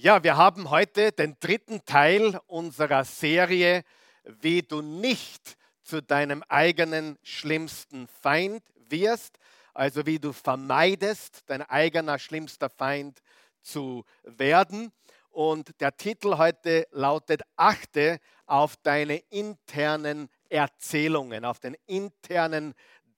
Ja, 0.00 0.22
wir 0.22 0.36
haben 0.36 0.70
heute 0.70 1.10
den 1.10 1.36
dritten 1.40 1.84
Teil 1.84 2.38
unserer 2.46 3.04
Serie, 3.04 3.82
wie 4.22 4.62
du 4.62 4.80
nicht 4.80 5.56
zu 5.82 6.00
deinem 6.00 6.44
eigenen 6.44 7.18
schlimmsten 7.24 8.06
Feind 8.06 8.62
wirst, 8.76 9.40
also 9.74 10.06
wie 10.06 10.20
du 10.20 10.32
vermeidest, 10.32 11.42
dein 11.46 11.62
eigener 11.62 12.20
schlimmster 12.20 12.70
Feind 12.70 13.18
zu 13.60 14.04
werden. 14.22 14.92
Und 15.30 15.80
der 15.80 15.96
Titel 15.96 16.36
heute 16.36 16.86
lautet, 16.92 17.42
achte 17.56 18.20
auf 18.46 18.76
deine 18.76 19.16
internen 19.30 20.28
Erzählungen, 20.48 21.44
auf 21.44 21.58
den 21.58 21.76
internen 21.86 22.74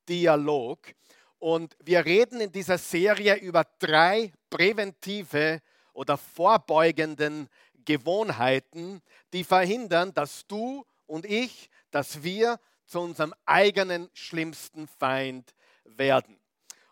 Dialog. 0.08 0.78
Und 1.38 1.76
wir 1.84 2.06
reden 2.06 2.40
in 2.40 2.52
dieser 2.52 2.78
Serie 2.78 3.34
über 3.34 3.66
drei 3.78 4.32
präventive 4.48 5.60
oder 5.92 6.16
vorbeugenden 6.16 7.48
Gewohnheiten, 7.84 9.02
die 9.32 9.44
verhindern, 9.44 10.12
dass 10.14 10.46
du 10.46 10.84
und 11.06 11.26
ich, 11.26 11.70
dass 11.90 12.22
wir 12.22 12.58
zu 12.86 13.00
unserem 13.00 13.34
eigenen 13.46 14.10
schlimmsten 14.12 14.86
Feind 14.86 15.54
werden. 15.84 16.38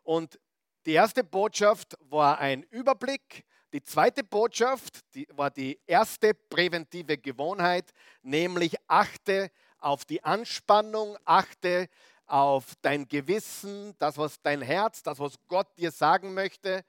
Und 0.03 0.39
die 0.87 0.92
erste 0.92 1.25
Botschaft 1.25 1.97
war 2.01 2.39
ein 2.39 2.62
Überblick. 2.65 3.45
Die 3.73 3.83
zweite 3.83 4.25
Botschaft 4.25 5.01
die 5.15 5.28
war 5.33 5.51
die 5.51 5.78
erste 5.87 6.33
präventive 6.33 7.19
Gewohnheit, 7.19 7.92
nämlich 8.23 8.77
achte 8.87 9.51
auf 9.78 10.05
die 10.05 10.25
Anspannung, 10.25 11.19
achte 11.25 11.89
auf 12.27 12.75
dein 12.83 13.06
Gewissen, 13.09 13.95
das, 13.98 14.17
was 14.17 14.41
dein 14.41 14.62
Herz, 14.62 15.03
das, 15.03 15.19
was 15.19 15.34
Gott 15.48 15.67
dir 15.77 15.91
sagen 15.91 16.34
möchte. 16.34 16.84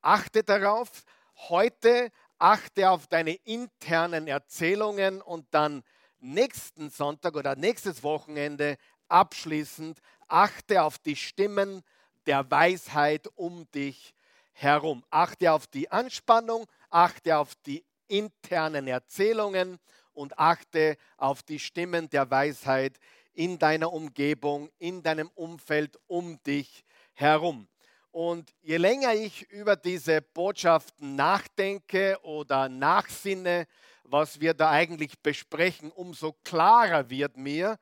Achte 0.00 0.42
darauf, 0.42 1.04
heute 1.36 2.10
achte 2.38 2.90
auf 2.90 3.06
deine 3.06 3.34
internen 3.44 4.26
Erzählungen 4.26 5.20
und 5.22 5.46
dann 5.50 5.82
nächsten 6.18 6.90
Sonntag 6.90 7.36
oder 7.36 7.56
nächstes 7.56 8.02
Wochenende 8.02 8.76
abschließend 9.08 10.00
achte 10.28 10.82
auf 10.82 10.98
die 10.98 11.16
Stimmen 11.16 11.82
der 12.26 12.50
Weisheit 12.50 13.28
um 13.34 13.70
dich 13.72 14.14
herum. 14.52 15.04
Achte 15.10 15.52
auf 15.52 15.66
die 15.66 15.90
Anspannung, 15.90 16.66
achte 16.90 17.36
auf 17.36 17.54
die 17.66 17.84
internen 18.08 18.86
Erzählungen 18.86 19.78
und 20.12 20.38
achte 20.38 20.96
auf 21.16 21.42
die 21.42 21.58
Stimmen 21.58 22.08
der 22.10 22.30
Weisheit 22.30 22.98
in 23.32 23.58
deiner 23.58 23.92
Umgebung, 23.92 24.70
in 24.78 25.02
deinem 25.02 25.28
Umfeld 25.34 25.98
um 26.06 26.42
dich 26.44 26.84
herum. 27.14 27.68
Und 28.14 28.54
je 28.62 28.76
länger 28.76 29.12
ich 29.12 29.42
über 29.50 29.74
diese 29.74 30.22
Botschaften 30.22 31.16
nachdenke 31.16 32.16
oder 32.22 32.68
nachsinne, 32.68 33.66
was 34.04 34.38
wir 34.38 34.54
da 34.54 34.70
eigentlich 34.70 35.18
besprechen, 35.18 35.90
umso 35.90 36.32
klarer 36.44 37.10
wird 37.10 37.36
mir, 37.36 37.76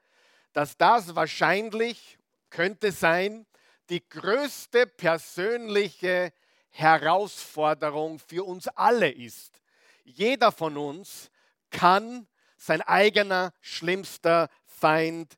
dass 0.54 0.78
das 0.78 1.14
wahrscheinlich, 1.14 2.16
könnte 2.48 2.92
sein, 2.92 3.44
die 3.90 4.08
größte 4.08 4.86
persönliche 4.86 6.32
Herausforderung 6.70 8.18
für 8.18 8.46
uns 8.46 8.68
alle 8.68 9.10
ist. 9.10 9.60
Jeder 10.02 10.50
von 10.50 10.78
uns 10.78 11.30
kann 11.68 12.26
sein 12.56 12.80
eigener 12.80 13.52
schlimmster 13.60 14.48
Feind 14.64 15.36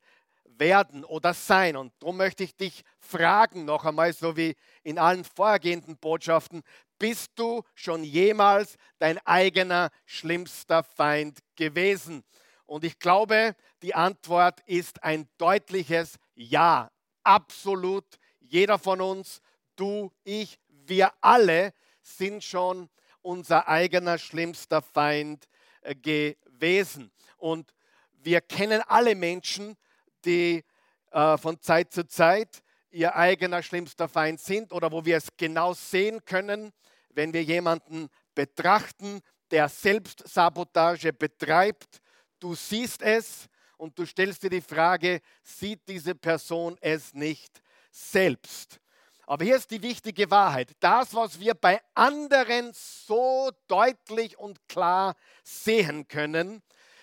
werden 0.59 1.05
oder 1.05 1.35
sein. 1.35 1.77
Und 1.77 1.93
darum 2.01 2.17
möchte 2.17 2.45
ich 2.45 2.57
dich 2.57 2.83
fragen, 2.99 3.65
noch 3.65 3.85
einmal, 3.85 4.13
so 4.13 4.37
wie 4.37 4.55
in 4.83 4.99
allen 4.99 5.25
vorhergehenden 5.25 5.97
Botschaften, 5.97 6.63
bist 6.99 7.33
du 7.35 7.63
schon 7.75 8.05
jemals 8.05 8.77
dein 8.99 9.19
eigener 9.27 9.91
schlimmster 10.07 10.85
Feind 10.85 11.39
gewesen? 11.57 12.25
Und 12.67 12.85
ich 12.85 12.99
glaube, 12.99 13.55
die 13.83 13.95
Antwort 13.95 14.61
ist 14.67 15.03
ein 15.03 15.29
deutliches 15.39 16.17
Ja. 16.35 16.91
Absolut 17.23 18.05
jeder 18.41 18.79
von 18.79 19.01
uns, 19.01 19.41
du, 19.77 20.13
ich, 20.23 20.59
wir 20.69 21.13
alle 21.21 21.73
sind 22.03 22.45
schon 22.45 22.89
unser 23.23 23.69
eigener 23.69 24.19
schlimmster 24.19 24.83
Feind 24.83 25.49
äh, 25.81 25.95
gewesen. 25.95 27.11
Und 27.37 27.75
wir 28.13 28.41
kennen 28.41 28.83
alle 28.87 29.15
Menschen, 29.15 29.77
die 30.25 30.65
äh, 31.11 31.39
von 31.39 31.61
Zeit 31.61 31.93
zu 31.93 32.07
Zeit 32.07 32.63
ihr 32.91 33.15
eigener 33.17 33.63
schlimmster 33.63 34.09
Feind 34.09 34.41
sind 34.41 34.73
oder 34.73 34.91
wo 34.93 35.05
wir 35.05 35.17
es 35.17 35.29
genau 35.37 35.75
sehen 35.75 36.25
können, 36.25 36.73
wenn 37.11 37.33
wir 37.33 37.43
jemanden 37.43 38.09
betrachten, 38.35 39.21
der 39.51 39.69
Selbstsabotage 39.69 41.13
betreibt. 41.13 42.01
Du 42.39 42.55
siehst 42.55 43.03
es 43.03 43.47
und 43.77 43.99
du 43.99 44.07
stellst 44.07 44.43
dir 44.43 44.51
die 44.51 44.61
Frage, 44.61 45.21
sieht 45.43 45.87
diese 45.89 46.15
Person 46.15 46.77
es 46.81 47.13
nicht 47.15 47.63
selbst? 47.91 48.81
Aber 49.27 49.45
hier 49.45 49.57
ist 49.57 49.71
die 49.71 49.83
wichtige 49.83 50.31
Wahrheit. 50.31 50.73
Das, 50.81 51.15
was 51.15 51.41
wir 51.41 51.55
bei 51.55 51.81
anderen 51.95 52.73
so 52.75 53.51
deutlich 53.69 54.39
und 54.39 54.69
klar 54.69 55.15
sehen 55.43 56.07
können, 56.09 56.63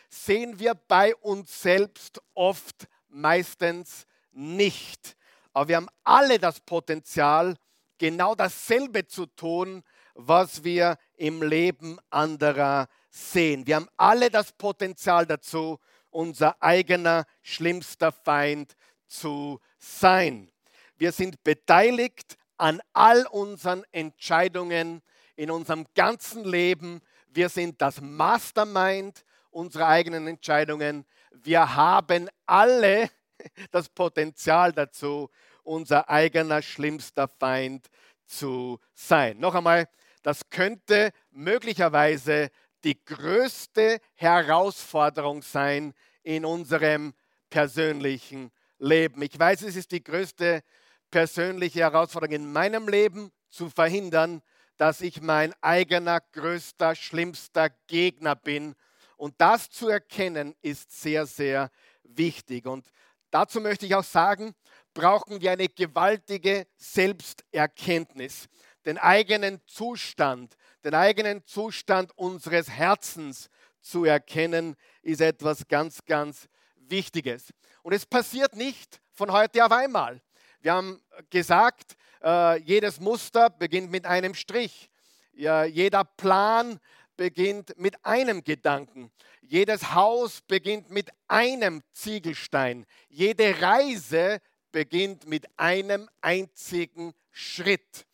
sehen 0.10 0.60
wir 0.60 0.76
bei 0.76 1.16
uns 1.16 1.62
selbst 1.62 2.22
oft 2.34 2.88
meistens 3.12 4.06
nicht. 4.32 5.16
Aber 5.54 5.68
wir 5.68 5.76
haben 5.78 5.90
alle 6.04 6.40
das 6.40 6.60
Potenzial, 6.60 7.56
genau 7.98 8.36
dasselbe 8.36 9.06
zu 9.08 9.26
tun, 9.26 9.84
was 10.16 10.64
wir 10.64 10.98
im 11.16 11.42
Leben 11.42 12.00
anderer 12.10 12.88
sehen. 13.10 13.68
Wir 13.68 13.76
haben 13.78 13.90
alle 13.98 14.30
das 14.30 14.52
Potenzial 14.54 15.26
dazu, 15.26 15.80
unser 16.10 16.62
eigener 16.62 17.26
schlimmster 17.42 18.12
Feind 18.12 18.76
zu 19.08 19.60
sein. 19.78 20.50
Wir 20.98 21.12
sind 21.12 21.44
beteiligt 21.44 22.38
an 22.58 22.82
all 22.94 23.26
unseren 23.28 23.84
Entscheidungen 23.92 25.02
in 25.36 25.50
unserem 25.50 25.86
ganzen 25.96 26.44
Leben. 26.44 27.02
Wir 27.28 27.50
sind 27.50 27.82
das 27.82 28.00
Mastermind 28.02 29.26
unserer 29.50 29.88
eigenen 29.88 30.28
Entscheidungen. 30.28 31.06
Wir 31.32 31.76
haben 31.76 32.30
alle 32.46 33.10
das 33.72 33.90
Potenzial 33.90 34.72
dazu, 34.72 35.30
unser 35.64 36.10
eigener 36.10 36.62
schlimmster 36.62 37.28
Feind 37.28 37.88
zu 38.26 38.80
sein. 38.94 39.40
Noch 39.40 39.56
einmal, 39.56 39.88
das 40.24 40.50
könnte 40.50 41.12
möglicherweise 41.32 42.50
die 42.84 43.04
größte 43.04 44.00
Herausforderung 44.16 45.42
sein 45.42 45.94
in 46.24 46.46
unserem 46.46 47.14
persönlichen 47.50 48.52
Leben. 48.80 49.22
Ich 49.22 49.38
weiß, 49.38 49.64
es 49.64 49.76
ist 49.76 49.92
die 49.92 50.04
größte 50.04 50.64
persönliche 51.12 51.82
Herausforderung 51.82 52.36
in 52.36 52.52
meinem 52.52 52.88
Leben, 52.88 53.32
zu 53.52 53.70
verhindern, 53.70 54.42
dass 54.78 55.02
ich 55.02 55.22
mein 55.22 55.54
eigener 55.62 56.22
größter, 56.32 56.96
schlimmster 56.96 57.70
Gegner 57.88 58.36
bin 58.36 58.76
und 59.22 59.36
das 59.38 59.70
zu 59.70 59.88
erkennen, 59.88 60.56
ist 60.64 61.00
sehr, 61.00 61.28
sehr 61.28 61.70
wichtig. 62.02 62.66
Und 62.66 62.92
dazu 63.30 63.62
möchte 63.62 63.86
ich 63.86 63.94
auch 63.94 64.04
sagen, 64.04 64.56
brauchen 64.96 65.42
wir 65.42 65.52
eine 65.52 65.70
gewaltige 65.70 66.66
Selbsterkenntnis. 66.76 68.48
Den 68.84 68.98
eigenen 68.98 69.62
Zustand, 69.68 70.58
den 70.84 70.96
eigenen 70.96 71.46
Zustand 71.46 72.18
unseres 72.18 72.68
Herzens 72.68 73.52
zu 73.80 74.06
erkennen, 74.06 74.76
ist 75.04 75.22
etwas 75.22 75.68
ganz, 75.68 76.04
ganz 76.04 76.48
Wichtiges. 76.78 77.54
Und 77.84 77.94
es 77.94 78.08
passiert 78.08 78.56
nicht 78.56 79.00
von 79.12 79.32
heute 79.32 79.64
auf 79.64 79.72
einmal. 79.72 80.20
Wir 80.62 80.74
haben 80.74 81.00
gesagt, 81.30 81.96
äh, 82.24 82.60
jedes 82.64 83.00
Muster 83.00 83.52
beginnt 83.52 83.92
mit 83.92 84.08
einem 84.08 84.34
Strich. 84.34 84.90
Jeder 85.34 86.04
Plan 86.04 86.80
beginnt 87.22 87.78
mit 87.78 88.04
einem 88.04 88.44
Gedanken. 88.44 89.12
Jedes 89.44 89.94
Haus 89.94 90.42
beginnt 90.42 90.90
mit 90.90 91.12
einem 91.28 91.84
Ziegelstein. 91.94 92.88
Jede 93.10 93.62
Reise 93.62 94.42
beginnt 94.72 95.28
mit 95.28 95.46
einem 95.56 96.10
einzigen 96.22 97.14
Schritt. 97.30 98.08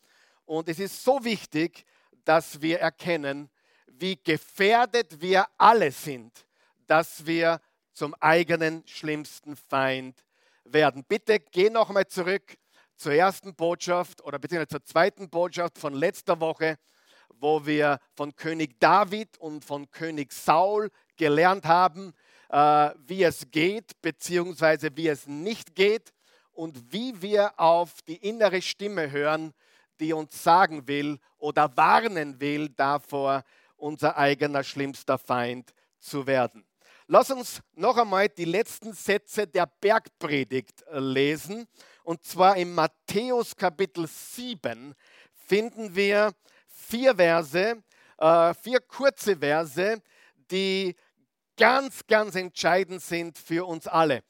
Und 0.44 0.68
es 0.68 0.78
ist 0.78 1.02
so 1.02 1.24
wichtig, 1.24 1.86
dass 2.26 2.60
wir 2.60 2.80
erkennen, 2.80 3.48
wie 3.86 4.22
gefährdet 4.22 5.22
wir 5.22 5.46
alle 5.56 5.90
sind, 5.90 6.46
dass 6.86 7.24
wir 7.24 7.62
zum 7.94 8.14
eigenen 8.20 8.86
schlimmsten 8.86 9.56
Feind 9.56 10.22
werden. 10.64 11.02
Bitte 11.02 11.40
geh 11.40 11.70
nochmal 11.70 12.06
zurück 12.08 12.58
zur 12.94 13.14
ersten 13.14 13.54
Botschaft 13.54 14.22
oder 14.22 14.38
beziehungsweise 14.38 14.68
zur 14.68 14.84
zweiten 14.84 15.30
Botschaft 15.30 15.78
von 15.78 15.94
letzter 15.94 16.40
Woche 16.40 16.76
wo 17.40 17.66
wir 17.66 17.98
von 18.14 18.34
König 18.34 18.78
David 18.80 19.38
und 19.38 19.64
von 19.64 19.90
König 19.90 20.32
Saul 20.32 20.90
gelernt 21.16 21.64
haben, 21.66 22.12
äh, 22.48 22.90
wie 23.06 23.22
es 23.22 23.50
geht, 23.50 24.00
beziehungsweise 24.00 24.96
wie 24.96 25.08
es 25.08 25.26
nicht 25.26 25.74
geht 25.74 26.12
und 26.52 26.92
wie 26.92 27.20
wir 27.20 27.58
auf 27.58 28.02
die 28.02 28.16
innere 28.16 28.62
Stimme 28.62 29.10
hören, 29.10 29.52
die 30.00 30.12
uns 30.12 30.42
sagen 30.42 30.86
will 30.88 31.18
oder 31.38 31.76
warnen 31.76 32.40
will 32.40 32.68
davor, 32.68 33.44
unser 33.76 34.16
eigener 34.16 34.64
schlimmster 34.64 35.18
Feind 35.18 35.72
zu 35.98 36.26
werden. 36.26 36.64
Lass 37.06 37.30
uns 37.30 37.62
noch 37.74 37.96
einmal 37.96 38.28
die 38.28 38.44
letzten 38.44 38.92
Sätze 38.92 39.46
der 39.46 39.66
Bergpredigt 39.80 40.82
äh, 40.82 40.98
lesen. 40.98 41.66
Und 42.04 42.24
zwar 42.24 42.56
im 42.56 42.74
Matthäus 42.74 43.56
Kapitel 43.56 44.06
7 44.06 44.94
finden 45.46 45.94
wir 45.94 46.32
vier 46.88 47.14
Verse, 47.14 47.82
äh, 48.18 48.54
vier 48.54 48.80
kurze 48.80 49.36
Verse, 49.36 50.02
die 50.50 50.94
ganz, 51.56 52.06
ganz 52.06 52.34
entscheidend 52.34 53.02
sind 53.02 53.36
für 53.36 53.66
uns 53.66 53.86
alle. 53.86 54.22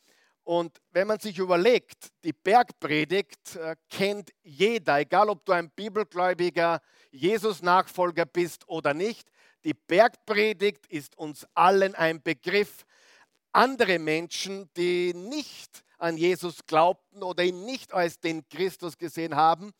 Und 0.42 0.80
wenn 0.92 1.06
man 1.06 1.18
sich 1.18 1.38
überlegt, 1.38 2.08
die 2.24 2.32
Bergpredigt 2.32 3.56
äh, 3.56 3.76
kennt 3.90 4.30
jeder, 4.42 4.98
egal 4.98 5.28
ob 5.28 5.44
du 5.44 5.52
ein 5.52 5.70
bibelgläubiger 5.70 6.80
Jesus-Nachfolger 7.10 8.24
bist 8.24 8.66
oder 8.68 8.94
nicht. 8.94 9.28
Die 9.64 9.74
Bergpredigt 9.74 10.86
ist 10.86 11.18
uns 11.18 11.46
allen 11.54 11.94
ein 11.94 12.22
Begriff. 12.22 12.86
Andere 13.52 13.98
Menschen, 13.98 14.70
die 14.74 15.12
nicht 15.12 15.84
an 15.98 16.16
Jesus 16.16 16.64
glaubten 16.64 17.22
oder 17.22 17.44
ihn 17.44 17.64
nicht 17.66 17.92
als 17.92 18.18
den 18.18 18.48
Christus 18.48 18.96
gesehen 18.96 19.36
haben, 19.36 19.72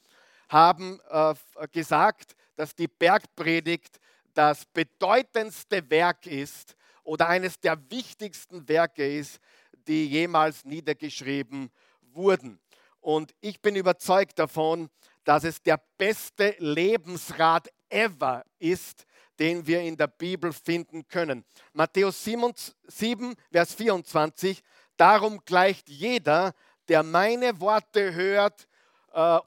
haben 0.49 1.01
äh, 1.09 1.35
gesagt, 1.73 2.35
dass 2.59 2.75
die 2.75 2.89
Bergpredigt 2.89 4.01
das 4.35 4.65
bedeutendste 4.67 5.89
Werk 5.91 6.27
ist 6.27 6.77
oder 7.05 7.29
eines 7.29 7.61
der 7.61 7.79
wichtigsten 7.89 8.69
Werke 8.69 9.07
ist, 9.07 9.39
die 9.87 10.07
jemals 10.09 10.65
niedergeschrieben 10.65 11.71
wurden. 12.13 12.59
Und 13.01 13.33
ich 13.41 13.61
bin 13.63 13.77
überzeugt 13.77 14.41
davon, 14.41 14.91
dass 15.23 15.45
es 15.45 15.63
der 15.63 15.81
beste 15.99 16.57
Lebensrat 16.59 17.69
ever 17.91 18.45
ist, 18.59 19.07
den 19.39 19.65
wir 19.67 19.81
in 19.81 19.97
der 19.97 20.09
Bibel 20.09 20.53
finden 20.53 21.07
können. 21.07 21.45
Matthäus 21.73 22.25
7, 22.25 22.53
7 22.89 23.35
Vers 23.53 23.75
24, 23.75 24.63
darum 24.97 25.45
gleicht 25.45 25.89
jeder, 25.89 26.55
der 26.89 27.05
meine 27.05 27.61
Worte 27.61 28.15
hört 28.15 28.68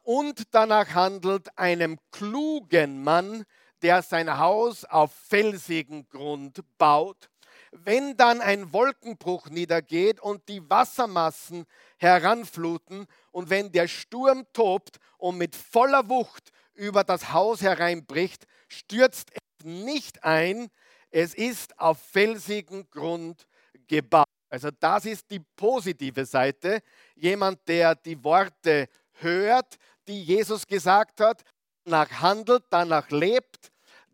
und 0.03 0.43
danach 0.51 0.93
handelt, 0.93 1.57
einem 1.57 1.97
klugen 2.11 3.03
Mann, 3.03 3.45
der 3.81 4.01
sein 4.01 4.37
Haus 4.37 4.85
auf 4.85 5.11
felsigen 5.13 6.07
Grund 6.09 6.61
baut. 6.77 7.29
Wenn 7.71 8.17
dann 8.17 8.41
ein 8.41 8.73
Wolkenbruch 8.73 9.49
niedergeht 9.49 10.19
und 10.19 10.47
die 10.49 10.69
Wassermassen 10.69 11.65
heranfluten 11.97 13.07
und 13.31 13.49
wenn 13.49 13.71
der 13.71 13.87
Sturm 13.87 14.45
tobt 14.51 14.99
und 15.17 15.37
mit 15.37 15.55
voller 15.55 16.09
Wucht 16.09 16.51
über 16.73 17.03
das 17.03 17.31
Haus 17.31 17.61
hereinbricht, 17.61 18.45
stürzt 18.67 19.31
es 19.33 19.65
nicht 19.65 20.23
ein, 20.23 20.69
es 21.11 21.33
ist 21.33 21.77
auf 21.79 21.99
felsigen 21.99 22.89
Grund 22.89 23.47
gebaut. 23.87 24.25
Also 24.49 24.69
das 24.79 25.05
ist 25.05 25.31
die 25.31 25.39
positive 25.39 26.25
Seite. 26.25 26.81
Jemand, 27.15 27.65
der 27.69 27.95
die 27.95 28.21
Worte 28.21 28.89
hört, 29.21 29.77
die 30.07 30.23
Jesus 30.23 30.67
gesagt 30.67 31.19
hat, 31.19 31.43
danach 31.85 32.11
handelt, 32.21 32.63
danach 32.69 33.09
lebt 33.09 33.71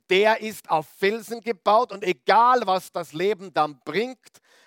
der 0.09 0.42
ist 0.42 0.69
auf 0.69 0.88
Felsen 0.88 1.42
gebaut 1.42 1.92
und 1.92 2.04
egal 2.04 2.62
was 2.65 2.92
das 2.92 3.13
Leben 3.13 3.54
dann 3.54 3.80
bringt, 3.83 4.18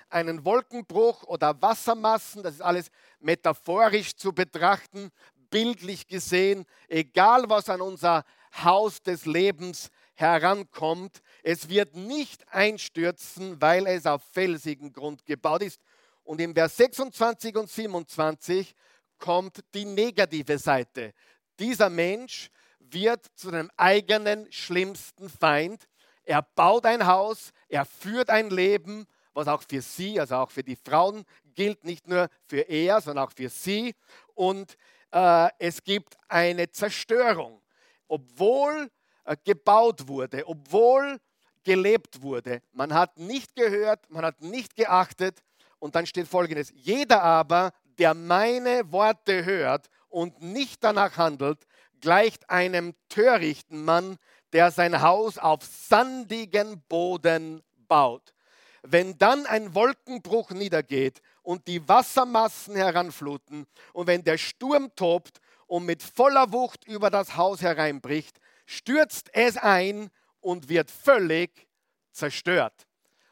einen 0.09 0.45
Wolkenbruch 0.45 1.23
oder 1.25 1.61
Wassermassen, 1.63 2.43
das 2.43 2.55
ist 2.55 2.63
alles 2.63 2.91
metaphorisch 3.21 4.17
zu 4.17 4.33
betrachten, 4.33 5.11
bildlich 5.51 6.07
gesehen, 6.09 6.67
egal 6.89 7.45
was 7.49 7.69
an 7.69 7.81
unser 7.81 8.25
Haus 8.63 9.03
des 9.03 9.25
Lebens 9.27 9.91
herankommt, 10.15 11.23
es 11.43 11.69
wird 11.69 11.95
nicht 11.95 12.47
einstürzen, 12.53 13.61
weil 13.61 13.87
es 13.87 14.07
auf 14.07 14.23
felsigen 14.33 14.93
Grund 14.93 15.25
gebaut 15.25 15.63
ist. 15.63 15.81
Und 16.25 16.41
im 16.41 16.55
Vers 16.55 16.77
26 16.77 17.57
und 17.57 17.71
27 17.71 18.75
kommt 19.21 19.61
die 19.75 19.85
negative 19.85 20.59
Seite. 20.59 21.13
Dieser 21.59 21.91
Mensch 21.91 22.51
wird 22.81 23.25
zu 23.37 23.49
einem 23.49 23.71
eigenen 23.77 24.51
schlimmsten 24.51 25.29
Feind. 25.29 25.87
Er 26.25 26.43
baut 26.43 26.87
ein 26.87 27.07
Haus, 27.07 27.53
er 27.69 27.85
führt 27.85 28.31
ein 28.31 28.51
Leben, 28.51 29.07
was 29.33 29.47
auch 29.47 29.63
für 29.63 29.81
sie, 29.81 30.19
also 30.19 30.37
auch 30.37 30.51
für 30.51 30.65
die 30.65 30.77
Frauen 30.77 31.25
gilt, 31.55 31.85
nicht 31.85 32.09
nur 32.09 32.29
für 32.47 32.61
er, 32.61 33.01
sondern 33.01 33.27
auch 33.27 33.33
für 33.33 33.49
sie. 33.49 33.95
Und 34.35 34.77
äh, 35.13 35.49
es 35.59 35.83
gibt 35.85 36.17
eine 36.29 36.71
Zerstörung, 36.71 37.63
obwohl 38.09 38.91
äh, 39.25 39.37
gebaut 39.45 40.09
wurde, 40.09 40.47
obwohl 40.47 41.21
gelebt 41.63 42.23
wurde. 42.23 42.63
Man 42.73 42.93
hat 42.95 43.19
nicht 43.19 43.55
gehört, 43.55 44.11
man 44.11 44.25
hat 44.25 44.41
nicht 44.41 44.75
geachtet. 44.75 45.43
Und 45.79 45.95
dann 45.95 46.07
steht 46.07 46.29
folgendes, 46.29 46.71
jeder 46.75 47.23
aber, 47.23 47.73
der 48.01 48.15
meine 48.15 48.91
Worte 48.93 49.45
hört 49.45 49.91
und 50.09 50.41
nicht 50.41 50.83
danach 50.83 51.19
handelt, 51.19 51.59
gleicht 52.01 52.49
einem 52.49 52.95
törichten 53.11 53.85
Mann, 53.85 54.17
der 54.55 54.71
sein 54.71 55.03
Haus 55.03 55.37
auf 55.37 55.61
sandigen 55.63 56.83
Boden 56.89 57.63
baut. 57.89 58.35
Wenn 58.83 59.19
dann 59.19 59.45
ein 59.45 59.75
Wolkenbruch 59.75 60.51
niedergeht 60.51 61.21
und 61.43 61.69
die 61.69 61.87
Wassermassen 61.87 62.75
heranfluten 62.75 63.67
und 63.93 64.07
wenn 64.07 64.25
der 64.25 64.39
Sturm 64.39 64.91
tobt 64.97 65.39
und 65.67 65.85
mit 65.85 66.03
voller 66.03 66.51
Wucht 66.53 66.87
über 66.87 67.11
das 67.11 67.37
Haus 67.37 67.61
hereinbricht, 67.61 68.41
stürzt 68.65 69.29
es 69.35 69.59
ein 69.59 70.11
und 70.41 70.71
wird 70.71 70.91
völlig 70.91 71.69
zerstört. 72.13 72.87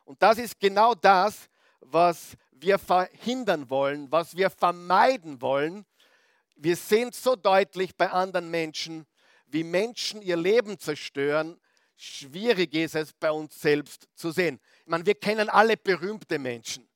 Und 0.05 0.23
das 0.23 0.37
ist 0.37 0.61
genau 0.61 0.95
das, 0.95 1.49
was 1.81 2.37
wir 2.61 2.79
verhindern 2.79 3.71
wollen, 3.71 4.11
was 4.11 4.37
wir 4.37 4.51
vermeiden 4.51 5.41
wollen, 5.41 5.85
wir 6.57 6.77
sehen 6.77 7.13
so 7.13 7.37
deutlich 7.37 7.97
bei 7.97 8.11
anderen 8.11 8.51
Menschen, 8.51 9.07
wie 9.47 9.63
Menschen 9.63 10.21
ihr 10.23 10.37
Leben 10.37 10.79
zerstören. 10.79 11.61
Schwierig 11.97 12.75
ist 12.75 12.97
es 12.97 13.13
bei 13.13 13.31
uns 13.31 13.61
selbst 13.61 14.09
zu 14.15 14.33
sehen. 14.33 14.61
Ich 14.81 14.89
meine, 14.89 15.07
wir 15.07 15.15
kennen 15.15 15.49
alle 15.49 15.77
berühmte 15.77 16.39
Menschen, 16.39 16.89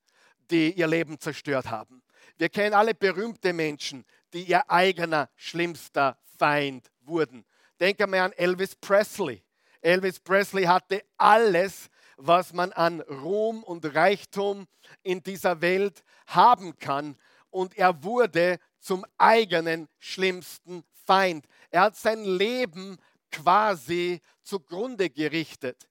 die 0.50 0.72
ihr 0.72 0.86
Leben 0.86 1.18
zerstört 1.18 1.70
haben. 1.70 2.02
Wir 2.38 2.48
kennen 2.48 2.74
alle 2.74 2.94
berühmte 2.94 3.52
Menschen, 3.52 4.04
die 4.32 4.42
ihr 4.44 4.68
eigener 4.68 5.30
schlimmster 5.36 6.18
Feind 6.38 6.90
wurden. 7.02 7.44
Denke 7.78 8.06
mal 8.06 8.20
an 8.20 8.32
Elvis 8.32 8.74
Presley. 8.74 9.44
Elvis 9.80 10.18
Presley 10.18 10.64
hatte 10.64 11.04
alles, 11.16 11.88
was 12.24 12.52
man 12.52 12.72
an 12.72 13.00
Ruhm 13.00 13.64
und 13.64 13.84
Reichtum 13.94 14.66
in 15.02 15.22
dieser 15.22 15.60
Welt 15.60 16.04
haben 16.26 16.78
kann. 16.78 17.16
Und 17.50 17.76
er 17.76 18.04
wurde 18.04 18.58
zum 18.78 19.04
eigenen 19.18 19.88
schlimmsten 19.98 20.84
Feind. 21.04 21.46
Er 21.70 21.82
hat 21.82 21.96
sein 21.96 22.24
Leben 22.24 22.96
quasi 23.30 24.20
zugrunde 24.42 25.10
gerichtet. 25.10 25.88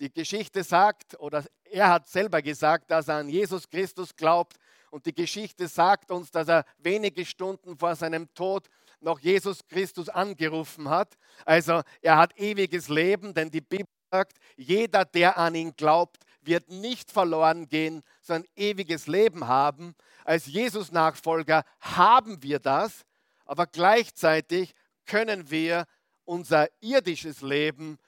Die 0.00 0.12
Geschichte 0.12 0.62
sagt, 0.62 1.18
oder 1.20 1.44
er 1.64 1.90
hat 1.90 2.08
selber 2.08 2.40
gesagt, 2.40 2.90
dass 2.90 3.08
er 3.08 3.16
an 3.16 3.28
Jesus 3.28 3.68
Christus 3.68 4.16
glaubt. 4.16 4.56
Und 4.90 5.04
die 5.04 5.14
Geschichte 5.14 5.68
sagt 5.68 6.10
uns, 6.10 6.30
dass 6.30 6.48
er 6.48 6.64
wenige 6.78 7.26
Stunden 7.26 7.76
vor 7.76 7.94
seinem 7.94 8.32
Tod 8.32 8.68
noch 9.00 9.20
Jesus 9.20 9.66
Christus 9.68 10.08
angerufen 10.08 10.88
hat. 10.88 11.18
Also 11.44 11.82
er 12.00 12.16
hat 12.16 12.38
ewiges 12.38 12.88
Leben, 12.88 13.34
denn 13.34 13.50
die 13.50 13.60
Bibel 13.60 13.86
sagt, 14.10 14.38
jeder, 14.56 15.04
der 15.04 15.38
an 15.38 15.54
ihn 15.54 15.74
glaubt, 15.76 16.24
wird 16.42 16.70
nicht 16.70 17.10
verloren 17.10 17.68
gehen, 17.68 18.02
sondern 18.22 18.50
ewiges 18.56 19.06
Leben 19.06 19.46
haben. 19.46 19.94
Als 20.24 20.46
Jesus-Nachfolger 20.46 21.64
haben 21.80 22.42
wir 22.42 22.58
das, 22.58 23.04
aber 23.44 23.66
gleichzeitig 23.66 24.74
können 25.06 25.50
wir 25.50 25.86
unser 26.24 26.68
irdisches 26.80 27.40
Leben 27.40 27.98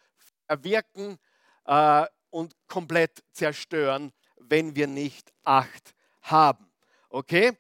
erwirken 0.47 1.19
äh, 1.65 2.07
und 2.31 2.55
komplett 2.67 3.23
zerstören, 3.33 4.13
wenn 4.37 4.75
wir 4.75 4.87
nicht 4.87 5.33
Acht 5.45 5.95
haben. 6.23 6.71
Okay? 7.09 7.53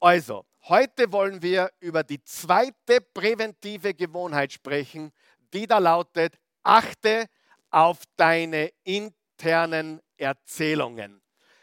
Also, 0.00 0.44
heute 0.68 1.10
wollen 1.12 1.42
wir 1.42 1.70
über 1.80 2.02
die 2.02 2.22
zweite 2.22 3.00
präventive 3.12 3.94
Gewohnheit 3.94 4.52
sprechen, 4.52 5.12
die 5.52 5.66
da 5.66 5.78
lautet, 5.78 6.38
achte 6.62 7.26
auf 7.74 7.98
deine 8.16 8.70
internen 8.84 10.00
Erzählungen. 10.16 11.20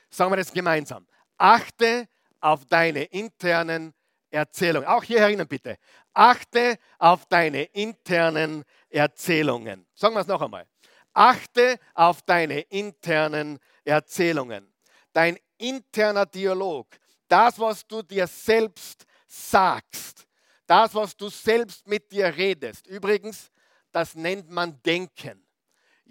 Sagen 0.10 0.30
wir 0.30 0.36
das 0.36 0.51
gemeinsam. 0.51 1.08
Achte 1.38 2.10
auf 2.41 2.65
deine 2.65 3.06
internen 3.06 3.94
Erzählungen. 4.30 4.89
Auch 4.89 5.06
hier 5.06 5.20
erinnern 5.20 5.48
bitte. 5.48 5.77
Achte 6.13 6.75
auf 7.00 7.25
deine 7.27 7.63
internen 7.63 8.65
Erzählungen. 8.89 9.88
Sagen 9.96 10.13
wir 10.13 10.20
es 10.20 10.27
noch 10.27 10.41
einmal. 10.41 10.68
Achte 11.13 11.77
auf 11.94 12.22
deine 12.24 12.60
internen 12.60 13.58
Erzählungen. 13.86 14.74
Dein 15.13 15.39
interner 15.58 16.25
Dialog, 16.25 16.88
das, 17.30 17.58
was 17.58 17.88
du 17.88 18.01
dir 18.01 18.27
selbst 18.27 19.06
sagst, 19.27 20.27
das, 20.68 20.94
was 20.94 21.15
du 21.15 21.30
selbst 21.30 21.88
mit 21.88 22.12
dir 22.12 22.36
redest. 22.36 22.86
Übrigens, 22.88 23.50
das 23.94 24.13
nennt 24.15 24.50
man 24.50 24.82
Denken. 24.84 25.46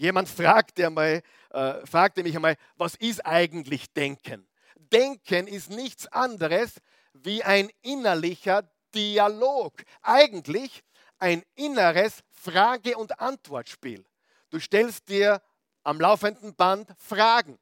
Jemand 0.01 0.31
fragte, 0.31 0.87
einmal, 0.87 1.23
äh, 1.51 1.87
fragte 1.87 2.23
mich 2.23 2.35
einmal, 2.35 2.57
was 2.79 2.95
ist 2.95 3.21
eigentlich 3.27 3.93
Denken? 3.93 4.49
Denken 4.75 5.47
ist 5.47 5.69
nichts 5.69 6.07
anderes 6.07 6.81
wie 7.13 7.45
ein 7.45 7.69
innerlicher 7.83 8.63
Dialog. 8.95 9.75
Eigentlich 10.01 10.83
ein 11.19 11.43
inneres 11.55 12.25
Frage- 12.31 12.97
und 12.97 13.21
Antwortspiel. 13.21 14.03
Du 14.49 14.59
stellst 14.59 15.07
dir 15.11 15.43
am 15.83 16.01
laufenden 16.01 16.55
Band 16.55 16.89
Fragen 16.97 17.59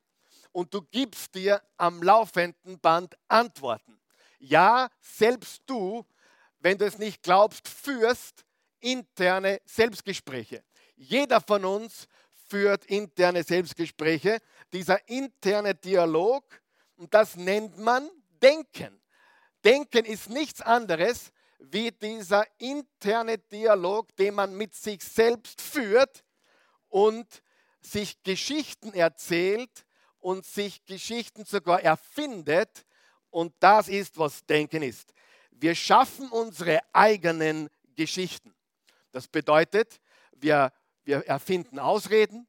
und 0.53 0.73
du 0.73 0.83
gibst 0.83 1.35
dir 1.35 1.61
am 1.77 2.01
laufenden 2.05 2.79
Band 2.79 3.17
Antworten. 3.27 3.99
Ja, 4.39 4.91
selbst 5.01 5.63
du, 5.67 6.07
wenn 6.61 6.79
du 6.79 6.87
es 6.87 6.99
nicht 6.99 7.21
glaubst, 7.21 7.67
führst 7.67 8.45
interne 8.79 9.61
Selbstgespräche. 9.65 10.63
Jeder 10.95 11.41
von 11.41 11.65
uns 11.65 12.07
führt 12.49 12.85
interne 12.87 13.43
Selbstgespräche. 13.43 14.39
Dieser 14.73 15.09
interne 15.09 15.75
Dialog, 15.75 16.45
und 16.97 17.13
das 17.13 17.37
nennt 17.37 17.79
man 17.79 18.09
Denken. 18.43 19.01
Denken 19.65 20.05
ist 20.05 20.31
nichts 20.31 20.61
anderes 20.61 21.33
wie 21.59 21.91
dieser 21.91 22.47
interne 22.59 23.39
Dialog, 23.39 24.15
den 24.17 24.35
man 24.35 24.57
mit 24.57 24.75
sich 24.75 25.03
selbst 25.03 25.61
führt 25.61 26.25
und 26.89 27.27
sich 27.81 28.23
Geschichten 28.23 28.93
erzählt 28.95 29.85
und 30.21 30.47
sich 30.47 30.85
Geschichten 30.85 31.45
sogar 31.45 31.83
erfindet. 31.83 32.85
Und 33.31 33.55
das 33.61 33.89
ist, 33.89 34.19
was 34.19 34.45
Denken 34.47 34.83
ist. 34.83 35.13
Wir 35.51 35.75
schaffen 35.75 36.29
unsere 36.31 36.81
eigenen 36.93 37.69
Geschichten. 37.97 38.55
Das 39.11 39.27
bedeutet, 39.27 40.01
wir, 40.33 40.73
wir 41.09 41.27
erfinden 41.27 41.79
Ausreden, 41.79 42.47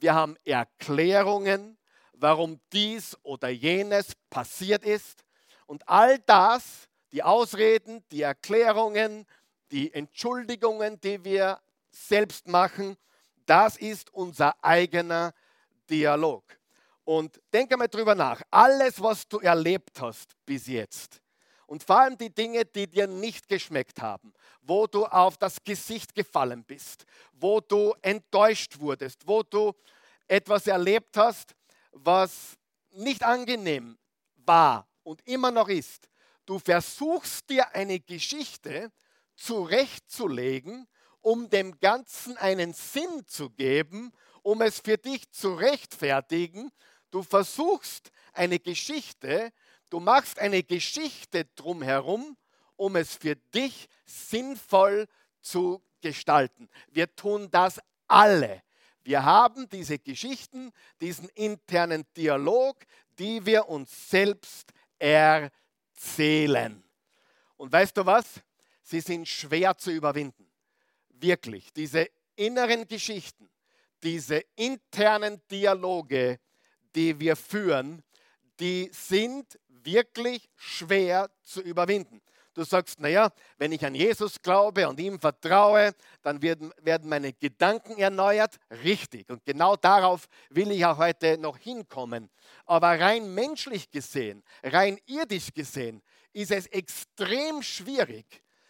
wir 0.00 0.14
haben 0.14 0.36
Erklärungen, 0.44 1.78
warum 2.14 2.60
dies 2.72 3.16
oder 3.22 3.50
jenes 3.50 4.16
passiert 4.28 4.84
ist. 4.84 5.22
Und 5.66 5.88
all 5.88 6.18
das, 6.18 6.88
die 7.12 7.22
Ausreden, 7.22 8.02
die 8.10 8.22
Erklärungen, 8.22 9.26
die 9.70 9.94
Entschuldigungen, 9.94 11.00
die 11.00 11.22
wir 11.22 11.60
selbst 11.88 12.48
machen, 12.48 12.96
das 13.46 13.76
ist 13.76 14.12
unser 14.12 14.56
eigener 14.64 15.32
Dialog. 15.88 16.42
Und 17.04 17.40
denke 17.52 17.76
mal 17.76 17.86
drüber 17.86 18.16
nach. 18.16 18.42
Alles, 18.50 19.00
was 19.00 19.28
du 19.28 19.38
erlebt 19.38 20.00
hast 20.00 20.34
bis 20.44 20.66
jetzt, 20.66 21.22
und 21.70 21.84
vor 21.84 22.00
allem 22.00 22.18
die 22.18 22.34
Dinge, 22.34 22.64
die 22.64 22.88
dir 22.88 23.06
nicht 23.06 23.48
geschmeckt 23.48 24.02
haben, 24.02 24.34
wo 24.60 24.88
du 24.88 25.06
auf 25.06 25.38
das 25.38 25.62
Gesicht 25.62 26.16
gefallen 26.16 26.64
bist, 26.64 27.06
wo 27.32 27.60
du 27.60 27.94
enttäuscht 28.02 28.80
wurdest, 28.80 29.24
wo 29.28 29.44
du 29.44 29.72
etwas 30.26 30.66
erlebt 30.66 31.16
hast, 31.16 31.54
was 31.92 32.56
nicht 32.90 33.22
angenehm 33.22 33.96
war 34.34 34.88
und 35.04 35.24
immer 35.28 35.52
noch 35.52 35.68
ist. 35.68 36.08
Du 36.44 36.58
versuchst 36.58 37.48
dir 37.48 37.72
eine 37.72 38.00
Geschichte 38.00 38.90
zurechtzulegen, 39.36 40.88
um 41.20 41.50
dem 41.50 41.78
Ganzen 41.78 42.36
einen 42.38 42.72
Sinn 42.72 43.28
zu 43.28 43.48
geben, 43.48 44.12
um 44.42 44.60
es 44.60 44.80
für 44.80 44.98
dich 44.98 45.30
zu 45.30 45.54
rechtfertigen. 45.54 46.72
Du 47.12 47.22
versuchst 47.22 48.10
eine 48.32 48.58
Geschichte 48.58 49.52
Du 49.90 49.98
machst 49.98 50.38
eine 50.38 50.62
Geschichte 50.62 51.46
drumherum, 51.56 52.36
um 52.76 52.96
es 52.96 53.16
für 53.16 53.34
dich 53.36 53.88
sinnvoll 54.06 55.06
zu 55.40 55.82
gestalten. 56.00 56.68
Wir 56.90 57.14
tun 57.14 57.50
das 57.50 57.80
alle. 58.06 58.62
Wir 59.02 59.24
haben 59.24 59.68
diese 59.68 59.98
Geschichten, 59.98 60.72
diesen 61.00 61.28
internen 61.30 62.06
Dialog, 62.16 62.76
die 63.18 63.44
wir 63.44 63.68
uns 63.68 64.10
selbst 64.10 64.72
erzählen. 64.98 66.82
Und 67.56 67.72
weißt 67.72 67.96
du 67.96 68.06
was? 68.06 68.40
Sie 68.82 69.00
sind 69.00 69.26
schwer 69.26 69.76
zu 69.76 69.90
überwinden. 69.90 70.50
Wirklich. 71.08 71.72
Diese 71.72 72.08
inneren 72.36 72.86
Geschichten, 72.86 73.50
diese 74.02 74.44
internen 74.54 75.42
Dialoge, 75.50 76.38
die 76.94 77.18
wir 77.18 77.36
führen, 77.36 78.02
die 78.58 78.90
sind 78.92 79.58
wirklich 79.84 80.48
schwer 80.56 81.30
zu 81.42 81.60
überwinden. 81.60 82.20
Du 82.54 82.64
sagst, 82.64 82.98
naja, 82.98 83.30
wenn 83.58 83.70
ich 83.70 83.84
an 83.86 83.94
Jesus 83.94 84.42
glaube 84.42 84.88
und 84.88 84.98
ihm 84.98 85.20
vertraue, 85.20 85.94
dann 86.22 86.42
werden, 86.42 86.72
werden 86.82 87.08
meine 87.08 87.32
Gedanken 87.32 87.96
erneuert. 87.96 88.58
Richtig. 88.82 89.30
Und 89.30 89.44
genau 89.44 89.76
darauf 89.76 90.26
will 90.48 90.70
ich 90.72 90.84
auch 90.84 90.98
heute 90.98 91.38
noch 91.38 91.56
hinkommen. 91.56 92.28
Aber 92.66 92.98
rein 92.98 93.32
menschlich 93.34 93.90
gesehen, 93.90 94.42
rein 94.64 94.98
irdisch 95.06 95.54
gesehen, 95.54 96.02
ist 96.32 96.50
es 96.50 96.66
extrem 96.66 97.62
schwierig, 97.62 98.26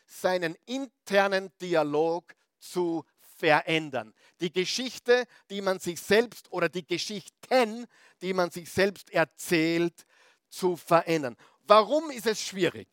seinen 0.06 0.56
internen 0.66 1.50
Dialog 1.60 2.34
zu 2.58 3.04
verändern. 3.38 4.12
Die 4.40 4.52
Geschichte, 4.52 5.24
die 5.48 5.62
man 5.62 5.78
sich 5.78 6.00
selbst 6.00 6.52
oder 6.52 6.68
die 6.68 6.86
Geschichten, 6.86 7.86
die 8.20 8.34
man 8.34 8.50
sich 8.50 8.70
selbst 8.70 9.10
erzählt, 9.10 10.04
zu 10.50 10.76
verändern. 10.76 11.36
Warum 11.66 12.10
ist 12.10 12.26
es 12.26 12.42
schwierig? 12.42 12.88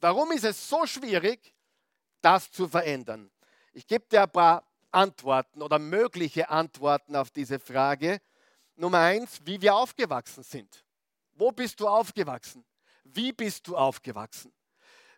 Warum 0.00 0.32
ist 0.32 0.44
es 0.44 0.68
so 0.68 0.86
schwierig, 0.86 1.54
das 2.20 2.50
zu 2.50 2.68
verändern? 2.68 3.30
Ich 3.72 3.86
gebe 3.86 4.06
dir 4.08 4.22
ein 4.22 4.30
paar 4.30 4.66
Antworten 4.90 5.62
oder 5.62 5.78
mögliche 5.78 6.48
Antworten 6.48 7.14
auf 7.14 7.30
diese 7.30 7.58
Frage. 7.58 8.20
Nummer 8.76 9.00
eins, 9.00 9.40
wie 9.44 9.60
wir 9.60 9.74
aufgewachsen 9.74 10.42
sind. 10.42 10.84
Wo 11.34 11.52
bist 11.52 11.78
du 11.80 11.88
aufgewachsen? 11.88 12.64
Wie 13.04 13.32
bist 13.32 13.66
du 13.68 13.76
aufgewachsen? 13.76 14.52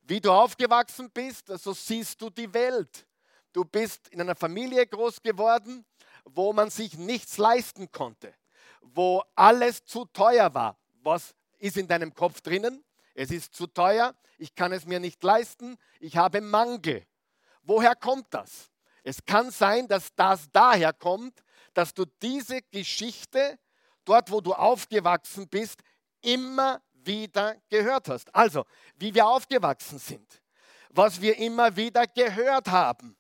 Wie 0.02 0.20
du 0.20 0.32
aufgewachsen 0.32 1.11
bist, 1.11 1.49
so 1.49 1.73
siehst 1.73 2.20
du 2.20 2.30
die 2.30 2.52
Welt. 2.52 3.06
Du 3.52 3.64
bist 3.64 4.08
in 4.08 4.20
einer 4.20 4.35
Familie 4.35 4.87
groß 4.87 5.23
geworden, 5.23 5.85
wo 6.25 6.52
man 6.52 6.70
sich 6.70 6.97
nichts 6.97 7.38
leisten 7.38 7.90
konnte, 7.90 8.35
wo 8.80 9.23
alles 9.35 9.85
zu 9.85 10.04
teuer 10.06 10.52
war. 10.54 10.76
Was 11.02 11.35
ist 11.59 11.77
in 11.77 11.88
deinem 11.88 12.15
Kopf 12.15 12.41
drinnen. 12.41 12.85
Es 13.15 13.31
ist 13.31 13.55
zu 13.55 13.67
teuer, 13.67 14.15
ich 14.38 14.55
kann 14.55 14.73
es 14.73 14.87
mir 14.87 15.00
nicht 15.00 15.23
leisten, 15.23 15.77
ich 16.00 16.17
habe 16.17 16.41
Mangel. 16.41 17.05
Woher 17.62 17.95
kommt 17.95 18.27
das? 18.31 18.71
Es 19.03 19.25
kann 19.25 19.50
sein, 19.50 19.88
dass 19.88 20.15
das 20.15 20.49
daher 20.53 20.93
kommt, 20.93 21.43
dass 21.75 21.95
du 21.95 22.05
diese 22.23 22.62
Geschichte 22.62 23.59
dort, 24.05 24.31
wo 24.31 24.41
du 24.41 24.53
aufgewachsen 24.53 25.49
bist, 25.49 25.81
immer 26.23 26.81
wieder 26.93 27.57
gehört 27.69 28.09
hast. 28.09 28.35
Also, 28.35 28.65
wie 28.97 29.15
wir 29.15 29.27
aufgewachsen 29.27 29.99
sind, 29.99 30.43
was 30.91 31.21
wir 31.21 31.37
immer 31.38 31.75
wieder 31.77 32.07
gehört 32.07 32.69
haben, 32.69 33.17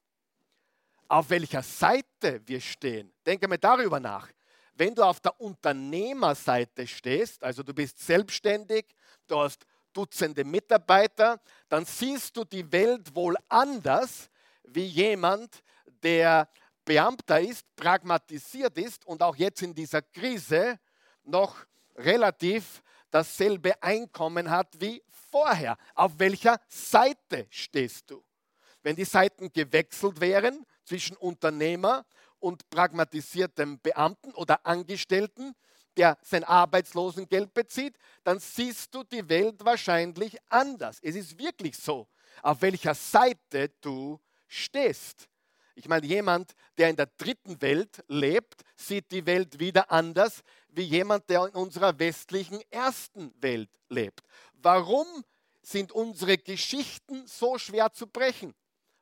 auf 1.08 1.30
welcher 1.30 1.62
Seite 1.62 2.42
wir 2.46 2.60
stehen. 2.60 3.12
Denke 3.24 3.48
mal 3.48 3.58
darüber 3.58 3.98
nach. 3.98 4.28
Wenn 4.78 4.94
du 4.94 5.02
auf 5.02 5.18
der 5.18 5.40
Unternehmerseite 5.40 6.86
stehst, 6.86 7.42
also 7.42 7.64
du 7.64 7.74
bist 7.74 7.98
selbstständig, 7.98 8.86
du 9.26 9.40
hast 9.40 9.66
Dutzende 9.92 10.44
Mitarbeiter, 10.44 11.40
dann 11.68 11.84
siehst 11.84 12.36
du 12.36 12.44
die 12.44 12.70
Welt 12.70 13.12
wohl 13.12 13.36
anders 13.48 14.30
wie 14.62 14.84
jemand, 14.84 15.64
der 16.04 16.48
Beamter 16.84 17.40
ist, 17.40 17.66
pragmatisiert 17.74 18.78
ist 18.78 19.04
und 19.04 19.20
auch 19.20 19.34
jetzt 19.34 19.62
in 19.62 19.74
dieser 19.74 20.00
Krise 20.00 20.78
noch 21.24 21.56
relativ 21.96 22.80
dasselbe 23.10 23.82
Einkommen 23.82 24.48
hat 24.48 24.80
wie 24.80 25.02
vorher. 25.32 25.76
Auf 25.96 26.12
welcher 26.18 26.60
Seite 26.68 27.48
stehst 27.50 28.08
du? 28.12 28.22
Wenn 28.84 28.94
die 28.94 29.04
Seiten 29.04 29.52
gewechselt 29.52 30.20
wären 30.20 30.64
zwischen 30.84 31.16
Unternehmer 31.16 32.06
und 32.40 32.68
pragmatisiertem 32.70 33.80
Beamten 33.80 34.32
oder 34.34 34.64
Angestellten, 34.66 35.54
der 35.98 36.16
sein 36.22 36.44
Arbeitslosengeld 36.44 37.52
bezieht, 37.52 37.96
dann 38.22 38.38
siehst 38.38 38.94
du 38.94 39.02
die 39.02 39.28
Welt 39.28 39.64
wahrscheinlich 39.64 40.38
anders. 40.48 40.98
Es 41.02 41.16
ist 41.16 41.38
wirklich 41.38 41.76
so, 41.76 42.08
auf 42.42 42.62
welcher 42.62 42.94
Seite 42.94 43.70
du 43.80 44.20
stehst. 44.46 45.28
Ich 45.74 45.88
meine, 45.88 46.06
jemand, 46.06 46.54
der 46.76 46.90
in 46.90 46.96
der 46.96 47.06
dritten 47.18 47.60
Welt 47.60 48.04
lebt, 48.08 48.62
sieht 48.76 49.10
die 49.10 49.26
Welt 49.26 49.58
wieder 49.58 49.90
anders 49.90 50.42
wie 50.68 50.82
jemand, 50.82 51.28
der 51.30 51.46
in 51.46 51.54
unserer 51.54 51.98
westlichen 51.98 52.60
ersten 52.70 53.32
Welt 53.40 53.70
lebt. 53.88 54.20
Warum 54.54 55.06
sind 55.62 55.92
unsere 55.92 56.38
Geschichten 56.38 57.26
so 57.26 57.58
schwer 57.58 57.92
zu 57.92 58.06
brechen? 58.06 58.54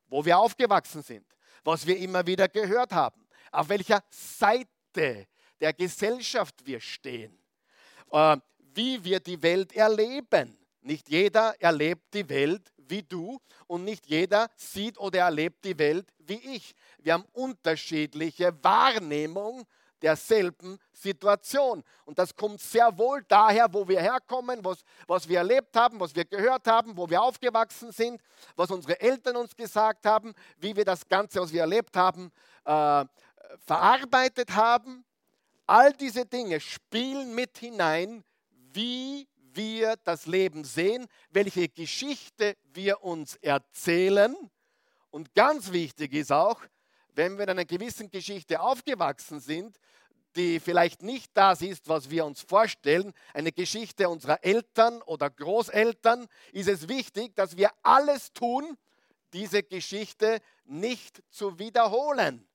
Wo 0.09 0.25
wir 0.25 0.38
aufgewachsen 0.38 1.02
sind, 1.02 1.26
was 1.64 1.87
wir 1.87 1.97
immer 1.99 2.26
wieder 2.26 2.49
gehört 2.49 2.93
haben 2.93 3.25
auf 3.56 3.68
welcher 3.70 4.02
Seite 4.10 5.26
der 5.60 5.72
Gesellschaft 5.72 6.66
wir 6.66 6.80
stehen, 6.80 7.36
äh, 8.12 8.36
wie 8.75 9.02
wir 9.02 9.20
die 9.20 9.42
Welt 9.42 9.75
erleben. 9.75 10.58
Nicht 10.82 11.08
jeder 11.08 11.54
erlebt 11.60 12.12
die 12.12 12.28
Welt 12.28 12.72
wie 12.76 13.02
du 13.02 13.40
und 13.66 13.84
nicht 13.84 14.06
jeder 14.06 14.48
sieht 14.56 14.98
oder 14.98 15.20
erlebt 15.20 15.64
die 15.64 15.78
Welt 15.78 16.12
wie 16.18 16.54
ich. 16.54 16.75
Wir 16.98 17.14
haben 17.14 17.25
unterschiedliche 17.32 18.52
Wahrnehmung 18.62 19.66
derselben 20.02 20.78
Situation. 20.92 21.82
Und 22.04 22.18
das 22.18 22.36
kommt 22.36 22.60
sehr 22.60 22.96
wohl 22.98 23.25
daher, 23.26 23.72
wo 23.72 23.88
wir 23.88 24.00
herkommen, 24.00 24.62
was, 24.62 24.84
was 25.06 25.26
wir 25.26 25.38
erlebt 25.38 25.75
haben, 25.75 25.98
was 25.98 26.14
wir 26.14 26.26
gehört 26.26 26.66
haben, 26.66 26.96
wo 26.96 27.08
wir 27.08 27.22
aufgewachsen 27.22 27.90
sind, 27.90 28.20
was 28.54 28.70
unsere 28.70 29.00
Eltern 29.00 29.36
uns 29.36 29.56
gesagt 29.56 30.04
haben, 30.04 30.34
wie 30.58 30.76
wir 30.76 30.84
das 30.84 31.08
Ganze, 31.08 31.40
was 31.40 31.52
wir 31.52 31.62
erlebt 31.62 31.96
haben, 31.96 32.30
äh, 32.66 33.04
verarbeitet 33.65 34.55
haben. 34.55 35.05
All 35.67 35.93
diese 35.93 36.26
Dinge 36.26 36.61
spielen 36.61 37.35
mit 37.35 37.59
hinein, 37.59 38.25
wie 38.73 39.26
wir 39.53 39.97
das 40.05 40.26
Leben 40.26 40.65
sehen, 40.65 41.07
welche 41.31 41.69
Geschichte 41.69 42.57
wir 42.73 43.03
uns 43.03 43.37
erzählen. 43.37 44.37
Und 45.11 45.35
ganz 45.35 45.73
wichtig 45.73 46.12
ist 46.12 46.31
auch, 46.31 46.61
wenn 47.15 47.37
wir 47.37 47.45
in 47.45 47.50
einer 47.50 47.65
gewissen 47.65 48.11
Geschichte 48.11 48.61
aufgewachsen 48.61 49.41
sind, 49.41 49.79
die 50.37 50.61
vielleicht 50.61 51.03
nicht 51.03 51.31
das 51.35 51.62
ist, 51.62 51.88
was 51.88 52.11
wir 52.11 52.26
uns 52.26 52.43
vorstellen, 52.43 53.15
eine 53.33 53.53
Geschichte 53.53 54.09
unserer 54.09 54.45
Eltern 54.45 55.00
oder 55.03 55.31
Großeltern, 55.31 56.26
ist 56.53 56.69
es 56.69 56.88
wichtig, 56.88 57.35
dass 57.35 57.57
wir 57.57 57.71
alles 57.83 58.33
tun, 58.35 58.76
diese 59.33 59.62
Geschichte 59.62 60.41
nicht 60.67 61.23
zu 61.31 61.59
wiederholen. 61.59 62.47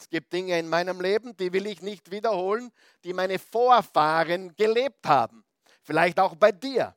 Es 0.00 0.08
gibt 0.08 0.32
Dinge 0.32 0.58
in 0.58 0.66
meinem 0.66 0.98
Leben, 0.98 1.36
die 1.36 1.52
will 1.52 1.66
ich 1.66 1.82
nicht 1.82 2.10
wiederholen, 2.10 2.72
die 3.04 3.12
meine 3.12 3.38
Vorfahren 3.38 4.56
gelebt 4.56 5.06
haben. 5.06 5.44
Vielleicht 5.82 6.18
auch 6.18 6.34
bei 6.34 6.52
dir. 6.52 6.96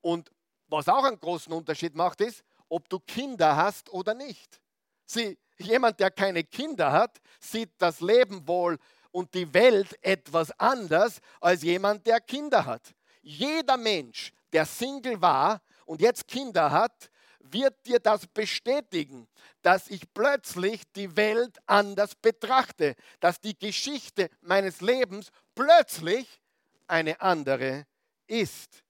Und 0.00 0.32
was 0.66 0.88
auch 0.88 1.04
einen 1.04 1.20
großen 1.20 1.52
Unterschied 1.52 1.94
macht, 1.94 2.20
ist, 2.20 2.42
ob 2.68 2.88
du 2.88 2.98
Kinder 2.98 3.54
hast 3.54 3.88
oder 3.92 4.14
nicht. 4.14 4.60
Sieh, 5.04 5.38
jemand, 5.58 6.00
der 6.00 6.10
keine 6.10 6.42
Kinder 6.42 6.90
hat, 6.90 7.20
sieht 7.38 7.70
das 7.78 8.00
Leben 8.00 8.48
wohl 8.48 8.78
und 9.12 9.32
die 9.32 9.54
Welt 9.54 9.96
etwas 10.02 10.50
anders 10.58 11.20
als 11.40 11.62
jemand, 11.62 12.04
der 12.04 12.20
Kinder 12.20 12.66
hat. 12.66 12.96
Jeder 13.22 13.76
Mensch, 13.76 14.32
der 14.52 14.66
Single 14.66 15.22
war 15.22 15.62
und 15.86 16.00
jetzt 16.00 16.26
Kinder 16.26 16.72
hat, 16.72 17.10
wird 17.52 17.86
dir 17.86 17.98
das 17.98 18.26
bestätigen, 18.26 19.28
dass 19.62 19.88
ich 19.88 20.12
plötzlich 20.12 20.82
die 20.94 21.16
Welt 21.16 21.58
anders 21.66 22.14
betrachte, 22.14 22.94
dass 23.20 23.40
die 23.40 23.58
Geschichte 23.58 24.28
meines 24.40 24.80
Lebens 24.80 25.28
plötzlich 25.54 26.40
eine 26.86 27.20
andere 27.20 27.86
ist. 28.26 28.82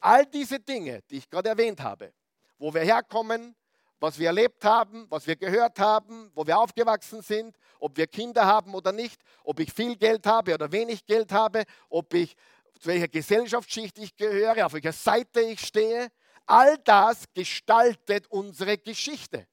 All 0.00 0.26
diese 0.26 0.60
Dinge, 0.60 1.00
die 1.10 1.18
ich 1.18 1.28
gerade 1.28 1.50
erwähnt 1.50 1.80
habe, 1.80 2.12
wo 2.58 2.72
wir 2.72 2.82
herkommen, 2.82 3.54
was 4.00 4.18
wir 4.18 4.28
erlebt 4.28 4.64
haben, 4.64 5.06
was 5.10 5.26
wir 5.26 5.36
gehört 5.36 5.78
haben, 5.78 6.30
wo 6.34 6.46
wir 6.46 6.58
aufgewachsen 6.58 7.20
sind, 7.20 7.56
ob 7.78 7.96
wir 7.96 8.06
Kinder 8.06 8.46
haben 8.46 8.74
oder 8.74 8.92
nicht, 8.92 9.20
ob 9.44 9.60
ich 9.60 9.72
viel 9.72 9.96
Geld 9.96 10.26
habe 10.26 10.54
oder 10.54 10.72
wenig 10.72 11.04
Geld 11.04 11.32
habe, 11.32 11.64
ob 11.90 12.14
ich 12.14 12.34
zu 12.78 12.88
welcher 12.88 13.08
Gesellschaftsschicht 13.08 13.98
ich 13.98 14.16
gehöre, 14.16 14.64
auf 14.64 14.72
welcher 14.72 14.92
Seite 14.92 15.40
ich 15.42 15.60
stehe. 15.60 16.08
All 16.50 16.78
das 16.78 17.32
gestaltet 17.32 18.26
unsere 18.26 18.76
Geschichte 18.76 19.46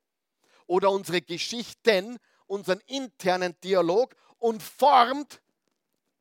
oder 0.65 0.89
unsere 0.89 1.21
Geschichten, 1.21 2.17
unseren 2.47 2.79
internen 2.87 3.55
Dialog 3.63 4.15
und 4.39 4.63
formt 4.63 5.39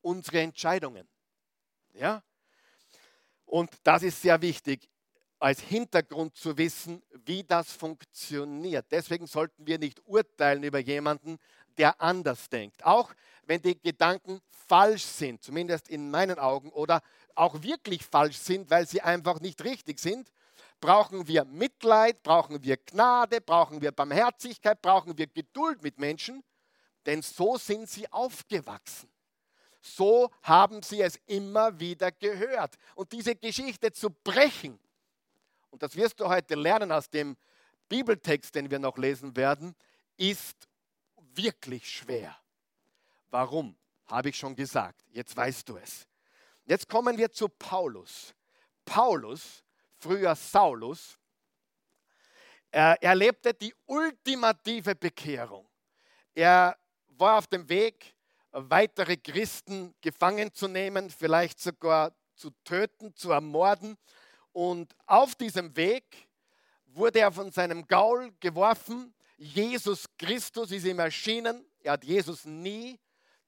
unsere 0.02 0.40
Entscheidungen. 0.40 1.08
Ja? 1.94 2.22
Und 3.46 3.70
das 3.84 4.02
ist 4.02 4.20
sehr 4.20 4.42
wichtig 4.42 4.86
als 5.38 5.60
Hintergrund 5.60 6.36
zu 6.36 6.58
wissen, 6.58 7.02
wie 7.24 7.42
das 7.42 7.72
funktioniert. 7.72 8.84
Deswegen 8.90 9.26
sollten 9.26 9.66
wir 9.66 9.78
nicht 9.78 10.02
urteilen 10.04 10.62
über 10.62 10.80
jemanden, 10.80 11.38
der 11.78 11.98
anders 12.02 12.50
denkt. 12.50 12.84
Auch 12.84 13.14
wenn 13.46 13.62
die 13.62 13.80
Gedanken 13.80 14.42
falsch 14.50 15.04
sind, 15.04 15.42
zumindest 15.42 15.88
in 15.88 16.10
meinen 16.10 16.38
Augen, 16.38 16.68
oder 16.68 17.00
auch 17.34 17.62
wirklich 17.62 18.04
falsch 18.04 18.36
sind, 18.36 18.68
weil 18.68 18.86
sie 18.86 19.00
einfach 19.00 19.40
nicht 19.40 19.64
richtig 19.64 20.00
sind, 20.00 20.30
brauchen 20.80 21.26
wir 21.26 21.44
Mitleid, 21.44 22.22
brauchen 22.22 22.62
wir 22.62 22.76
Gnade, 22.76 23.40
brauchen 23.40 23.80
wir 23.80 23.92
Barmherzigkeit, 23.92 24.80
brauchen 24.80 25.16
wir 25.16 25.26
Geduld 25.26 25.82
mit 25.82 25.98
Menschen, 25.98 26.42
denn 27.06 27.22
so 27.22 27.56
sind 27.56 27.88
sie 27.88 28.10
aufgewachsen. 28.12 29.08
So 29.80 30.30
haben 30.42 30.82
sie 30.82 31.00
es 31.00 31.16
immer 31.26 31.78
wieder 31.78 32.10
gehört. 32.10 32.76
Und 32.94 33.12
diese 33.12 33.36
Geschichte 33.36 33.92
zu 33.92 34.10
brechen, 34.10 34.78
und 35.70 35.82
das 35.82 35.94
wirst 35.94 36.18
du 36.18 36.28
heute 36.28 36.56
lernen 36.56 36.90
aus 36.90 37.08
dem 37.08 37.36
Bibeltext, 37.88 38.54
den 38.54 38.70
wir 38.70 38.78
noch 38.78 38.98
lesen 38.98 39.36
werden, 39.36 39.76
ist 40.16 40.68
wirklich 41.34 41.88
schwer. 41.88 42.36
Warum? 43.30 43.76
Habe 44.06 44.30
ich 44.30 44.36
schon 44.36 44.56
gesagt. 44.56 45.04
Jetzt 45.12 45.36
weißt 45.36 45.68
du 45.68 45.76
es. 45.76 46.06
Jetzt 46.64 46.88
kommen 46.88 47.16
wir 47.18 47.30
zu 47.30 47.48
Paulus. 47.48 48.34
Paulus, 48.84 49.64
früher 50.06 50.36
Saulus, 50.36 51.18
er 52.70 53.02
erlebte 53.02 53.52
die 53.52 53.74
ultimative 53.86 54.94
Bekehrung. 54.94 55.68
Er 56.34 56.76
war 57.08 57.38
auf 57.38 57.46
dem 57.46 57.68
Weg, 57.68 58.14
weitere 58.52 59.16
Christen 59.16 59.94
gefangen 60.00 60.52
zu 60.52 60.68
nehmen, 60.68 61.10
vielleicht 61.10 61.60
sogar 61.60 62.12
zu 62.36 62.50
töten, 62.64 63.14
zu 63.14 63.32
ermorden. 63.32 63.96
Und 64.52 64.94
auf 65.06 65.34
diesem 65.34 65.74
Weg 65.76 66.28
wurde 66.86 67.20
er 67.20 67.32
von 67.32 67.50
seinem 67.50 67.86
Gaul 67.86 68.32
geworfen. 68.40 69.14
Jesus 69.36 70.06
Christus 70.18 70.70
ist 70.70 70.84
ihm 70.84 70.98
erschienen. 70.98 71.66
Er 71.80 71.92
hat 71.92 72.04
Jesus 72.04 72.44
nie 72.44 72.98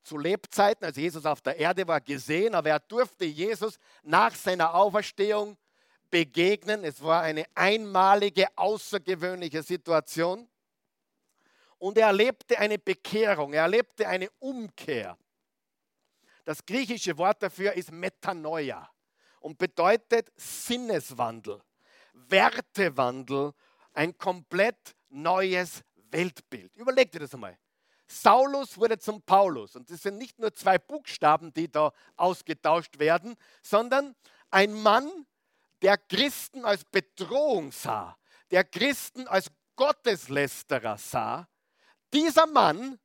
zu 0.02 0.18
Lebzeiten, 0.18 0.84
als 0.84 0.96
Jesus 0.96 1.24
auf 1.24 1.40
der 1.40 1.56
Erde 1.56 1.86
war, 1.86 2.00
gesehen, 2.00 2.54
aber 2.54 2.70
er 2.70 2.80
durfte 2.80 3.26
Jesus 3.26 3.78
nach 4.02 4.34
seiner 4.34 4.74
Auferstehung 4.74 5.56
begegnen. 6.10 6.84
Es 6.84 7.02
war 7.02 7.22
eine 7.22 7.44
einmalige, 7.54 8.46
außergewöhnliche 8.56 9.62
Situation. 9.62 10.48
Und 11.78 11.96
er 11.96 12.08
erlebte 12.08 12.58
eine 12.58 12.78
Bekehrung, 12.78 13.52
er 13.52 13.62
erlebte 13.62 14.08
eine 14.08 14.28
Umkehr. 14.40 15.16
Das 16.44 16.64
griechische 16.64 17.16
Wort 17.18 17.42
dafür 17.42 17.74
ist 17.74 17.92
Metanoia 17.92 18.90
und 19.40 19.58
bedeutet 19.58 20.32
Sinneswandel, 20.36 21.60
Wertewandel, 22.12 23.52
ein 23.92 24.16
komplett 24.16 24.96
neues 25.08 25.82
Weltbild. 26.10 26.74
Überleg 26.74 27.12
dir 27.12 27.20
das 27.20 27.34
einmal. 27.34 27.58
Saulus 28.06 28.78
wurde 28.78 28.98
zum 28.98 29.20
Paulus 29.22 29.76
und 29.76 29.90
es 29.90 30.02
sind 30.02 30.16
nicht 30.16 30.38
nur 30.38 30.54
zwei 30.54 30.78
Buchstaben, 30.78 31.52
die 31.52 31.70
da 31.70 31.92
ausgetauscht 32.16 32.98
werden, 32.98 33.36
sondern 33.62 34.16
ein 34.50 34.72
Mann, 34.72 35.26
der 35.82 35.98
Christen 35.98 36.64
als 36.64 36.84
Bedrohung 36.84 37.72
sah, 37.72 38.16
der 38.50 38.64
Christen 38.64 39.26
als 39.28 39.50
Gotteslästerer 39.76 40.98
sah. 40.98 41.48
Dieser 42.12 42.46
Mann 42.46 42.98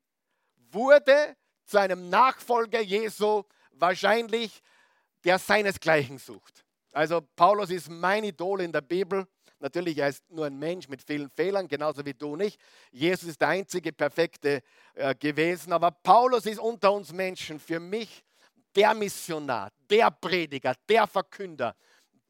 wurde 0.72 1.36
zu 1.66 1.78
einem 1.78 2.10
Nachfolger 2.10 2.82
Jesu 2.82 3.44
wahrscheinlich 3.72 4.62
der 5.24 5.40
seinesgleichen 5.40 6.18
sucht. 6.18 6.66
Also 6.92 7.22
Paulus 7.36 7.70
ist 7.70 7.90
mein 7.90 8.24
Idol 8.24 8.62
in 8.62 8.72
der 8.72 8.82
Bibel. 8.82 9.28
Natürlich, 9.60 9.98
er 9.98 10.10
ist 10.10 10.30
nur 10.30 10.46
ein 10.46 10.60
Mensch 10.60 10.90
mit 10.90 11.02
vielen 11.02 11.30
Fehlern, 11.30 11.68
genauso 11.68 12.06
wie 12.06 12.14
du 12.14 12.36
nicht. 12.36 12.60
Jesus 12.92 13.30
ist 13.30 13.42
der 13.42 13.48
einzige 13.50 13.94
Perfekte 13.94 14.62
äh, 14.94 15.16
gewesen. 15.16 15.72
Aber 15.72 15.90
Paulus 15.92 16.46
ist 16.46 16.60
unter 16.60 16.92
uns 16.92 17.14
Menschen 17.14 17.60
für 17.60 17.80
mich 17.80 18.24
der 18.76 18.94
Missionar, 18.94 19.72
der 19.90 20.12
Prediger, 20.12 20.76
der 20.90 21.08
Verkünder, 21.08 21.76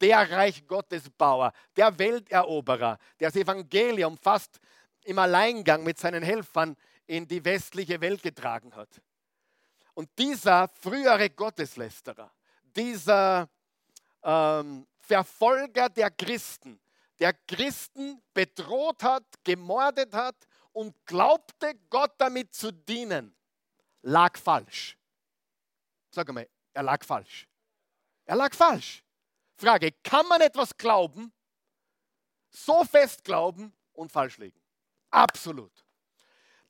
der 0.00 0.30
Reich 0.30 0.66
Gottesbauer, 0.66 1.52
der 1.76 1.98
Welteroberer, 1.98 2.98
der 3.20 3.28
das 3.28 3.36
Evangelium 3.36 4.16
fast 4.18 4.60
im 5.04 5.18
Alleingang 5.18 5.82
mit 5.82 5.98
seinen 5.98 6.22
Helfern 6.22 6.76
in 7.06 7.26
die 7.26 7.44
westliche 7.44 8.00
Welt 8.00 8.22
getragen 8.22 8.74
hat. 8.74 9.00
Und 9.94 10.08
dieser 10.18 10.68
frühere 10.68 11.30
Gotteslästerer, 11.30 12.32
dieser 12.74 13.48
ähm, 14.22 14.86
Verfolger 14.98 15.88
der 15.88 16.10
Christen, 16.10 16.80
der 17.18 17.32
Christen 17.46 18.20
bedroht 18.32 19.02
hat, 19.02 19.24
gemordet 19.44 20.12
hat 20.12 20.36
und 20.72 20.94
glaubte, 21.06 21.74
Gott 21.88 22.14
damit 22.18 22.54
zu 22.54 22.72
dienen, 22.72 23.34
lag 24.02 24.36
falsch. 24.36 24.98
Sag 26.10 26.32
mal, 26.32 26.48
er 26.72 26.82
lag 26.82 27.04
falsch. 27.04 27.46
Er 28.24 28.36
lag 28.36 28.54
falsch. 28.54 29.03
Frage, 29.56 29.92
kann 30.02 30.26
man 30.26 30.40
etwas 30.40 30.76
glauben, 30.76 31.32
so 32.50 32.84
fest 32.84 33.24
glauben 33.24 33.72
und 33.92 34.10
falsch 34.10 34.38
liegen? 34.38 34.60
Absolut. 35.10 35.84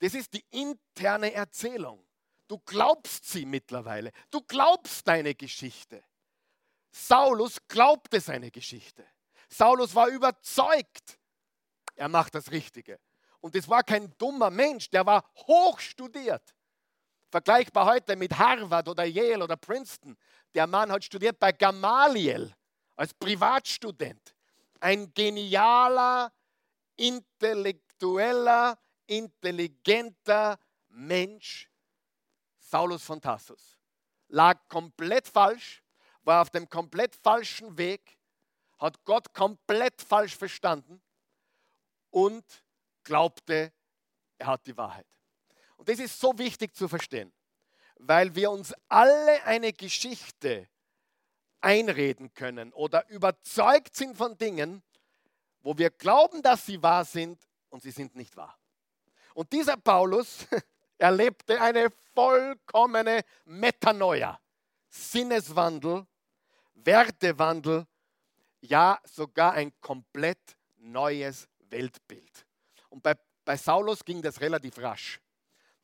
Das 0.00 0.14
ist 0.14 0.34
die 0.34 0.44
interne 0.50 1.32
Erzählung. 1.32 2.04
Du 2.46 2.58
glaubst 2.58 3.24
sie 3.24 3.46
mittlerweile. 3.46 4.12
Du 4.30 4.42
glaubst 4.42 5.08
deine 5.08 5.34
Geschichte. 5.34 6.04
Saulus 6.90 7.58
glaubte 7.68 8.20
seine 8.20 8.50
Geschichte. 8.50 9.04
Saulus 9.48 9.94
war 9.94 10.08
überzeugt, 10.08 11.18
er 11.96 12.08
macht 12.08 12.34
das 12.34 12.50
Richtige. 12.50 13.00
Und 13.40 13.54
das 13.54 13.68
war 13.68 13.82
kein 13.82 14.16
dummer 14.18 14.50
Mensch, 14.50 14.90
der 14.90 15.06
war 15.06 15.24
hochstudiert. 15.46 16.54
Vergleichbar 17.30 17.86
heute 17.86 18.14
mit 18.16 18.38
Harvard 18.38 18.88
oder 18.88 19.04
Yale 19.04 19.42
oder 19.42 19.56
Princeton. 19.56 20.16
Der 20.54 20.66
Mann 20.66 20.92
hat 20.92 21.04
studiert 21.04 21.38
bei 21.38 21.52
Gamaliel 21.52 22.54
als 22.96 23.14
Privatstudent. 23.14 24.34
Ein 24.80 25.12
genialer, 25.14 26.32
intellektueller, 26.96 28.78
intelligenter 29.06 30.58
Mensch, 30.88 31.70
Saulus 32.58 33.02
von 33.04 33.20
Tassus. 33.20 33.76
Lag 34.28 34.68
komplett 34.68 35.28
falsch, 35.28 35.82
war 36.22 36.42
auf 36.42 36.50
dem 36.50 36.68
komplett 36.68 37.14
falschen 37.14 37.76
Weg, 37.76 38.18
hat 38.78 39.04
Gott 39.04 39.32
komplett 39.32 40.00
falsch 40.02 40.36
verstanden 40.36 41.00
und 42.10 42.44
glaubte, 43.02 43.72
er 44.38 44.46
hat 44.46 44.66
die 44.66 44.76
Wahrheit. 44.76 45.06
Und 45.76 45.88
das 45.88 45.98
ist 45.98 46.18
so 46.18 46.36
wichtig 46.38 46.74
zu 46.74 46.88
verstehen, 46.88 47.32
weil 47.96 48.34
wir 48.34 48.50
uns 48.50 48.74
alle 48.88 49.42
eine 49.44 49.72
Geschichte 49.72 50.68
einreden 51.64 52.32
können 52.34 52.72
oder 52.72 53.08
überzeugt 53.08 53.96
sind 53.96 54.16
von 54.16 54.36
Dingen, 54.36 54.82
wo 55.62 55.76
wir 55.78 55.90
glauben, 55.90 56.42
dass 56.42 56.66
sie 56.66 56.82
wahr 56.82 57.04
sind 57.04 57.40
und 57.70 57.82
sie 57.82 57.90
sind 57.90 58.14
nicht 58.14 58.36
wahr. 58.36 58.58
Und 59.34 59.52
dieser 59.52 59.76
Paulus 59.76 60.46
erlebte 60.98 61.60
eine 61.60 61.88
vollkommene 62.14 63.22
Metanoia, 63.46 64.38
Sinneswandel, 64.88 66.06
Wertewandel, 66.74 67.86
ja 68.60 68.98
sogar 69.04 69.52
ein 69.52 69.72
komplett 69.80 70.56
neues 70.76 71.48
Weltbild. 71.70 72.46
Und 72.90 73.02
bei, 73.02 73.14
bei 73.44 73.56
Saulus 73.56 74.04
ging 74.04 74.22
das 74.22 74.40
relativ 74.40 74.78
rasch. 74.78 75.20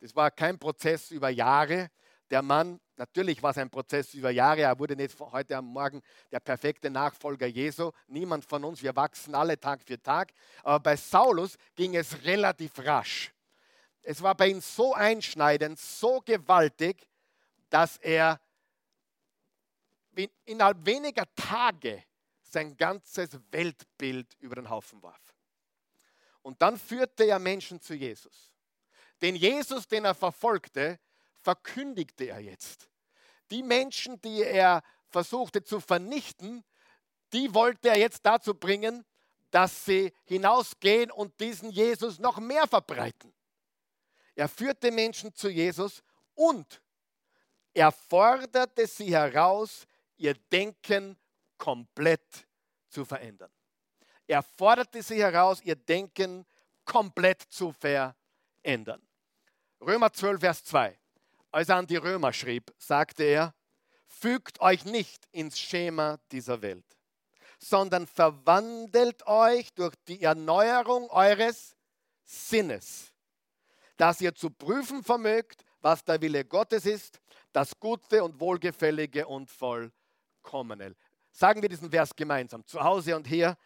Das 0.01 0.15
war 0.15 0.31
kein 0.31 0.59
Prozess 0.59 1.11
über 1.11 1.29
Jahre. 1.29 1.91
Der 2.31 2.43
Mann, 2.43 2.81
natürlich 3.01 3.43
war 3.43 3.51
es 3.51 3.59
ein 3.59 3.71
Prozess 3.71 4.13
über 4.13 4.31
Jahre, 4.31 4.61
er 4.61 4.79
wurde 4.79 4.95
nicht 4.95 5.19
heute 5.19 5.57
am 5.57 5.65
Morgen 5.65 6.03
der 6.31 6.41
perfekte 6.41 6.91
Nachfolger 6.91 7.47
Jesu. 7.47 7.93
Niemand 8.07 8.45
von 8.45 8.63
uns, 8.63 8.83
wir 8.83 8.95
wachsen 8.95 9.35
alle 9.35 9.59
Tag 9.59 9.81
für 9.87 10.01
Tag. 10.01 10.33
Aber 10.63 10.81
bei 10.81 10.97
Saulus 10.97 11.57
ging 11.75 11.97
es 11.97 12.25
relativ 12.25 12.79
rasch. 12.79 13.33
Es 14.03 14.23
war 14.23 14.35
bei 14.35 14.49
ihm 14.49 14.61
so 14.61 14.95
einschneidend, 14.95 15.79
so 15.79 16.21
gewaltig, 16.21 17.09
dass 17.71 17.97
er 17.97 18.39
innerhalb 20.45 20.85
weniger 20.85 21.25
Tage 21.35 22.05
sein 22.43 22.77
ganzes 22.77 23.31
Weltbild 23.51 24.35
über 24.41 24.57
den 24.57 24.69
Haufen 24.69 25.03
warf. 25.03 25.35
Und 26.43 26.61
dann 26.61 26.79
führte 26.79 27.25
er 27.25 27.39
Menschen 27.39 27.81
zu 27.81 27.95
Jesus. 27.95 28.53
Den 29.23 29.37
Jesus, 29.37 29.89
den 29.89 30.05
er 30.05 30.15
verfolgte, 30.15 30.99
verkündigte 31.43 32.25
er 32.25 32.41
jetzt. 32.41 32.89
Die 33.51 33.63
Menschen, 33.63 34.21
die 34.21 34.43
er 34.43 34.83
versuchte 35.09 35.63
zu 35.63 35.81
vernichten, 35.81 36.65
die 37.33 37.53
wollte 37.55 37.89
er 37.89 37.99
jetzt 37.99 38.25
dazu 38.25 38.55
bringen, 38.55 39.05
dass 39.51 39.85
sie 39.85 40.13
hinausgehen 40.25 41.11
und 41.11 41.39
diesen 41.41 41.71
Jesus 41.71 42.19
noch 42.19 42.39
mehr 42.39 42.67
verbreiten. 42.67 43.35
Er 44.35 44.49
führte 44.49 44.91
Menschen 44.91 45.35
zu 45.35 45.49
Jesus 45.49 46.03
und 46.35 46.81
er 47.75 47.93
forderte 47.93 48.87
sie 48.87 49.15
heraus, 49.15 49.87
ihr 50.17 50.35
Denken 50.35 51.19
komplett 51.59 52.47
zu 52.89 53.05
verändern. 53.05 53.51
Er 54.27 54.43
forderte 54.43 55.03
sie 55.03 55.21
heraus, 55.23 55.61
ihr 55.63 55.77
Denken 55.77 56.47
komplett 56.85 57.43
zu 57.43 57.73
verändern. 57.73 59.07
Römer 59.81 60.13
12, 60.13 60.41
Vers 60.41 60.65
2. 60.65 61.00
Als 61.51 61.69
er 61.69 61.77
an 61.77 61.87
die 61.87 61.97
Römer 61.97 62.33
schrieb, 62.33 62.73
sagte 62.79 63.25
er, 63.25 63.55
fügt 64.07 64.61
euch 64.61 64.85
nicht 64.85 65.27
ins 65.33 65.59
Schema 65.59 66.19
dieser 66.31 66.63
Welt, 66.63 66.85
sondern 67.59 68.07
verwandelt 68.07 69.27
euch 69.27 69.73
durch 69.75 69.95
die 70.07 70.23
Erneuerung 70.23 71.11
eures 71.11 71.77
Sinnes, 72.25 73.13
dass 73.97 74.21
ihr 74.21 74.35
zu 74.35 74.51
prüfen 74.51 75.03
vermögt, 75.03 75.65
was 75.81 76.05
der 76.05 76.21
Wille 76.21 76.45
Gottes 76.45 76.87
ist, 76.87 77.21
das 77.53 77.73
Gute 77.81 78.23
und 78.23 78.39
Wohlgefällige 78.39 79.27
und 79.27 79.51
Vollkommene. 79.51 80.95
Sagen 81.33 81.63
wir 81.63 81.69
diesen 81.69 81.91
Vers 81.91 82.15
gemeinsam, 82.15 82.65
zu 82.67 82.81
Hause 82.81 83.17
und 83.17 83.27
hier. 83.27 83.57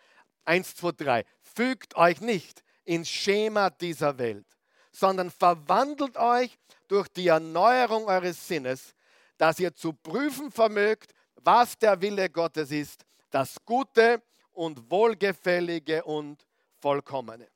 Eins, 0.44 0.74
zwei, 0.74 0.92
drei. 0.92 1.24
Fügt 1.42 1.96
euch 1.96 2.20
nicht 2.20 2.62
ins 2.84 3.08
Schema 3.08 3.70
dieser 3.70 4.18
Welt, 4.18 4.46
sondern 4.92 5.30
verwandelt 5.30 6.16
euch 6.16 6.58
durch 6.94 7.08
die 7.08 7.26
Erneuerung 7.26 8.06
eures 8.06 8.46
Sinnes, 8.46 8.94
dass 9.36 9.58
ihr 9.58 9.74
zu 9.74 9.92
prüfen 9.94 10.52
vermögt, 10.52 11.12
was 11.34 11.76
der 11.76 12.00
Wille 12.00 12.30
Gottes 12.30 12.70
ist, 12.70 13.04
das 13.30 13.56
Gute 13.64 14.22
und 14.52 14.88
Wohlgefällige 14.92 16.04
und 16.04 16.46
Vollkommene. 16.78 17.48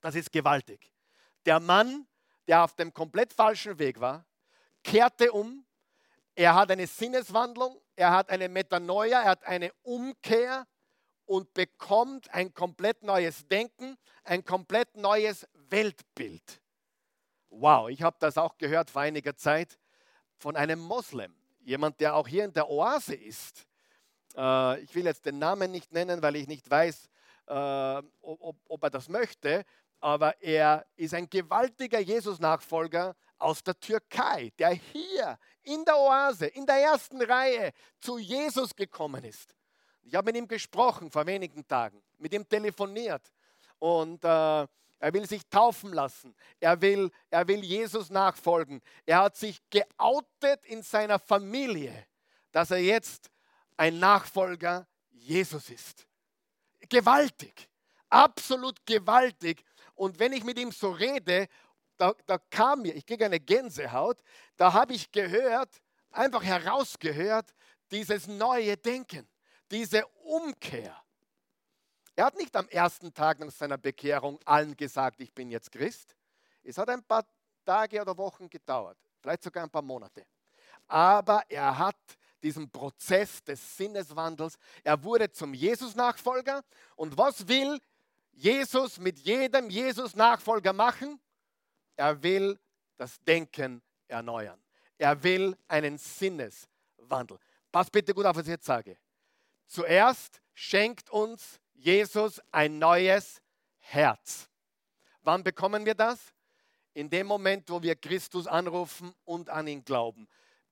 Das 0.00 0.14
ist 0.14 0.30
gewaltig. 0.30 0.92
Der 1.44 1.58
Mann, 1.58 2.06
der 2.46 2.62
auf 2.62 2.76
dem 2.76 2.94
komplett 2.94 3.32
falschen 3.32 3.76
Weg 3.80 3.98
war, 3.98 4.24
kehrte 4.84 5.32
um. 5.32 5.66
Er 6.36 6.54
hat 6.54 6.70
eine 6.70 6.86
Sinneswandlung, 6.86 7.80
er 7.96 8.12
hat 8.12 8.30
eine 8.30 8.48
Metanoia, 8.48 9.22
er 9.22 9.30
hat 9.30 9.44
eine 9.44 9.72
Umkehr 9.82 10.68
und 11.24 11.52
bekommt 11.52 12.32
ein 12.32 12.54
komplett 12.54 13.02
neues 13.02 13.44
Denken, 13.48 13.98
ein 14.22 14.44
komplett 14.44 14.96
neues 14.96 15.48
Weltbild. 15.52 16.61
Wow, 17.54 17.90
ich 17.90 18.00
habe 18.02 18.16
das 18.18 18.38
auch 18.38 18.56
gehört 18.56 18.88
vor 18.88 19.02
einiger 19.02 19.36
Zeit 19.36 19.78
von 20.38 20.56
einem 20.56 20.80
Moslem, 20.80 21.34
jemand, 21.60 22.00
der 22.00 22.16
auch 22.16 22.26
hier 22.26 22.46
in 22.46 22.52
der 22.54 22.70
Oase 22.70 23.14
ist. 23.14 23.66
Äh, 24.34 24.80
ich 24.80 24.94
will 24.94 25.04
jetzt 25.04 25.26
den 25.26 25.38
Namen 25.38 25.70
nicht 25.70 25.92
nennen, 25.92 26.22
weil 26.22 26.36
ich 26.36 26.48
nicht 26.48 26.68
weiß, 26.70 27.10
äh, 27.48 28.02
ob, 28.22 28.56
ob 28.66 28.82
er 28.82 28.88
das 28.88 29.10
möchte, 29.10 29.66
aber 30.00 30.40
er 30.42 30.86
ist 30.96 31.12
ein 31.12 31.28
gewaltiger 31.28 32.00
Jesus-Nachfolger 32.00 33.14
aus 33.38 33.62
der 33.62 33.78
Türkei, 33.78 34.50
der 34.58 34.70
hier 34.70 35.38
in 35.62 35.84
der 35.84 35.98
Oase, 35.98 36.46
in 36.46 36.64
der 36.64 36.76
ersten 36.76 37.20
Reihe 37.20 37.72
zu 38.00 38.16
Jesus 38.16 38.74
gekommen 38.74 39.24
ist. 39.24 39.54
Ich 40.00 40.14
habe 40.14 40.24
mit 40.32 40.36
ihm 40.36 40.48
gesprochen 40.48 41.10
vor 41.10 41.26
wenigen 41.26 41.68
Tagen, 41.68 42.02
mit 42.16 42.32
ihm 42.32 42.48
telefoniert 42.48 43.30
und 43.78 44.24
äh, 44.24 44.66
er 45.02 45.12
will 45.12 45.26
sich 45.26 45.42
taufen 45.50 45.92
lassen. 45.92 46.34
Er 46.60 46.80
will, 46.80 47.10
er 47.28 47.48
will 47.48 47.64
Jesus 47.64 48.08
nachfolgen. 48.08 48.80
Er 49.04 49.18
hat 49.18 49.36
sich 49.36 49.60
geoutet 49.68 50.64
in 50.64 50.82
seiner 50.82 51.18
Familie, 51.18 52.06
dass 52.52 52.70
er 52.70 52.78
jetzt 52.78 53.30
ein 53.76 53.98
Nachfolger 53.98 54.86
Jesus 55.10 55.70
ist. 55.70 56.06
Gewaltig, 56.88 57.68
absolut 58.08 58.84
gewaltig. 58.86 59.64
Und 59.94 60.18
wenn 60.18 60.32
ich 60.32 60.44
mit 60.44 60.58
ihm 60.58 60.70
so 60.70 60.90
rede, 60.90 61.48
da, 61.96 62.14
da 62.26 62.38
kam 62.38 62.82
mir, 62.82 62.94
ich 62.94 63.04
kriege 63.04 63.24
eine 63.24 63.40
Gänsehaut, 63.40 64.22
da 64.56 64.72
habe 64.72 64.94
ich 64.94 65.10
gehört, 65.10 65.82
einfach 66.10 66.44
herausgehört, 66.44 67.52
dieses 67.90 68.26
neue 68.26 68.76
Denken 68.76 69.28
diese 69.72 70.06
Umkehr. 70.24 71.01
Er 72.14 72.26
hat 72.26 72.36
nicht 72.36 72.54
am 72.56 72.68
ersten 72.68 73.12
Tag 73.14 73.40
nach 73.40 73.50
seiner 73.50 73.78
Bekehrung 73.78 74.38
allen 74.44 74.76
gesagt, 74.76 75.20
ich 75.20 75.32
bin 75.32 75.50
jetzt 75.50 75.72
Christ. 75.72 76.14
Es 76.62 76.76
hat 76.78 76.88
ein 76.90 77.02
paar 77.02 77.24
Tage 77.64 78.00
oder 78.00 78.16
Wochen 78.16 78.50
gedauert, 78.50 78.98
vielleicht 79.20 79.42
sogar 79.42 79.64
ein 79.64 79.70
paar 79.70 79.82
Monate. 79.82 80.26
Aber 80.86 81.42
er 81.48 81.78
hat 81.78 81.96
diesen 82.42 82.68
Prozess 82.70 83.42
des 83.44 83.76
Sinneswandels, 83.76 84.58
er 84.82 85.02
wurde 85.02 85.30
zum 85.30 85.54
Jesus-Nachfolger. 85.54 86.62
Und 86.96 87.16
was 87.16 87.46
will 87.46 87.78
Jesus 88.32 88.98
mit 88.98 89.18
jedem 89.20 89.70
Jesus-Nachfolger 89.70 90.72
machen? 90.72 91.20
Er 91.96 92.20
will 92.22 92.58
das 92.96 93.20
Denken 93.22 93.80
erneuern. 94.08 94.60
Er 94.98 95.22
will 95.22 95.56
einen 95.68 95.98
Sinneswandel. 95.98 97.38
Pass 97.70 97.90
bitte 97.90 98.12
gut 98.12 98.26
auf, 98.26 98.36
was 98.36 98.44
ich 98.44 98.50
jetzt 98.50 98.66
sage. 98.66 98.98
Zuerst 99.66 100.42
schenkt 100.52 101.08
uns 101.10 101.60
Jesus 101.74 102.40
ein 102.50 102.78
neues 102.78 103.40
Herz. 103.78 104.48
Wann 105.22 105.42
bekommen 105.44 105.84
wir 105.84 105.94
das? 105.94 106.32
In 106.94 107.08
dem 107.08 107.26
Moment, 107.26 107.70
wo 107.70 107.82
wir 107.82 107.96
Christus 107.96 108.46
anrufen 108.46 109.14
und 109.24 109.48
an 109.48 109.66
ihn 109.66 109.84
glauben. 109.84 110.28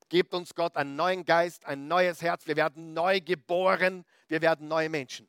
Gibt 0.09 0.35
uns 0.35 0.55
Gott 0.55 0.77
einen 0.77 0.97
neuen 0.97 1.25
Geist, 1.25 1.65
ein 1.67 1.87
neues 1.87 2.21
Herz. 2.21 2.47
Wir 2.47 2.57
werden 2.57 2.93
neu 2.93 3.21
geboren, 3.21 4.05
wir 4.27 4.43
werden 4.43 4.67
neue 4.67 4.89
Menschen. 4.89 5.29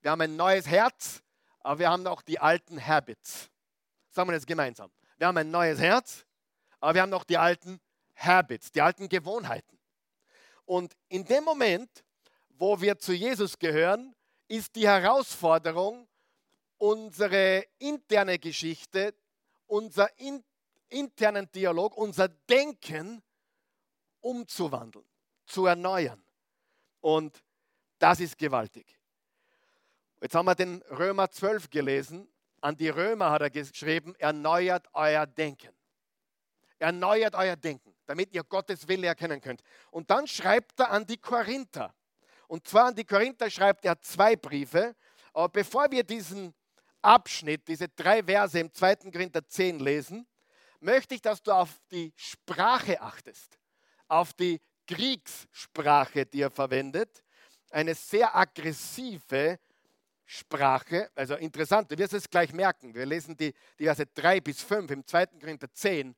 Wir 0.00 0.12
haben 0.12 0.20
ein 0.20 0.36
neues 0.36 0.68
Herz, 0.68 1.22
aber 1.60 1.80
wir 1.80 1.90
haben 1.90 2.06
auch 2.06 2.22
die 2.22 2.38
alten 2.38 2.84
Habits. 2.84 3.50
Sagen 4.10 4.28
wir 4.28 4.34
das 4.34 4.46
gemeinsam. 4.46 4.90
Wir 5.18 5.26
haben 5.26 5.36
ein 5.38 5.50
neues 5.50 5.80
Herz, 5.80 6.24
aber 6.80 6.94
wir 6.94 7.02
haben 7.02 7.10
noch 7.10 7.24
die 7.24 7.36
alten 7.36 7.80
Habits, 8.14 8.70
die 8.72 8.80
alten 8.80 9.08
Gewohnheiten. 9.08 9.78
Und 10.64 10.94
in 11.08 11.24
dem 11.24 11.44
Moment, 11.44 12.04
wo 12.50 12.80
wir 12.80 12.98
zu 12.98 13.12
Jesus 13.12 13.58
gehören, 13.58 14.14
ist 14.48 14.74
die 14.76 14.86
Herausforderung, 14.86 16.08
unsere 16.78 17.64
interne 17.78 18.38
Geschichte, 18.38 19.14
unser 19.66 20.18
in, 20.18 20.44
internen 20.88 21.50
Dialog, 21.50 21.96
unser 21.96 22.28
Denken 22.28 23.22
umzuwandeln, 24.20 25.06
zu 25.46 25.66
erneuern. 25.66 26.22
Und 27.00 27.42
das 27.98 28.20
ist 28.20 28.36
gewaltig. 28.38 28.98
Jetzt 30.20 30.34
haben 30.34 30.46
wir 30.46 30.54
den 30.54 30.82
Römer 30.82 31.30
12 31.30 31.70
gelesen. 31.70 32.28
An 32.60 32.76
die 32.76 32.88
Römer 32.88 33.30
hat 33.30 33.42
er 33.42 33.50
geschrieben, 33.50 34.14
erneuert 34.16 34.86
euer 34.92 35.26
Denken. 35.26 35.74
Erneuert 36.78 37.34
euer 37.34 37.56
Denken, 37.56 37.94
damit 38.06 38.32
ihr 38.32 38.44
Gottes 38.44 38.86
Wille 38.86 39.08
erkennen 39.08 39.40
könnt. 39.40 39.62
Und 39.90 40.10
dann 40.10 40.26
schreibt 40.26 40.78
er 40.78 40.90
an 40.90 41.06
die 41.06 41.16
Korinther. 41.16 41.94
Und 42.52 42.68
zwar 42.68 42.88
an 42.88 42.94
die 42.94 43.06
Korinther 43.06 43.48
schreibt 43.48 43.82
er 43.86 43.98
zwei 44.02 44.36
Briefe. 44.36 44.94
Aber 45.32 45.48
bevor 45.48 45.90
wir 45.90 46.04
diesen 46.04 46.52
Abschnitt, 47.00 47.66
diese 47.66 47.88
drei 47.88 48.22
Verse 48.22 48.58
im 48.58 48.70
2. 48.70 49.10
Korinther 49.10 49.48
10 49.48 49.80
lesen, 49.80 50.26
möchte 50.78 51.14
ich, 51.14 51.22
dass 51.22 51.42
du 51.42 51.50
auf 51.50 51.80
die 51.90 52.12
Sprache 52.14 53.00
achtest, 53.00 53.58
auf 54.06 54.34
die 54.34 54.60
Kriegssprache, 54.86 56.26
die 56.26 56.42
er 56.42 56.50
verwendet. 56.50 57.24
Eine 57.70 57.94
sehr 57.94 58.36
aggressive 58.36 59.58
Sprache, 60.26 61.10
also 61.14 61.36
interessant, 61.36 61.90
du 61.90 61.96
wirst 61.96 62.12
es 62.12 62.28
gleich 62.28 62.52
merken. 62.52 62.94
Wir 62.94 63.06
lesen 63.06 63.34
die, 63.34 63.54
die 63.78 63.84
Verse 63.84 64.04
3 64.04 64.42
bis 64.42 64.60
5 64.60 64.90
im 64.90 65.06
2. 65.06 65.26
Korinther 65.40 65.72
10. 65.72 66.14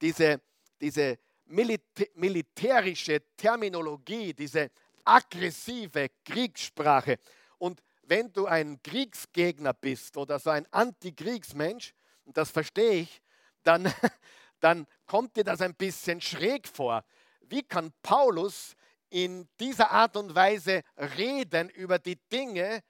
Diese, 0.00 0.40
diese 0.80 1.18
Militä 1.48 2.06
militärische 2.14 3.20
Terminologie, 3.36 4.32
diese 4.32 4.70
aggressive 5.06 6.10
Kriegssprache. 6.24 7.18
Und 7.58 7.82
wenn 8.02 8.32
du 8.32 8.46
ein 8.46 8.80
Kriegsgegner 8.82 9.72
bist 9.72 10.16
oder 10.16 10.38
so 10.38 10.50
ein 10.50 10.66
Antikriegsmensch, 10.72 11.94
und 12.24 12.36
das 12.36 12.50
verstehe 12.50 13.00
ich, 13.00 13.22
dann, 13.62 13.92
dann 14.60 14.86
kommt 15.06 15.36
dir 15.36 15.44
das 15.44 15.60
ein 15.60 15.74
bisschen 15.74 16.20
schräg 16.20 16.68
vor. 16.68 17.04
Wie 17.40 17.62
kann 17.62 17.92
Paulus 18.02 18.74
in 19.08 19.48
dieser 19.60 19.90
Art 19.90 20.16
und 20.16 20.34
Weise 20.34 20.82
reden 20.96 21.70
über 21.70 21.98
die 21.98 22.18
Dinge, 22.32 22.82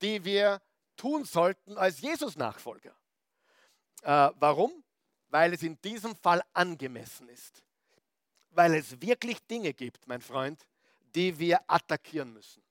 die 0.00 0.24
wir 0.24 0.60
tun 0.96 1.24
sollten 1.24 1.76
als 1.76 2.00
Jesus-Nachfolger? 2.00 2.94
Äh, 4.02 4.30
warum? 4.36 4.84
Weil 5.28 5.52
es 5.52 5.62
in 5.62 5.80
diesem 5.82 6.16
Fall 6.16 6.42
angemessen 6.52 7.28
ist. 7.28 7.62
Weil 8.50 8.74
es 8.74 9.00
wirklich 9.00 9.46
Dinge 9.46 9.74
gibt, 9.74 10.06
mein 10.06 10.22
Freund, 10.22 10.66
die 11.14 11.38
wir 11.38 11.60
attackieren 11.66 12.32
müssen. 12.32 12.62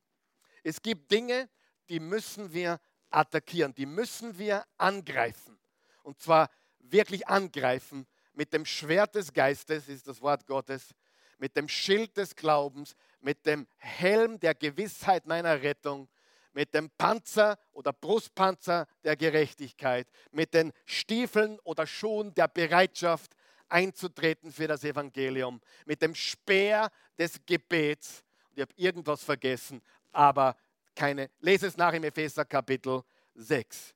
Es 0.64 0.82
gibt 0.82 1.12
Dinge, 1.12 1.50
die 1.90 2.00
müssen 2.00 2.52
wir 2.52 2.80
attackieren, 3.10 3.74
die 3.74 3.86
müssen 3.86 4.38
wir 4.38 4.66
angreifen. 4.78 5.58
Und 6.04 6.20
zwar 6.22 6.50
wirklich 6.80 7.28
angreifen 7.28 8.06
mit 8.34 8.54
dem 8.54 8.66
Schwert 8.66 9.16
des 9.16 9.34
Geistes, 9.34 9.90
ist 9.90 10.08
das 10.08 10.22
Wort 10.22 10.46
Gottes, 10.46 10.94
mit 11.38 11.56
dem 11.56 11.68
Schild 11.68 12.18
des 12.18 12.36
Glaubens, 12.36 12.96
mit 13.20 13.46
dem 13.46 13.68
Helm 13.78 14.40
der 14.40 14.56
Gewissheit 14.56 15.26
meiner 15.26 15.62
Rettung, 15.62 16.10
mit 16.54 16.74
dem 16.74 16.90
Panzer 16.98 17.58
oder 17.72 17.94
Brustpanzer 17.94 18.88
der 19.04 19.16
Gerechtigkeit, 19.16 20.08
mit 20.32 20.54
den 20.54 20.74
Stiefeln 20.86 21.60
oder 21.60 21.86
Schuhen 21.86 22.34
der 22.34 22.48
Bereitschaft 22.48 23.36
einzutreten 23.70 24.52
für 24.52 24.68
das 24.68 24.84
Evangelium, 24.84 25.62
mit 25.86 26.02
dem 26.02 26.16
Speer 26.16 26.90
des 27.18 27.40
Gebets. 27.46 28.24
Ich 28.58 28.62
habe 28.62 28.74
irgendwas 28.76 29.24
vergessen, 29.24 29.84
aber 30.12 30.58
keine. 30.96 31.30
Lese 31.42 31.68
es 31.68 31.78
nach 31.78 31.94
im 31.94 32.04
Epheser 32.04 32.44
Kapitel 32.44 33.04
6. 33.36 33.94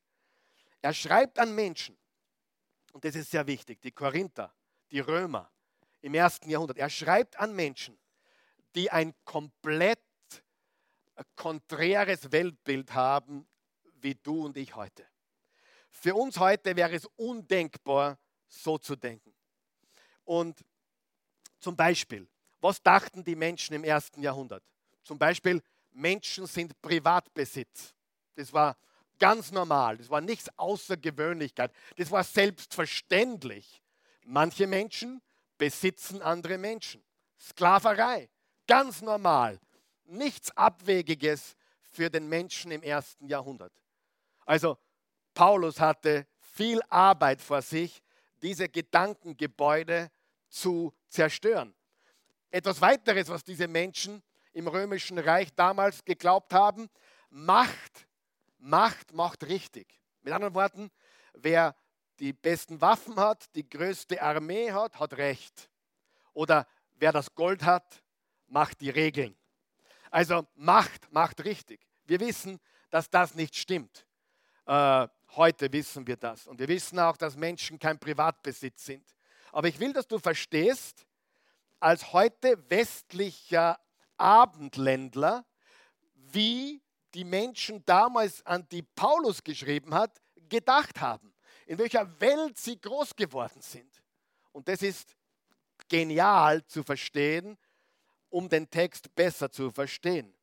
Er 0.83 0.93
schreibt 0.93 1.39
an 1.39 1.55
Menschen, 1.55 1.97
und 2.93 3.03
das 3.03 3.15
ist 3.15 3.31
sehr 3.31 3.47
wichtig, 3.47 3.81
die 3.81 3.91
Korinther, 3.91 4.53
die 4.91 4.99
Römer 4.99 5.51
im 6.01 6.13
ersten 6.13 6.47
Jahrhundert. 6.47 6.77
Er 6.77 6.91
schreibt 6.91 7.39
an 7.39 7.55
Menschen, 7.55 7.97
die 8.75 8.91
ein 8.91 9.15
komplett 9.25 9.99
konträres 11.35 12.31
Weltbild 12.31 12.93
haben 12.93 13.47
wie 13.95 14.13
du 14.13 14.45
und 14.45 14.57
ich 14.57 14.75
heute. 14.75 15.07
Für 15.89 16.13
uns 16.13 16.37
heute 16.37 16.75
wäre 16.75 16.93
es 16.93 17.07
undenkbar, 17.15 18.19
so 18.47 18.77
zu 18.77 18.95
denken. 18.95 19.33
Und 20.23 20.63
zum 21.59 21.75
Beispiel, 21.75 22.29
was 22.61 22.81
dachten 22.81 23.23
die 23.23 23.35
Menschen 23.35 23.75
im 23.75 23.83
ersten 23.83 24.21
Jahrhundert? 24.21 24.63
Zum 25.03 25.17
Beispiel, 25.17 25.61
Menschen 25.91 26.45
sind 26.45 26.79
Privatbesitz. 26.81 27.93
Das 28.35 28.53
war 28.53 28.77
ganz 29.19 29.51
normal, 29.51 29.97
das 29.97 30.09
war 30.09 30.21
nichts 30.21 30.49
Außergewöhnlichkeit, 30.57 31.71
das 31.97 32.09
war 32.09 32.23
selbstverständlich. 32.23 33.81
Manche 34.23 34.67
Menschen 34.67 35.21
besitzen 35.57 36.21
andere 36.21 36.57
Menschen. 36.57 37.03
Sklaverei, 37.39 38.29
ganz 38.67 39.01
normal, 39.01 39.59
nichts 40.05 40.55
Abwegiges 40.55 41.55
für 41.81 42.09
den 42.09 42.29
Menschen 42.29 42.71
im 42.71 42.83
ersten 42.83 43.27
Jahrhundert. 43.27 43.73
Also 44.45 44.77
Paulus 45.33 45.79
hatte 45.79 46.27
viel 46.39 46.81
Arbeit 46.89 47.41
vor 47.41 47.61
sich, 47.61 48.01
diese 48.41 48.69
Gedankengebäude 48.69 50.09
zu 50.49 50.93
zerstören. 51.07 51.73
Etwas 52.51 52.81
weiteres, 52.81 53.29
was 53.29 53.43
diese 53.43 53.67
Menschen 53.67 54.21
im 54.53 54.67
römischen 54.67 55.17
Reich 55.17 55.53
damals 55.55 56.03
geglaubt 56.03 56.53
haben, 56.53 56.89
Macht, 57.29 58.07
Macht 58.59 59.13
macht 59.13 59.43
richtig. 59.45 59.87
Mit 60.21 60.33
anderen 60.33 60.53
Worten, 60.53 60.91
wer 61.33 61.75
die 62.19 62.33
besten 62.33 62.81
Waffen 62.81 63.15
hat, 63.15 63.55
die 63.55 63.67
größte 63.67 64.21
Armee 64.21 64.71
hat, 64.71 64.99
hat 64.99 65.13
Recht. 65.13 65.69
Oder 66.33 66.67
wer 66.97 67.13
das 67.13 67.33
Gold 67.33 67.63
hat, 67.63 68.03
macht 68.47 68.81
die 68.81 68.89
Regeln. 68.89 69.35
Also 70.11 70.45
Macht 70.55 71.11
macht 71.11 71.43
richtig. 71.45 71.87
Wir 72.03 72.19
wissen, 72.19 72.59
dass 72.89 73.09
das 73.09 73.33
nicht 73.33 73.55
stimmt. 73.55 74.05
Äh, 74.65 75.07
heute 75.35 75.71
wissen 75.71 76.05
wir 76.05 76.17
das. 76.17 76.47
Und 76.47 76.59
wir 76.59 76.67
wissen 76.67 76.99
auch, 76.99 77.15
dass 77.15 77.37
Menschen 77.37 77.79
kein 77.79 77.97
Privatbesitz 77.97 78.85
sind. 78.85 79.15
Aber 79.53 79.69
ich 79.69 79.79
will, 79.79 79.93
dass 79.93 80.07
du 80.07 80.19
verstehst, 80.19 81.07
als 81.81 82.13
heute 82.13 82.69
westlicher 82.69 83.79
Abendländler, 84.17 85.45
wie 86.13 86.81
die 87.13 87.25
Menschen 87.25 87.85
damals, 87.85 88.45
an 88.45 88.67
die 88.69 88.83
Paulus 88.83 89.43
geschrieben 89.43 89.93
hat, 89.93 90.21
gedacht 90.47 91.01
haben, 91.01 91.33
in 91.65 91.77
welcher 91.77 92.19
Welt 92.21 92.57
sie 92.57 92.79
groß 92.79 93.15
geworden 93.15 93.61
sind. 93.61 94.01
Und 94.51 94.67
das 94.67 94.81
ist 94.81 95.15
genial 95.89 96.65
zu 96.65 96.83
verstehen, 96.83 97.57
um 98.29 98.47
den 98.47 98.69
Text 98.69 99.13
besser 99.15 99.51
zu 99.51 99.71
verstehen. 99.71 100.33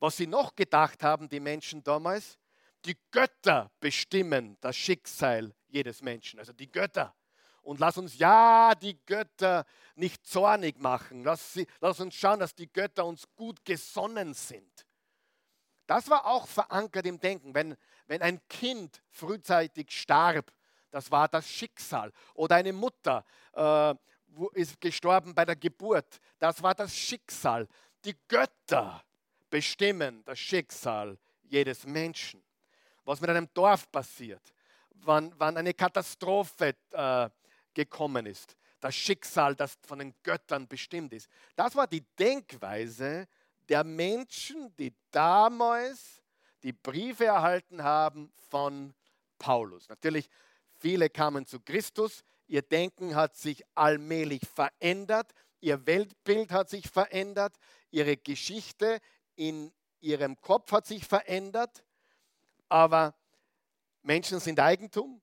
Was 0.00 0.16
sie 0.16 0.26
noch 0.26 0.54
gedacht 0.54 1.02
haben, 1.02 1.28
die 1.28 1.40
Menschen 1.40 1.82
damals, 1.82 2.38
die 2.84 2.96
Götter 3.10 3.70
bestimmen 3.80 4.58
das 4.60 4.76
Schicksal 4.76 5.54
jedes 5.68 6.02
Menschen. 6.02 6.40
Also 6.40 6.52
die 6.52 6.70
Götter. 6.70 7.14
Und 7.62 7.80
lass 7.80 7.96
uns 7.96 8.18
ja 8.18 8.74
die 8.74 8.98
Götter 9.06 9.64
nicht 9.94 10.26
zornig 10.26 10.80
machen. 10.80 11.22
Lass, 11.24 11.52
sie, 11.52 11.66
lass 11.80 12.00
uns 12.00 12.14
schauen, 12.14 12.40
dass 12.40 12.54
die 12.54 12.70
Götter 12.70 13.06
uns 13.06 13.24
gut 13.36 13.64
gesonnen 13.64 14.34
sind. 14.34 14.86
Das 15.86 16.08
war 16.10 16.26
auch 16.26 16.46
verankert 16.46 17.06
im 17.06 17.20
Denken. 17.20 17.54
Wenn, 17.54 17.76
wenn 18.06 18.22
ein 18.22 18.40
Kind 18.48 19.02
frühzeitig 19.10 19.90
starb, 19.90 20.52
das 20.90 21.10
war 21.10 21.28
das 21.28 21.48
Schicksal. 21.48 22.12
Oder 22.34 22.56
eine 22.56 22.72
Mutter 22.72 23.24
äh, 23.54 23.94
ist 24.54 24.80
gestorben 24.80 25.34
bei 25.34 25.44
der 25.44 25.56
Geburt, 25.56 26.20
das 26.38 26.62
war 26.62 26.74
das 26.74 26.94
Schicksal. 26.94 27.68
Die 28.04 28.16
Götter 28.28 29.02
bestimmen 29.50 30.24
das 30.24 30.38
Schicksal 30.38 31.18
jedes 31.42 31.86
Menschen. 31.86 32.42
Was 33.04 33.20
mit 33.20 33.30
einem 33.30 33.48
Dorf 33.52 33.90
passiert, 33.90 34.42
wann, 34.90 35.32
wann 35.36 35.56
eine 35.56 35.74
Katastrophe 35.74 36.74
äh, 36.92 37.28
gekommen 37.74 38.26
ist, 38.26 38.56
das 38.80 38.94
Schicksal, 38.94 39.54
das 39.54 39.78
von 39.86 39.98
den 39.98 40.14
Göttern 40.22 40.66
bestimmt 40.66 41.12
ist. 41.12 41.28
Das 41.56 41.76
war 41.76 41.86
die 41.86 42.04
Denkweise 42.18 43.28
der 43.68 43.84
Menschen, 43.84 44.74
die 44.76 44.94
damals 45.10 46.22
die 46.62 46.72
Briefe 46.72 47.26
erhalten 47.26 47.82
haben 47.82 48.32
von 48.50 48.94
Paulus. 49.38 49.88
Natürlich, 49.88 50.28
viele 50.78 51.10
kamen 51.10 51.46
zu 51.46 51.60
Christus, 51.60 52.24
ihr 52.46 52.62
Denken 52.62 53.14
hat 53.14 53.36
sich 53.36 53.64
allmählich 53.74 54.42
verändert, 54.46 55.32
ihr 55.60 55.86
Weltbild 55.86 56.50
hat 56.50 56.68
sich 56.68 56.88
verändert, 56.88 57.56
ihre 57.90 58.16
Geschichte 58.16 59.00
in 59.36 59.72
ihrem 60.00 60.40
Kopf 60.40 60.72
hat 60.72 60.86
sich 60.86 61.06
verändert, 61.06 61.84
aber 62.68 63.14
Menschen 64.02 64.40
sind 64.40 64.58
Eigentum, 64.60 65.20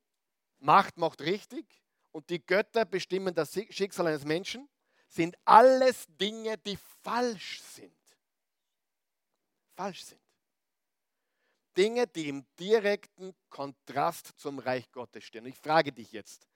Macht 0.61 0.97
macht 0.97 1.21
richtig, 1.21 1.78
und 2.11 2.29
die 2.29 2.43
Götter 2.45 2.85
bestimmen 2.85 3.33
das 3.33 3.53
Schicksal 3.69 4.07
eines 4.07 4.25
Menschen, 4.25 4.69
sind 5.07 5.35
alles 5.45 6.05
Dinge, 6.07 6.57
die 6.57 6.77
falsch 7.03 7.61
sind. 7.61 7.95
Falsch 9.75 10.03
sind. 10.03 10.21
Dinge, 11.75 12.07
die 12.07 12.27
im 12.29 12.45
direkten 12.59 13.33
Kontrast 13.49 14.33
zum 14.37 14.59
Reich 14.59 14.91
Gottes 14.91 15.23
stehen. 15.23 15.45
Ich 15.45 15.55
frage 15.55 15.91
dich 15.91 16.11
jetzt, 16.11 16.47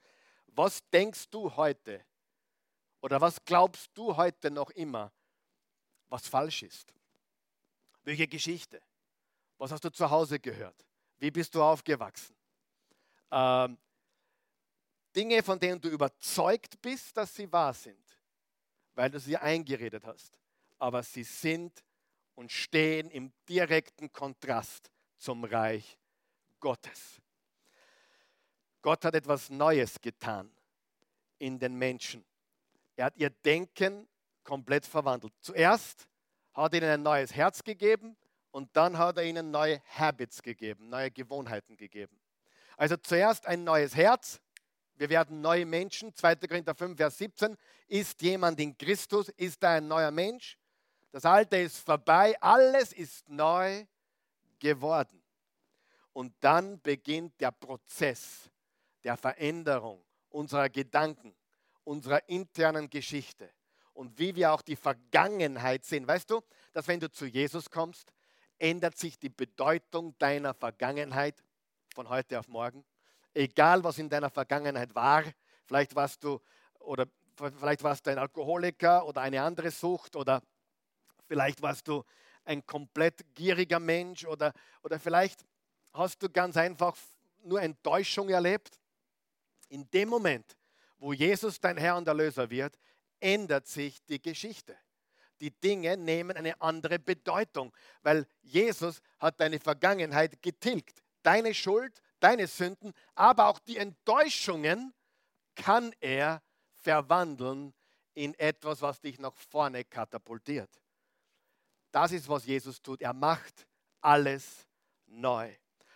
was 0.48 0.82
denkst 0.90 1.30
du 1.30 1.56
heute 1.56 2.04
oder 3.02 3.22
was 3.22 3.44
glaubst 3.44 3.90
du 3.94 4.16
heute 4.16 4.52
noch 4.52 4.70
immer, 4.72 5.12
was 6.10 6.28
falsch 6.28 6.64
ist? 6.64 6.94
Welche 8.04 8.28
Geschichte? 8.28 8.82
Was 9.58 9.72
hast 9.72 9.84
du 9.84 9.90
zu 9.90 10.10
Hause 10.10 10.40
gehört? 10.40 10.86
Wie 11.18 11.32
bist 11.32 11.56
du 11.56 11.64
aufgewachsen? 11.64 12.36
Ähm, 13.32 13.78
Dinge, 15.16 15.44
von 15.44 15.60
denen 15.60 15.80
du 15.80 15.90
überzeugt 15.90 16.82
bist, 16.82 17.16
dass 17.16 17.36
sie 17.36 17.52
wahr 17.52 17.74
sind, 17.74 18.04
weil 18.96 19.10
du 19.10 19.20
sie 19.20 19.38
eingeredet 19.38 20.06
hast. 20.06 20.38
Aber 20.80 21.04
sie 21.04 21.24
sind 21.24 21.84
und 22.36 22.52
stehen 22.52 23.10
im 23.12 23.32
direkten 23.48 24.12
Kontrast 24.12 24.92
zum 25.18 25.44
Reich 25.44 25.98
Gottes. 26.60 27.22
Gott 28.82 29.06
hat 29.06 29.16
etwas 29.16 29.50
Neues 29.50 30.02
getan 30.02 30.52
in 31.38 31.58
den 31.60 31.76
Menschen. 31.76 32.26
Er 32.96 33.06
hat 33.06 33.18
ihr 33.18 33.30
Denken 33.30 34.08
komplett 34.44 34.86
verwandelt. 34.86 35.34
Zuerst 35.40 36.08
hat 36.54 36.74
er 36.74 36.82
ihnen 36.82 36.90
ein 36.90 37.04
neues 37.04 37.34
Herz 37.34 37.64
gegeben 37.64 38.18
und 38.52 38.70
dann 38.76 38.98
hat 38.98 39.18
er 39.18 39.24
ihnen 39.24 39.52
neue 39.52 39.82
Habits 39.98 40.42
gegeben, 40.42 40.90
neue 40.90 41.12
Gewohnheiten 41.12 41.78
gegeben. 41.78 42.20
Also 42.78 42.98
zuerst 42.98 43.48
ein 43.48 43.64
neues 43.64 43.96
Herz. 43.96 44.42
Wir 44.96 45.10
werden 45.10 45.42
neue 45.42 45.66
Menschen. 45.66 46.16
2. 46.16 46.36
Korinther 46.36 46.76
5, 46.76 46.98
Vers 46.98 47.18
17. 47.18 47.58
Ist 47.88 48.22
jemand 48.22 48.60
in 48.60 48.78
Christus? 48.78 49.30
Ist 49.30 49.64
er 49.64 49.72
ein 49.72 49.88
neuer 49.88 50.12
Mensch? 50.12 50.58
Das 51.12 51.26
Alte 51.26 51.58
ist 51.58 51.78
vorbei. 51.78 52.36
Alles 52.42 52.94
ist 52.94 53.28
neu 53.30 53.86
geworden. 54.60 55.22
Und 56.14 56.34
dann 56.40 56.80
beginnt 56.82 57.40
der 57.42 57.52
Prozess 57.52 58.50
der 59.04 59.18
Veränderung 59.18 60.04
unserer 60.30 60.70
Gedanken, 60.70 61.36
unserer 61.84 62.28
internen 62.30 62.90
Geschichte 62.90 63.50
und 63.94 64.18
wie 64.18 64.36
wir 64.36 64.52
auch 64.52 64.62
die 64.62 64.76
Vergangenheit 64.76 65.86
sehen. 65.86 66.08
Weißt 66.08 66.30
du, 66.30 66.42
dass 66.72 66.88
wenn 66.88 67.00
du 67.00 67.12
zu 67.12 67.26
Jesus 67.26 67.70
kommst, 67.70 68.12
ändert 68.58 68.98
sich 68.98 69.20
die 69.20 69.30
Bedeutung 69.30 70.18
deiner 70.18 70.54
Vergangenheit 70.54 71.44
von 71.94 72.10
heute 72.10 72.40
auf 72.40 72.48
morgen. 72.48 72.84
Egal, 73.34 73.84
was 73.84 73.98
in 73.98 74.10
deiner 74.10 74.30
Vergangenheit 74.30 74.94
war, 74.94 75.24
vielleicht 75.66 75.96
warst 75.96 76.24
du 76.24 76.40
oder 76.80 77.08
vielleicht 77.36 77.84
warst 77.84 78.06
du 78.06 78.12
ein 78.12 78.18
Alkoholiker 78.20 79.06
oder 79.06 79.22
eine 79.22 79.42
andere 79.42 79.72
Sucht 79.72 80.16
oder 80.16 80.42
vielleicht 81.28 81.62
warst 81.62 81.88
du 81.88 82.04
ein 82.46 82.66
komplett 82.66 83.26
gieriger 83.34 83.80
Mensch 83.80 84.26
oder, 84.26 84.54
oder 84.84 85.00
vielleicht 85.00 85.46
hast 85.94 86.22
du 86.22 86.30
ganz 86.30 86.58
einfach 86.58 86.96
nur 87.44 87.62
Enttäuschung 87.62 88.30
erlebt. 88.30 88.80
In 89.70 89.90
dem 89.92 90.10
Moment, 90.10 90.58
wo 90.98 91.14
Jesus 91.14 91.60
dein 91.60 91.78
Herr 91.78 91.98
und 91.98 92.08
Erlöser 92.08 92.50
wird, 92.50 92.78
ändert 93.20 93.68
sich 93.68 94.04
die 94.06 94.22
Geschichte. 94.22 94.76
Die 95.40 95.52
Dinge 95.52 95.98
nehmen 95.98 96.38
eine 96.38 96.60
andere 96.62 97.00
Bedeutung, 97.00 97.74
weil 98.02 98.28
Jesus 98.42 99.02
hat 99.20 99.40
deine 99.40 99.60
Vergangenheit 99.60 100.42
getilgt. 100.42 101.02
Deine 101.24 101.54
Schuld, 101.54 102.02
deine 102.24 102.48
Sünden, 102.48 102.94
aber 103.16 103.48
auch 103.48 103.60
die 103.60 103.78
Enttäuschungen 103.78 104.94
kann 105.56 105.94
er 106.00 106.42
verwandeln 106.82 107.74
in 108.14 108.34
etwas, 108.36 108.82
was 108.82 109.02
dich 109.02 109.20
nach 109.20 109.36
vorne 109.36 109.84
katapultiert. 109.84 110.70
Das 111.92 112.12
ist, 112.12 112.28
was 112.30 112.46
Jesus 112.46 112.82
tut. 112.82 113.02
Er 113.02 113.14
macht 113.14 113.68
alles 114.02 114.68
neu. 115.06 115.54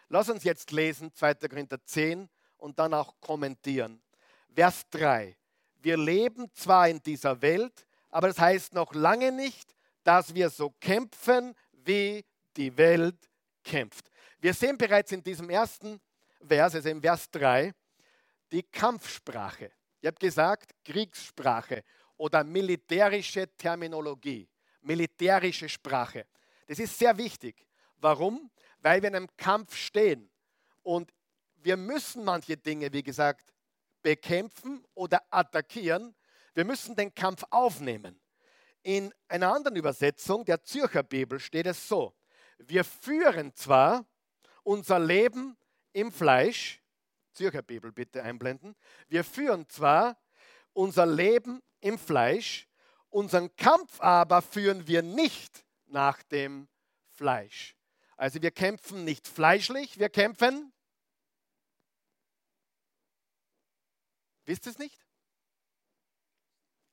Lass 0.09 0.29
uns 0.29 0.43
jetzt 0.43 0.71
lesen 0.71 1.13
2. 1.13 1.35
Korinther 1.35 1.83
10 1.83 2.29
und 2.57 2.79
dann 2.79 2.93
auch 2.93 3.13
kommentieren. 3.19 4.01
Vers 4.53 4.87
3. 4.91 5.35
Wir 5.75 5.97
leben 5.97 6.51
zwar 6.53 6.89
in 6.89 7.01
dieser 7.01 7.41
Welt, 7.41 7.85
aber 8.09 8.27
das 8.27 8.39
heißt 8.39 8.73
noch 8.73 8.93
lange 8.93 9.31
nicht, 9.31 9.73
dass 10.03 10.33
wir 10.33 10.49
so 10.49 10.71
kämpfen, 10.79 11.53
wie 11.71 12.25
die 12.55 12.75
Welt 12.77 13.29
kämpft. 13.63 14.09
Wir 14.39 14.53
sehen 14.53 14.77
bereits 14.77 15.11
in 15.11 15.23
diesem 15.23 15.49
ersten 15.49 15.99
Vers, 16.47 16.75
also 16.75 16.89
im 16.89 17.01
Vers 17.01 17.29
3, 17.31 17.73
die 18.51 18.63
Kampfsprache. 18.63 19.71
Ich 20.01 20.07
habe 20.07 20.17
gesagt, 20.17 20.71
Kriegssprache 20.83 21.83
oder 22.17 22.43
militärische 22.43 23.47
Terminologie, 23.57 24.47
militärische 24.81 25.67
Sprache. 25.69 26.25
Das 26.67 26.79
ist 26.79 26.97
sehr 26.97 27.17
wichtig. 27.17 27.65
Warum? 27.97 28.51
Weil 28.79 29.01
wir 29.01 29.09
in 29.09 29.15
einem 29.15 29.37
Kampf 29.37 29.75
stehen 29.75 30.29
und 30.83 31.11
wir 31.55 31.77
müssen 31.77 32.23
manche 32.23 32.55
Dinge, 32.55 32.91
wie 32.93 33.03
gesagt, 33.03 33.53
bekämpfen 34.01 34.85
oder 34.93 35.21
attackieren. 35.29 36.15
Wir 36.53 36.63
müssen 36.63 36.95
den 36.95 37.13
Kampf 37.13 37.43
aufnehmen. 37.49 38.19
In 38.83 39.13
einer 39.27 39.53
anderen 39.53 39.75
Übersetzung 39.75 40.45
der 40.45 40.63
Zürcher 40.63 41.03
Bibel 41.03 41.39
steht 41.39 41.65
es 41.65 41.87
so: 41.87 42.13
Wir 42.57 42.83
führen 42.83 43.53
zwar 43.53 44.05
unser 44.63 44.99
Leben 44.99 45.57
im 45.97 46.11
Fleisch, 46.11 46.79
Zürcher 47.33 47.63
Bibel 47.63 47.91
bitte 47.91 48.21
einblenden, 48.21 48.75
wir 49.07 49.23
führen 49.23 49.67
zwar 49.67 50.15
unser 50.73 51.07
Leben 51.07 51.63
im 51.79 51.97
Fleisch, 51.97 52.67
unseren 53.09 53.55
Kampf 53.55 53.99
aber 53.99 54.43
führen 54.43 54.85
wir 54.85 55.01
nicht 55.01 55.65
nach 55.87 56.21
dem 56.21 56.67
Fleisch. 57.09 57.75
Also 58.15 58.39
wir 58.43 58.51
kämpfen 58.51 59.05
nicht 59.05 59.27
fleischlich, 59.27 59.97
wir 59.97 60.09
kämpfen 60.09 60.71
Wisst 64.45 64.65
ihr 64.65 64.71
es 64.71 64.77
nicht? 64.77 65.05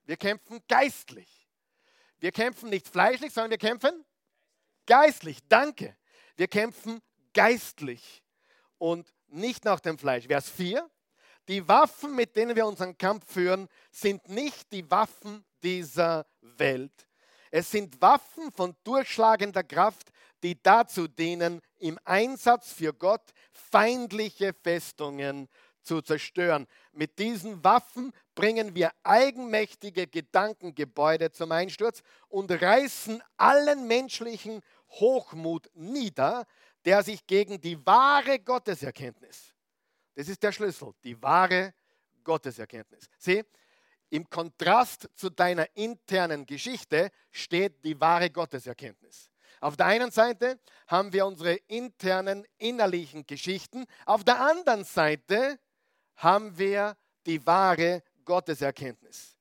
Wir 0.06 0.16
kämpfen 0.16 0.60
geistlich. 0.66 1.48
Wir 2.18 2.32
kämpfen 2.32 2.68
nicht 2.68 2.88
fleischlich, 2.88 3.32
sondern 3.32 3.52
wir 3.52 3.58
kämpfen 3.58 4.04
geistlich. 4.86 5.38
Danke. 5.46 5.96
Wir 6.34 6.48
kämpfen 6.48 7.00
geistlich 7.32 8.23
und 8.84 9.14
nicht 9.28 9.64
nach 9.64 9.80
dem 9.80 9.96
Fleisch. 9.96 10.26
Vers 10.26 10.50
4. 10.50 10.86
Die 11.48 11.66
Waffen, 11.66 12.14
mit 12.14 12.36
denen 12.36 12.54
wir 12.54 12.66
unseren 12.66 12.98
Kampf 12.98 13.32
führen, 13.32 13.66
sind 13.90 14.28
nicht 14.28 14.70
die 14.72 14.90
Waffen 14.90 15.42
dieser 15.62 16.26
Welt. 16.42 17.08
Es 17.50 17.70
sind 17.70 18.02
Waffen 18.02 18.52
von 18.52 18.76
durchschlagender 18.84 19.62
Kraft, 19.62 20.10
die 20.42 20.62
dazu 20.62 21.08
dienen, 21.08 21.62
im 21.78 21.98
Einsatz 22.04 22.74
für 22.74 22.92
Gott 22.92 23.32
feindliche 23.52 24.52
Festungen 24.52 25.48
zu 25.80 26.02
zerstören. 26.02 26.66
Mit 26.92 27.18
diesen 27.18 27.64
Waffen 27.64 28.12
bringen 28.34 28.74
wir 28.74 28.90
eigenmächtige 29.02 30.06
Gedankengebäude 30.06 31.30
zum 31.30 31.52
Einsturz 31.52 32.02
und 32.28 32.50
reißen 32.50 33.22
allen 33.38 33.86
menschlichen 33.86 34.60
Hochmut 34.90 35.70
nieder, 35.74 36.46
der 36.84 37.02
sich 37.02 37.26
gegen 37.26 37.60
die 37.60 37.84
wahre 37.86 38.38
Gotteserkenntnis, 38.38 39.54
das 40.14 40.28
ist 40.28 40.42
der 40.42 40.52
Schlüssel, 40.52 40.92
die 41.02 41.20
wahre 41.20 41.74
Gotteserkenntnis. 42.22 43.08
Sieh, 43.18 43.44
im 44.10 44.28
Kontrast 44.30 45.08
zu 45.14 45.30
deiner 45.30 45.66
internen 45.76 46.46
Geschichte 46.46 47.10
steht 47.32 47.84
die 47.84 48.00
wahre 48.00 48.30
Gotteserkenntnis. 48.30 49.30
Auf 49.60 49.76
der 49.76 49.86
einen 49.86 50.10
Seite 50.10 50.60
haben 50.86 51.12
wir 51.12 51.26
unsere 51.26 51.54
internen 51.54 52.46
innerlichen 52.58 53.26
Geschichten, 53.26 53.86
auf 54.04 54.22
der 54.22 54.40
anderen 54.40 54.84
Seite 54.84 55.58
haben 56.16 56.56
wir 56.58 56.96
die 57.26 57.44
wahre 57.46 58.02
Gotteserkenntnis. 58.24 59.36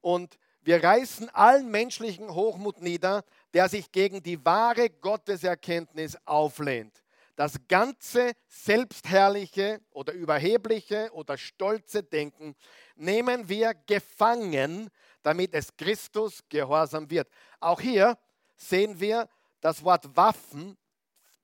Und 0.00 0.38
wir 0.62 0.82
reißen 0.82 1.28
allen 1.30 1.70
menschlichen 1.70 2.34
Hochmut 2.34 2.80
nieder, 2.80 3.24
der 3.54 3.68
sich 3.68 3.90
gegen 3.90 4.22
die 4.22 4.44
wahre 4.44 4.90
Gotteserkenntnis 4.90 6.16
auflehnt. 6.24 7.02
Das 7.36 7.54
ganze 7.68 8.32
selbstherrliche 8.48 9.80
oder 9.92 10.12
überhebliche 10.12 11.10
oder 11.12 11.38
stolze 11.38 12.02
Denken 12.02 12.54
nehmen 12.96 13.48
wir 13.48 13.74
gefangen, 13.86 14.90
damit 15.22 15.54
es 15.54 15.74
Christus 15.76 16.40
gehorsam 16.48 17.08
wird. 17.10 17.28
Auch 17.58 17.80
hier 17.80 18.18
sehen 18.56 19.00
wir 19.00 19.28
das 19.60 19.82
Wort 19.82 20.14
Waffen 20.16 20.76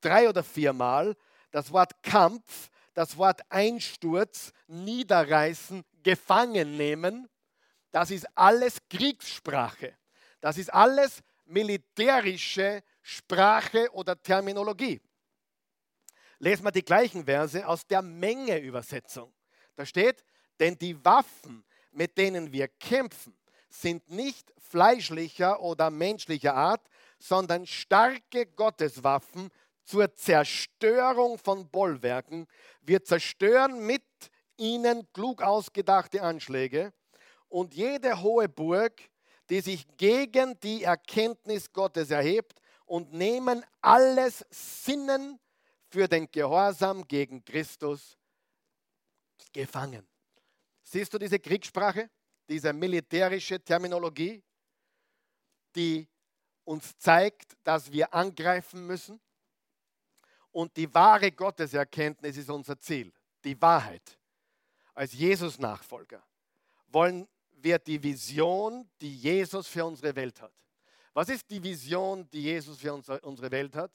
drei 0.01 0.29
oder 0.29 0.43
viermal, 0.43 1.17
das 1.51 1.73
Wort 1.73 2.03
Kampf, 2.03 2.69
das 2.95 3.17
Wort 3.17 3.41
Einsturz, 3.49 4.53
Niederreißen, 4.67 5.85
Gefangen 6.03 6.77
nehmen, 6.77 7.29
das 7.91 8.11
ist 8.11 8.27
alles 8.35 8.77
Kriegssprache. 8.91 9.95
Das 10.41 10.59
ist 10.59 10.73
alles 10.73 11.23
militärische 11.47 12.83
Sprache 13.03 13.91
oder 13.93 14.21
Terminologie. 14.21 15.01
Lesen 16.39 16.65
wir 16.65 16.73
die 16.73 16.85
gleichen 16.85 17.25
Verse 17.25 17.67
aus 17.67 17.87
der 17.87 18.03
Menge-Übersetzung. 18.03 19.33
Da 19.75 19.87
steht, 19.87 20.25
denn 20.61 20.77
die 20.77 21.03
Waffen, 21.05 21.65
mit 21.93 22.19
denen 22.19 22.53
wir 22.53 22.69
kämpfen, 22.69 23.37
sind 23.69 24.09
nicht 24.11 24.53
fleischlicher 24.59 25.61
oder 25.61 25.91
menschlicher 25.91 26.55
Art, 26.55 26.87
sondern 27.19 27.67
starke 27.67 28.47
Gotteswaffen 28.47 29.51
zur 29.85 30.15
Zerstörung 30.15 31.39
von 31.39 31.69
Bollwerken. 31.71 32.47
Wir 32.83 33.03
zerstören 33.03 33.87
mit 33.87 34.03
ihnen 34.57 35.11
klug 35.13 35.43
ausgedachte 35.43 36.23
Anschläge 36.23 36.93
und 37.49 37.75
jede 37.75 38.21
hohe 38.21 38.49
Burg, 38.49 39.01
die 39.49 39.61
sich 39.61 39.87
gegen 39.97 40.59
die 40.61 40.83
Erkenntnis 40.83 41.73
Gottes 41.73 42.11
erhebt 42.11 42.61
und 42.85 43.13
nehmen 43.13 43.65
alles 43.81 44.45
Sinnen 44.51 45.39
für 45.89 46.09
den 46.09 46.31
Gehorsam 46.31 47.07
gegen 47.07 47.45
Christus 47.45 48.17
gefangen. 49.53 50.07
Siehst 50.83 51.13
du 51.13 51.19
diese 51.19 51.39
Kriegssprache, 51.39 52.11
diese 52.49 52.73
militärische 52.73 53.63
Terminologie, 53.63 54.43
die 55.75 56.09
uns 56.65 56.97
zeigt, 56.99 57.57
dass 57.65 57.91
wir 57.91 58.13
angreifen 58.13 58.87
müssen? 58.87 59.21
Und 60.53 60.77
die 60.77 60.93
wahre 60.95 61.31
Gotteserkenntnis 61.33 62.37
ist 62.37 62.51
unser 62.51 62.79
Ziel, 62.79 63.13
die 63.45 63.61
Wahrheit. 63.61 64.19
Als 64.95 65.13
Jesus-Nachfolger 65.13 66.23
wollen 66.89 67.29
wir 67.57 67.79
die 67.79 68.03
Vision, 68.03 68.89
die 69.01 69.17
Jesus 69.17 69.67
für 69.67 69.85
unsere 69.85 70.15
Welt 70.15 70.41
hat. 70.41 70.53
Was 71.13 71.29
ist 71.29 71.51
die 71.51 71.63
Vision, 71.63 72.29
die 72.31 72.43
Jesus 72.43 72.79
für 72.79 72.93
unsere 72.95 73.51
Welt 73.51 73.75
hat? 73.75 73.91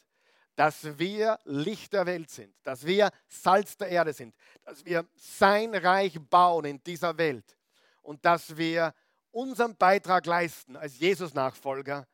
Dass 0.55 0.97
wir 0.97 1.39
Licht 1.45 1.93
der 1.93 2.05
Welt 2.05 2.29
sind, 2.29 2.53
dass 2.63 2.85
wir 2.85 3.09
Salz 3.27 3.77
der 3.77 3.89
Erde 3.89 4.13
sind, 4.13 4.35
dass 4.63 4.83
wir 4.85 5.07
sein 5.15 5.73
Reich 5.73 6.19
bauen 6.29 6.65
in 6.65 6.83
dieser 6.83 7.17
Welt 7.17 7.57
und 8.01 8.25
dass 8.25 8.57
wir 8.57 8.93
unseren 9.31 9.75
Beitrag 9.77 10.25
leisten 10.25 10.75
als 10.75 10.99
Jesus-Nachfolger, 10.99 12.07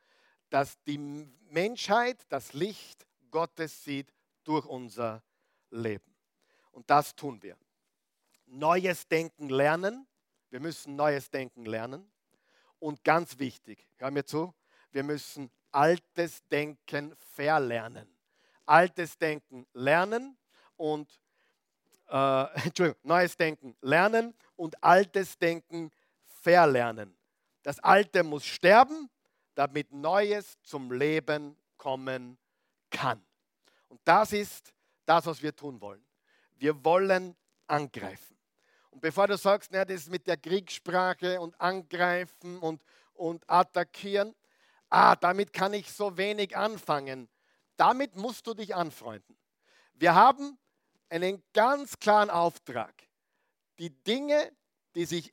dass 0.50 0.82
die 0.84 0.98
Menschheit 1.50 2.26
das 2.30 2.54
Licht 2.54 3.06
Gottes 3.32 3.84
sieht 3.84 4.14
durch 4.44 4.66
unser 4.66 5.24
Leben. 5.72 6.16
Und 6.72 6.90
das 6.90 7.16
tun 7.16 7.42
wir. 7.42 7.58
Neues 8.46 9.08
Denken 9.08 9.50
lernen. 9.50 10.08
Wir 10.50 10.60
müssen 10.60 10.96
neues 10.96 11.30
Denken 11.30 11.66
lernen. 11.66 12.10
Und 12.80 13.04
ganz 13.04 13.40
wichtig, 13.40 13.88
hör 13.98 14.12
mir 14.12 14.26
zu, 14.26 14.54
wir 14.92 15.04
müssen 15.04 15.52
altes 15.72 16.48
Denken 16.48 17.16
verlernen. 17.18 18.08
Altes 18.66 19.18
Denken 19.18 19.66
lernen 19.74 20.38
und 20.76 21.20
äh, 22.10 22.44
Entschuldigung, 22.66 23.00
neues 23.04 23.36
Denken 23.36 23.76
lernen 23.82 24.34
und 24.56 24.82
altes 24.84 25.38
Denken 25.38 25.92
verlernen. 26.26 27.16
Das 27.64 27.80
Alte 27.80 28.24
muss 28.24 28.46
sterben, 28.46 29.10
damit 29.56 29.92
Neues 29.92 30.62
zum 30.62 30.92
Leben 30.92 31.58
kommen 31.78 32.38
kann. 32.90 33.22
Und 33.90 34.00
das 34.04 34.34
ist 34.34 34.74
das, 35.06 35.26
was 35.26 35.42
wir 35.42 35.56
tun 35.56 35.82
wollen. 35.82 36.04
Wir 36.56 36.84
wollen 36.84 37.36
angreifen. 37.66 38.37
Und 38.98 39.02
bevor 39.02 39.28
du 39.28 39.38
sagst, 39.38 39.70
na, 39.72 39.86
das 39.86 40.10
mit 40.10 40.26
der 40.26 40.38
Kriegssprache 40.38 41.40
und 41.40 41.62
angreifen 41.62 42.58
und, 42.58 42.82
und 43.14 43.48
attackieren, 43.48 44.34
ah, 44.90 45.16
damit 45.16 45.54
kann 45.54 45.72
ich 45.76 45.92
so 45.92 46.18
wenig 46.18 46.58
anfangen. 46.58 47.30
Damit 47.76 48.16
musst 48.16 48.48
du 48.48 48.56
dich 48.56 48.74
anfreunden. 48.74 49.38
Wir 49.94 50.16
haben 50.16 50.58
einen 51.10 51.44
ganz 51.54 52.00
klaren 52.00 52.32
Auftrag. 52.32 52.92
Die 53.78 53.92
Dinge, 53.92 54.52
die 54.96 55.06
sich 55.06 55.32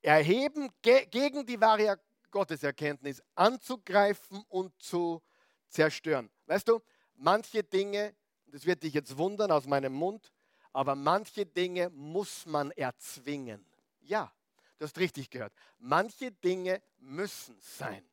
erheben 0.00 0.70
ge 0.80 1.04
gegen 1.04 1.44
die 1.44 1.60
wahre 1.60 2.00
Gotteserkenntnis, 2.30 3.22
anzugreifen 3.34 4.42
und 4.48 4.72
zu 4.82 5.20
zerstören. 5.68 6.30
Weißt 6.46 6.66
du, 6.66 6.80
manche 7.16 7.62
Dinge, 7.62 8.14
das 8.46 8.64
wird 8.64 8.82
dich 8.82 8.94
jetzt 8.94 9.18
wundern 9.18 9.50
aus 9.50 9.66
meinem 9.66 9.92
Mund, 9.92 10.32
aber 10.72 10.94
manche 10.94 11.46
Dinge 11.46 11.90
muss 11.90 12.46
man 12.46 12.70
erzwingen. 12.72 13.64
Ja, 14.00 14.32
du 14.78 14.84
hast 14.84 14.98
richtig 14.98 15.30
gehört. 15.30 15.52
Manche 15.78 16.32
Dinge 16.32 16.82
müssen 16.98 17.56
sein. 17.60 18.04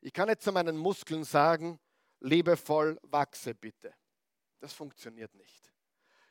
Ich 0.00 0.12
kann 0.12 0.28
nicht 0.28 0.42
zu 0.42 0.52
meinen 0.52 0.76
Muskeln 0.76 1.24
sagen, 1.24 1.78
liebevoll 2.20 2.98
wachse 3.02 3.54
bitte. 3.54 3.94
Das 4.60 4.72
funktioniert 4.72 5.34
nicht. 5.34 5.72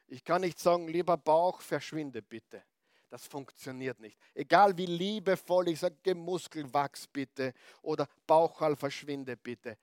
Ich 0.07 0.23
kann 0.23 0.41
nicht 0.41 0.59
sagen, 0.59 0.87
lieber 0.87 1.17
Bauch, 1.17 1.61
verschwinde 1.61 2.21
bitte. 2.21 2.63
Das 3.09 3.27
funktioniert 3.27 3.99
nicht. 3.99 4.17
Egal 4.33 4.75
wie 4.75 4.87
liebevoll 4.87 5.69
ich 5.69 5.79
sage, 5.79 6.15
Muskelwachs 6.15 7.07
bitte 7.07 7.53
oder 7.83 8.07
Bauchhall 8.25 8.75
verschwinde 8.75 9.37
bitte. 9.37 9.77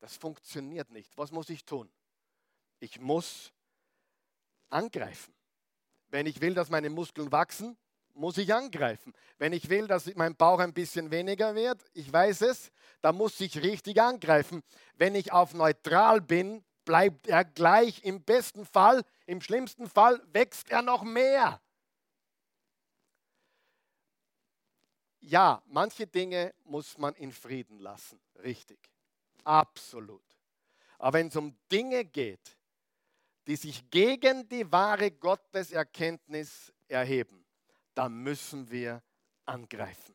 Das 0.00 0.16
funktioniert 0.16 0.90
nicht. 0.90 1.16
Was 1.16 1.30
muss 1.30 1.48
ich 1.48 1.64
tun? 1.64 1.90
Ich 2.80 3.00
muss 3.00 3.52
angreifen. 4.70 5.34
Wenn 6.08 6.26
ich 6.26 6.40
will, 6.40 6.54
dass 6.54 6.70
meine 6.70 6.90
Muskeln 6.90 7.32
wachsen, 7.32 7.76
muss 8.14 8.38
ich 8.38 8.52
angreifen. 8.54 9.12
Wenn 9.38 9.52
ich 9.52 9.68
will, 9.68 9.86
dass 9.86 10.12
mein 10.14 10.36
Bauch 10.36 10.58
ein 10.58 10.72
bisschen 10.72 11.10
weniger 11.10 11.54
wird, 11.54 11.84
ich 11.92 12.12
weiß 12.12 12.42
es, 12.42 12.70
dann 13.02 13.16
muss 13.16 13.38
ich 13.40 13.62
richtig 13.62 14.00
angreifen. 14.00 14.62
Wenn 14.94 15.14
ich 15.14 15.32
auf 15.32 15.52
neutral 15.54 16.20
bin, 16.20 16.64
bleibt 16.84 17.26
er 17.26 17.44
gleich. 17.44 18.02
Im 18.04 18.22
besten 18.22 18.64
Fall, 18.64 19.04
im 19.26 19.40
schlimmsten 19.40 19.88
Fall 19.88 20.22
wächst 20.32 20.70
er 20.70 20.82
noch 20.82 21.02
mehr. 21.02 21.60
Ja, 25.20 25.60
manche 25.66 26.06
Dinge 26.06 26.54
muss 26.64 26.96
man 26.98 27.14
in 27.16 27.32
Frieden 27.32 27.80
lassen, 27.80 28.20
richtig. 28.42 28.78
Absolut. 29.42 30.22
Aber 30.98 31.18
wenn 31.18 31.28
es 31.28 31.36
um 31.36 31.56
Dinge 31.70 32.04
geht, 32.04 32.56
die 33.46 33.56
sich 33.56 33.88
gegen 33.90 34.48
die 34.48 34.70
wahre 34.70 35.10
Gotteserkenntnis 35.10 36.72
erheben, 36.88 37.44
dann 37.94 38.22
müssen 38.22 38.70
wir 38.70 39.02
angreifen. 39.44 40.14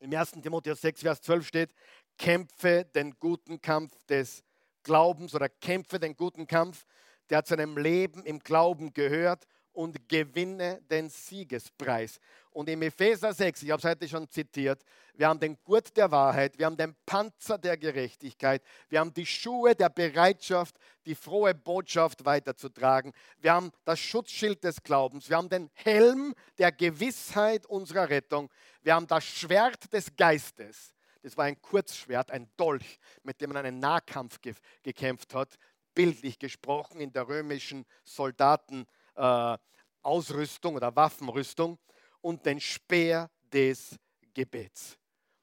Im 0.00 0.12
1. 0.12 0.32
Timotheus 0.42 0.80
6, 0.80 1.02
Vers 1.02 1.20
12 1.22 1.46
steht, 1.46 1.74
kämpfe 2.16 2.84
den 2.94 3.18
guten 3.18 3.60
Kampf 3.60 4.04
des 4.06 4.42
Glaubens 4.82 5.34
oder 5.34 5.48
kämpfe 5.48 6.00
den 6.00 6.16
guten 6.16 6.46
Kampf, 6.46 6.84
der 7.28 7.44
zu 7.44 7.54
einem 7.54 7.76
Leben 7.76 8.24
im 8.24 8.40
Glauben 8.40 8.92
gehört 8.92 9.46
und 9.72 10.08
gewinne 10.08 10.80
den 10.90 11.08
Siegespreis. 11.08 12.20
Und 12.52 12.68
im 12.68 12.82
Epheser 12.82 13.32
6, 13.32 13.62
ich 13.62 13.70
habe 13.70 13.78
es 13.78 13.84
heute 13.84 14.08
schon 14.08 14.28
zitiert, 14.28 14.82
wir 15.14 15.28
haben 15.28 15.38
den 15.38 15.56
Gurt 15.62 15.96
der 15.96 16.10
Wahrheit, 16.10 16.58
wir 16.58 16.66
haben 16.66 16.76
den 16.76 16.96
Panzer 17.06 17.58
der 17.58 17.76
Gerechtigkeit, 17.76 18.62
wir 18.88 19.00
haben 19.00 19.14
die 19.14 19.26
Schuhe 19.26 19.74
der 19.74 19.88
Bereitschaft, 19.88 20.76
die 21.06 21.14
frohe 21.14 21.54
Botschaft 21.54 22.24
weiterzutragen, 22.24 23.12
wir 23.38 23.52
haben 23.52 23.70
das 23.84 24.00
Schutzschild 24.00 24.64
des 24.64 24.82
Glaubens, 24.82 25.28
wir 25.28 25.36
haben 25.36 25.48
den 25.48 25.70
Helm 25.74 26.34
der 26.58 26.72
Gewissheit 26.72 27.66
unserer 27.66 28.08
Rettung, 28.08 28.50
wir 28.82 28.94
haben 28.94 29.06
das 29.06 29.24
Schwert 29.24 29.92
des 29.92 30.16
Geistes. 30.16 30.94
Das 31.22 31.36
war 31.36 31.44
ein 31.44 31.60
Kurzschwert, 31.60 32.30
ein 32.30 32.48
Dolch, 32.56 32.98
mit 33.22 33.40
dem 33.40 33.52
man 33.52 33.64
einen 33.64 33.78
Nahkampf 33.78 34.40
ge 34.40 34.54
gekämpft 34.82 35.34
hat, 35.34 35.58
bildlich 35.94 36.38
gesprochen 36.38 37.00
in 37.00 37.12
der 37.12 37.28
römischen 37.28 37.84
Soldaten 38.04 38.86
äh, 39.20 39.58
Ausrüstung 40.02 40.76
oder 40.76 40.94
Waffenrüstung 40.96 41.78
und 42.20 42.44
den 42.46 42.60
Speer 42.60 43.30
des 43.52 43.98
Gebets. 44.32 44.96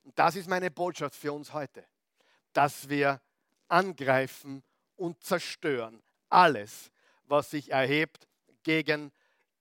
Und 0.04 0.18
das 0.18 0.36
ist 0.36 0.50
meine 0.50 0.72
Botschaft 0.72 1.16
für 1.16 1.34
uns 1.34 1.54
heute, 1.54 1.86
dass 2.54 2.90
wir 2.90 3.22
angreifen 3.68 4.64
und 4.96 5.24
zerstören 5.24 6.02
alles, 6.30 6.92
was 7.26 7.52
sich 7.52 7.72
erhebt 7.72 8.28
gegen 8.64 9.12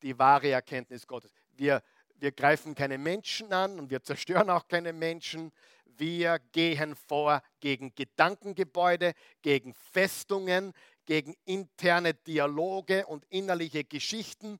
die 0.02 0.18
wahre 0.18 0.50
Erkenntnis 0.50 1.06
Gottes. 1.06 1.32
Wir, 1.52 1.82
wir 2.14 2.32
greifen 2.32 2.74
keine 2.74 2.96
Menschen 2.96 3.52
an 3.52 3.78
und 3.78 3.90
wir 3.90 4.02
zerstören 4.02 4.50
auch 4.50 4.68
keine 4.68 4.92
Menschen. 4.92 5.52
Wir 5.84 6.38
gehen 6.52 6.94
vor 6.94 7.42
gegen 7.60 7.94
Gedankengebäude, 7.94 9.14
gegen 9.42 9.74
Festungen, 9.74 10.72
gegen 11.07 11.34
interne 11.44 12.12
Dialoge 12.12 13.07
und 13.07 13.24
innerliche 13.30 13.84
Geschichten, 13.84 14.59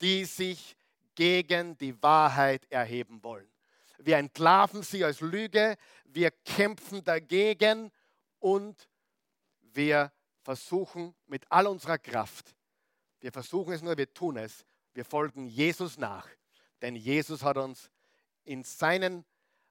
die 0.00 0.24
sich 0.24 0.76
gegen 1.14 1.76
die 1.76 2.00
Wahrheit 2.02 2.64
erheben 2.70 3.22
wollen. 3.22 3.50
Wir 3.98 4.16
entlarven 4.16 4.82
sie 4.82 5.04
als 5.04 5.20
Lüge, 5.20 5.76
wir 6.04 6.30
kämpfen 6.30 7.04
dagegen 7.04 7.90
und 8.38 8.88
wir 9.60 10.10
versuchen 10.40 11.14
mit 11.26 11.44
all 11.50 11.66
unserer 11.66 11.98
Kraft, 11.98 12.54
wir 13.20 13.32
versuchen 13.32 13.74
es 13.74 13.82
nur, 13.82 13.98
wir 13.98 14.12
tun 14.14 14.38
es, 14.38 14.64
wir 14.94 15.04
folgen 15.04 15.46
Jesus 15.46 15.98
nach. 15.98 16.26
Denn 16.80 16.96
Jesus 16.96 17.42
hat 17.42 17.58
uns 17.58 17.90
in 18.44 18.64
seinen 18.64 19.26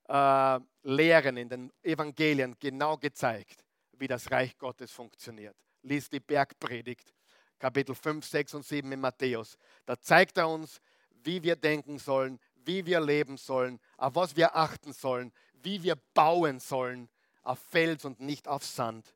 äh, 0.08 0.60
Lehren, 0.84 1.38
in 1.38 1.50
den 1.50 1.74
Evangelien 1.82 2.56
genau 2.60 2.98
gezeigt, 2.98 3.66
wie 3.94 4.08
das 4.08 4.30
Reich 4.30 4.56
Gottes 4.60 4.92
funktioniert 4.92 5.58
liest 5.84 6.14
die 6.14 6.20
Bergpredigt, 6.20 7.14
Kapitel 7.58 7.96
5, 7.96 8.26
6 8.26 8.54
und 8.56 8.66
7 8.66 8.92
in 8.92 9.00
Matthäus. 9.00 9.58
Da 9.86 10.00
zeigt 10.00 10.38
er 10.38 10.50
uns, 10.50 10.82
wie 11.24 11.44
wir 11.44 11.56
denken 11.56 12.00
sollen, 12.00 12.40
wie 12.56 12.86
wir 12.86 13.02
leben 13.02 13.38
sollen, 13.38 13.80
auf 13.98 14.16
was 14.16 14.36
wir 14.36 14.56
achten 14.56 14.94
sollen, 14.94 15.34
wie 15.54 15.84
wir 15.84 15.96
bauen 16.14 16.60
sollen, 16.60 17.10
auf 17.44 17.60
Fels 17.60 18.06
und 18.06 18.20
nicht 18.20 18.48
auf 18.48 18.64
Sand. 18.64 19.16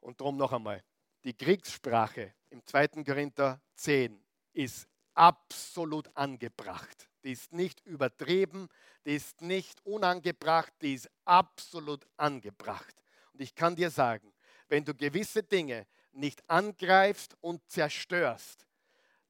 Und 0.00 0.20
darum 0.20 0.36
noch 0.36 0.52
einmal, 0.52 0.82
die 1.24 1.34
Kriegssprache 1.34 2.34
im 2.50 2.64
2. 2.64 2.88
Korinther 3.04 3.60
10 3.76 4.22
ist 4.52 4.86
absolut 5.14 6.14
angebracht. 6.16 7.08
Die 7.24 7.32
ist 7.32 7.52
nicht 7.52 7.80
übertrieben, 7.86 8.68
die 9.06 9.16
ist 9.16 9.40
nicht 9.40 9.84
unangebracht, 9.86 10.72
die 10.82 10.94
ist 10.94 11.10
absolut 11.24 12.06
angebracht. 12.18 12.94
Und 13.32 13.40
ich 13.40 13.54
kann 13.54 13.76
dir 13.76 13.90
sagen, 13.90 14.33
wenn 14.68 14.84
du 14.84 14.94
gewisse 14.94 15.42
Dinge 15.42 15.86
nicht 16.12 16.48
angreifst 16.48 17.36
und 17.40 17.60
zerstörst, 17.68 18.66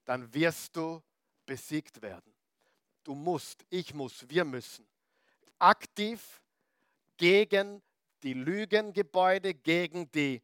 dann 0.05 0.33
wirst 0.33 0.75
du 0.75 1.01
besiegt 1.45 2.01
werden. 2.01 2.33
Du 3.03 3.15
musst, 3.15 3.65
ich 3.69 3.93
muss, 3.93 4.27
wir 4.29 4.45
müssen 4.45 4.87
aktiv 5.59 6.41
gegen 7.17 7.81
die 8.23 8.33
Lügengebäude, 8.33 9.53
gegen 9.53 10.11
die 10.11 10.41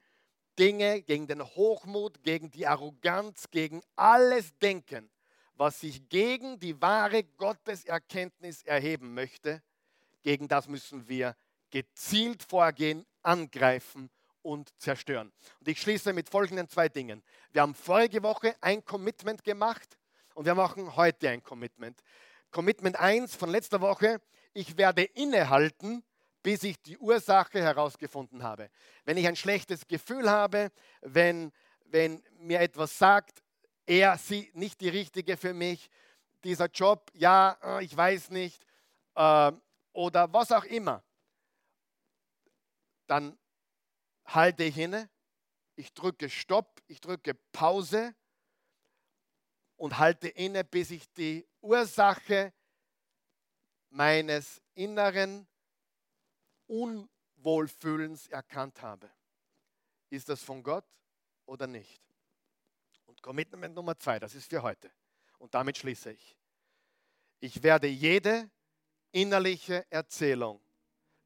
Dinge, 0.57 1.01
gegen 1.01 1.27
den 1.27 1.43
Hochmut, 1.43 2.21
gegen 2.23 2.51
die 2.51 2.67
Arroganz, 2.67 3.49
gegen 3.49 3.81
alles 3.95 4.55
Denken, 4.59 5.09
was 5.55 5.79
sich 5.79 6.07
gegen 6.09 6.59
die 6.59 6.79
wahre 6.81 7.23
Gotteserkenntnis 7.23 8.63
erheben 8.63 9.13
möchte, 9.13 9.61
gegen 10.21 10.47
das 10.47 10.67
müssen 10.67 11.07
wir 11.07 11.35
gezielt 11.71 12.43
vorgehen, 12.43 13.05
angreifen 13.23 14.09
und 14.43 14.73
zerstören. 14.79 15.31
Und 15.59 15.67
ich 15.67 15.81
schließe 15.81 16.13
mit 16.13 16.29
folgenden 16.29 16.67
zwei 16.67 16.89
Dingen. 16.89 17.23
Wir 17.51 17.61
haben 17.61 17.75
vorige 17.75 18.23
Woche 18.23 18.55
ein 18.61 18.83
Commitment 18.83 19.43
gemacht 19.43 19.97
und 20.33 20.45
wir 20.45 20.55
machen 20.55 20.95
heute 20.95 21.29
ein 21.29 21.43
Commitment. 21.43 22.01
Commitment 22.51 22.99
1 22.99 23.35
von 23.35 23.49
letzter 23.49 23.81
Woche, 23.81 24.21
ich 24.53 24.77
werde 24.77 25.03
innehalten, 25.03 26.03
bis 26.43 26.63
ich 26.63 26.81
die 26.81 26.97
Ursache 26.97 27.61
herausgefunden 27.61 28.43
habe. 28.43 28.69
Wenn 29.05 29.17
ich 29.17 29.27
ein 29.27 29.35
schlechtes 29.35 29.87
Gefühl 29.87 30.29
habe, 30.29 30.71
wenn, 31.01 31.51
wenn 31.85 32.23
mir 32.39 32.59
etwas 32.59 32.97
sagt, 32.97 33.43
er, 33.85 34.17
sie 34.17 34.51
nicht 34.53 34.81
die 34.81 34.89
richtige 34.89 35.37
für 35.37 35.53
mich, 35.53 35.89
dieser 36.43 36.67
Job, 36.67 37.11
ja, 37.13 37.57
äh, 37.63 37.83
ich 37.83 37.95
weiß 37.95 38.31
nicht, 38.31 38.65
äh, 39.15 39.51
oder 39.93 40.33
was 40.33 40.51
auch 40.51 40.63
immer, 40.63 41.03
dann 43.07 43.37
halte 44.35 44.63
ich 44.63 44.77
inne, 44.77 45.09
ich 45.75 45.93
drücke 45.93 46.29
Stopp, 46.29 46.81
ich 46.87 47.01
drücke 47.01 47.33
Pause 47.33 48.15
und 49.77 49.97
halte 49.97 50.27
inne, 50.27 50.63
bis 50.63 50.91
ich 50.91 51.11
die 51.13 51.47
Ursache 51.61 52.53
meines 53.89 54.61
inneren 54.73 55.47
Unwohlfühlens 56.67 58.27
erkannt 58.27 58.81
habe. 58.81 59.09
Ist 60.09 60.29
das 60.29 60.43
von 60.43 60.61
Gott 60.63 60.85
oder 61.45 61.67
nicht? 61.67 62.01
Und 63.05 63.21
Commitment 63.21 63.75
Nummer 63.75 63.97
zwei, 63.97 64.19
das 64.19 64.35
ist 64.35 64.49
für 64.49 64.61
heute. 64.61 64.91
Und 65.37 65.53
damit 65.53 65.77
schließe 65.77 66.11
ich. 66.11 66.37
Ich 67.39 67.63
werde 67.63 67.87
jede 67.87 68.49
innerliche 69.11 69.85
Erzählung, 69.89 70.61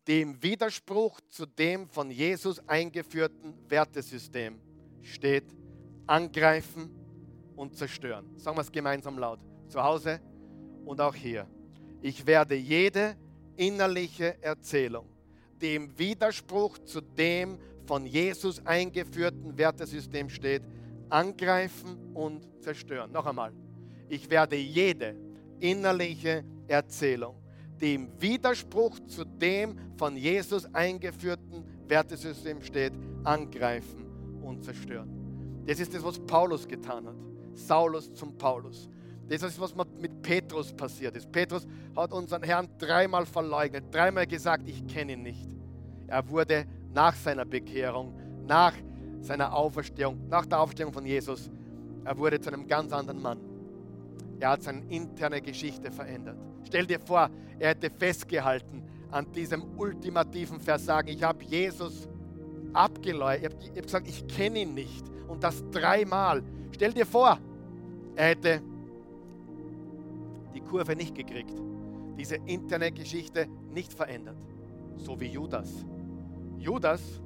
die 0.08 0.22
im 0.22 0.42
Widerspruch 0.42 1.20
zu 1.30 1.46
dem 1.46 1.88
von 1.90 2.12
Jesus 2.12 2.60
eingeführten 2.68 3.56
Wertesystem 3.68 4.60
steht, 5.02 5.46
angreifen 6.08 6.90
und 7.56 7.76
zerstören. 7.76 8.38
Sagen 8.38 8.58
wir 8.58 8.62
es 8.62 8.72
gemeinsam 8.72 9.18
laut. 9.18 9.40
Zu 9.68 9.82
Hause 9.82 10.22
und 10.86 11.02
auch 11.02 11.16
hier. 11.16 11.48
Ich 12.02 12.26
werde 12.26 12.56
jede 12.56 13.16
innerliche 13.56 14.42
Erzählung, 14.44 15.08
die 15.60 15.76
im 15.76 15.98
Widerspruch 15.98 16.78
zu 16.80 17.02
dem 17.02 17.58
von 17.86 18.06
Jesus 18.06 18.64
eingeführten 18.66 19.58
Wertesystem 19.58 20.30
steht, 20.30 20.64
angreifen 21.10 22.14
und 22.14 22.48
zerstören. 22.62 23.12
Noch 23.12 23.26
einmal. 23.26 23.54
Ich 24.08 24.30
werde 24.30 24.56
jede 24.56 25.16
innerliche 25.60 26.44
Erzählung, 26.68 27.36
die 27.80 27.96
im 27.96 28.22
Widerspruch 28.22 29.00
zu 29.08 29.25
dem 29.42 29.76
von 29.98 30.16
Jesus 30.18 30.66
eingeführten 30.74 31.64
Wertesystem 31.88 32.62
steht, 32.62 32.94
angreifen 33.24 34.06
und 34.42 34.64
zerstören. 34.64 35.10
Das 35.66 35.80
ist 35.80 35.94
das, 35.94 36.04
was 36.04 36.20
Paulus 36.20 36.68
getan 36.68 37.08
hat. 37.08 37.16
Saulus 37.54 38.14
zum 38.14 38.38
Paulus. 38.38 38.90
Das 39.28 39.42
ist, 39.42 39.60
was 39.60 39.74
mit 40.00 40.22
Petrus 40.22 40.72
passiert 40.72 41.16
ist. 41.16 41.32
Petrus 41.32 41.66
hat 41.96 42.12
unseren 42.12 42.44
Herrn 42.44 42.68
dreimal 42.78 43.26
verleugnet, 43.26 43.86
dreimal 43.92 44.28
gesagt, 44.28 44.68
ich 44.68 44.86
kenne 44.86 45.14
ihn 45.14 45.24
nicht. 45.24 45.50
Er 46.08 46.28
wurde 46.30 46.66
nach 46.94 47.16
seiner 47.16 47.46
Bekehrung, 47.46 48.14
nach 48.46 48.74
seiner 49.22 49.54
Auferstehung, 49.54 50.28
nach 50.30 50.46
der 50.46 50.60
Auferstehung 50.60 50.94
von 50.94 51.06
Jesus, 51.06 51.50
er 52.04 52.16
wurde 52.18 52.40
zu 52.40 52.54
einem 52.54 52.68
ganz 52.68 52.94
anderen 52.94 53.20
Mann. 53.20 53.40
Er 54.40 54.52
hat 54.52 54.64
seine 54.64 54.86
interne 54.90 55.42
Geschichte 55.42 55.92
verändert. 55.92 56.38
Stell 56.64 56.86
dir 56.86 57.00
vor, 57.00 57.30
er 57.58 57.70
hätte 57.70 57.90
festgehalten 57.90 58.84
an 59.12 59.32
diesem 59.32 59.64
ultimativen 59.78 60.60
Versagen. 60.60 61.10
Ich 61.10 61.24
habe 61.24 61.44
Jesus 61.44 62.08
abgeleugnet. 62.74 63.56
Ich 63.62 63.70
habe 63.70 63.82
gesagt, 63.82 64.08
ich 64.08 64.28
kenne 64.28 64.60
ihn 64.60 64.74
nicht. 64.74 65.06
Und 65.28 65.44
das 65.44 65.64
dreimal. 65.72 66.44
Stell 66.72 66.94
dir 66.94 67.06
vor, 67.06 67.40
er 68.16 68.28
hätte 68.28 68.62
die 70.54 70.62
Kurve 70.62 70.96
nicht 70.96 71.16
gekriegt, 71.16 71.54
diese 72.18 72.36
interne 72.46 72.92
Geschichte 72.92 73.48
nicht 73.74 73.94
verändert, 73.94 74.38
so 74.96 75.20
wie 75.20 75.28
Judas. 75.28 75.86
Judas 76.58 77.22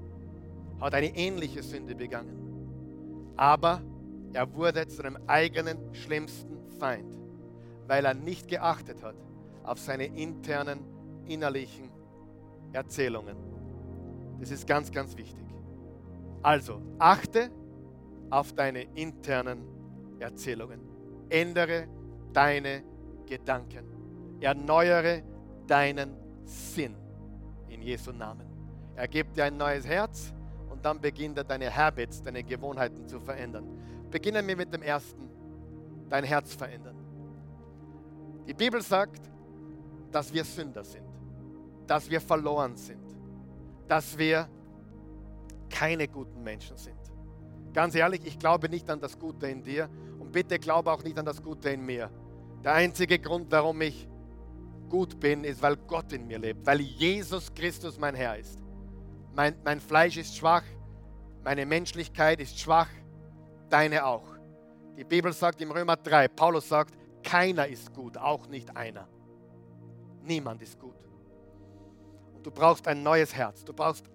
hat 0.81 0.93
eine 0.95 1.15
ähnliche 1.15 1.61
Sünde 1.61 1.95
begangen, 1.95 3.33
aber 3.37 3.81
er 4.33 4.51
wurde 4.53 4.87
zu 4.87 5.03
einem 5.03 5.17
eigenen 5.27 5.77
schlimmsten 5.93 6.57
Feind, 6.79 7.17
weil 7.87 8.05
er 8.05 8.13
nicht 8.13 8.47
geachtet 8.47 9.03
hat 9.03 9.15
auf 9.63 9.79
seine 9.79 10.05
internen, 10.05 10.79
innerlichen 11.29 11.89
Erzählungen. 12.73 13.37
Das 14.39 14.51
ist 14.51 14.67
ganz, 14.67 14.91
ganz 14.91 15.15
wichtig. 15.17 15.45
Also, 16.41 16.81
achte 16.97 17.49
auf 18.29 18.53
deine 18.53 18.83
internen 18.95 19.63
Erzählungen. 20.19 20.79
Ändere 21.29 21.87
deine 22.33 22.83
Gedanken. 23.25 23.85
Erneuere 24.39 25.21
deinen 25.67 26.15
Sinn 26.45 26.95
in 27.67 27.81
Jesu 27.81 28.11
Namen. 28.11 28.47
Er 28.95 29.07
gibt 29.07 29.37
dir 29.37 29.45
ein 29.45 29.57
neues 29.57 29.85
Herz 29.85 30.33
und 30.69 30.83
dann 30.83 30.99
beginnt 30.99 31.37
er 31.37 31.43
deine 31.43 31.75
Habits, 31.75 32.21
deine 32.21 32.43
Gewohnheiten 32.43 33.07
zu 33.07 33.19
verändern. 33.19 33.65
Beginnen 34.09 34.47
wir 34.47 34.55
mit 34.55 34.73
dem 34.73 34.81
ersten, 34.81 35.29
dein 36.09 36.23
Herz 36.23 36.53
verändern. 36.53 36.95
Die 38.47 38.53
Bibel 38.53 38.81
sagt, 38.81 39.21
dass 40.11 40.33
wir 40.33 40.43
Sünder 40.43 40.83
sind, 40.83 41.05
dass 41.89 42.07
wir 42.07 42.21
verloren 42.21 42.75
sind, 42.75 43.03
dass 43.87 44.15
wir 44.15 44.47
keine 45.71 46.07
guten 46.07 46.43
Menschen 46.43 46.77
sind. 46.77 46.99
Ganz 47.73 47.95
ehrlich, 47.95 48.21
ich 48.25 48.37
glaube 48.37 48.69
nicht 48.69 48.87
an 48.91 48.99
das 48.99 49.17
Gute 49.17 49.47
in 49.47 49.63
dir 49.63 49.89
und 50.19 50.31
bitte 50.31 50.59
glaube 50.59 50.91
auch 50.91 51.03
nicht 51.03 51.17
an 51.17 51.25
das 51.25 51.41
Gute 51.41 51.71
in 51.71 51.83
mir. 51.83 52.11
Der 52.63 52.73
einzige 52.73 53.17
Grund, 53.17 53.51
warum 53.51 53.81
ich 53.81 54.07
gut 54.87 55.19
bin, 55.19 55.43
ist, 55.43 55.63
weil 55.63 55.77
Gott 55.77 56.13
in 56.13 56.27
mir 56.27 56.37
lebt, 56.37 56.63
weil 56.63 56.79
Jesus 56.79 57.51
Christus 57.55 57.97
mein 57.97 58.13
Herr 58.13 58.37
ist. 58.37 58.59
Mein, 59.33 59.55
mein 59.63 59.79
Fleisch 59.79 60.17
ist 60.17 60.35
schwach, 60.37 60.63
meine 61.43 61.65
Menschlichkeit 61.65 62.39
ist 62.39 62.59
schwach, 62.59 62.89
deine 63.67 64.05
auch. 64.05 64.27
Die 64.95 65.03
Bibel 65.03 65.33
sagt 65.33 65.59
im 65.61 65.71
Römer 65.71 65.95
3, 65.95 66.27
Paulus 66.27 66.69
sagt, 66.69 66.93
keiner 67.23 67.67
ist 67.67 67.93
gut, 67.95 68.15
auch 68.15 68.47
nicht 68.47 68.77
einer. 68.77 69.07
Niemand 70.21 70.61
ist 70.61 70.77
gut. 70.77 70.98
Du 72.43 72.51
brauchst 72.51 72.87
ein 72.87 73.03
neues 73.03 73.33
Herz, 73.35 73.63
du 73.63 73.73
brauchst 73.73 74.05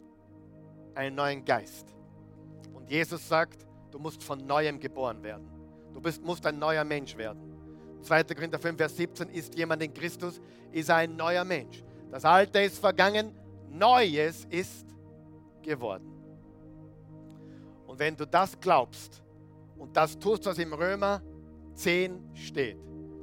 einen 0.94 1.14
neuen 1.14 1.44
Geist. 1.44 1.94
Und 2.72 2.90
Jesus 2.90 3.26
sagt, 3.28 3.66
du 3.90 3.98
musst 3.98 4.22
von 4.22 4.46
neuem 4.46 4.80
geboren 4.80 5.22
werden. 5.22 5.48
Du 5.92 6.00
bist, 6.00 6.22
musst 6.22 6.44
ein 6.46 6.58
neuer 6.58 6.84
Mensch 6.84 7.16
werden. 7.16 7.54
2. 8.02 8.24
Korinther 8.24 8.58
5, 8.58 8.76
Vers 8.76 8.96
17, 8.96 9.28
ist 9.30 9.54
jemand 9.56 9.82
in 9.82 9.92
Christus, 9.94 10.40
ist 10.72 10.90
ein 10.90 11.16
neuer 11.16 11.44
Mensch. 11.44 11.82
Das 12.10 12.24
Alte 12.24 12.60
ist 12.60 12.78
vergangen, 12.78 13.32
Neues 13.70 14.44
ist 14.50 14.86
geworden. 15.62 16.12
Und 17.86 17.98
wenn 17.98 18.16
du 18.16 18.26
das 18.26 18.58
glaubst 18.60 19.22
und 19.78 19.96
das 19.96 20.18
tust, 20.18 20.46
was 20.46 20.58
im 20.58 20.72
Römer 20.72 21.22
10 21.74 22.34
steht, 22.34 22.78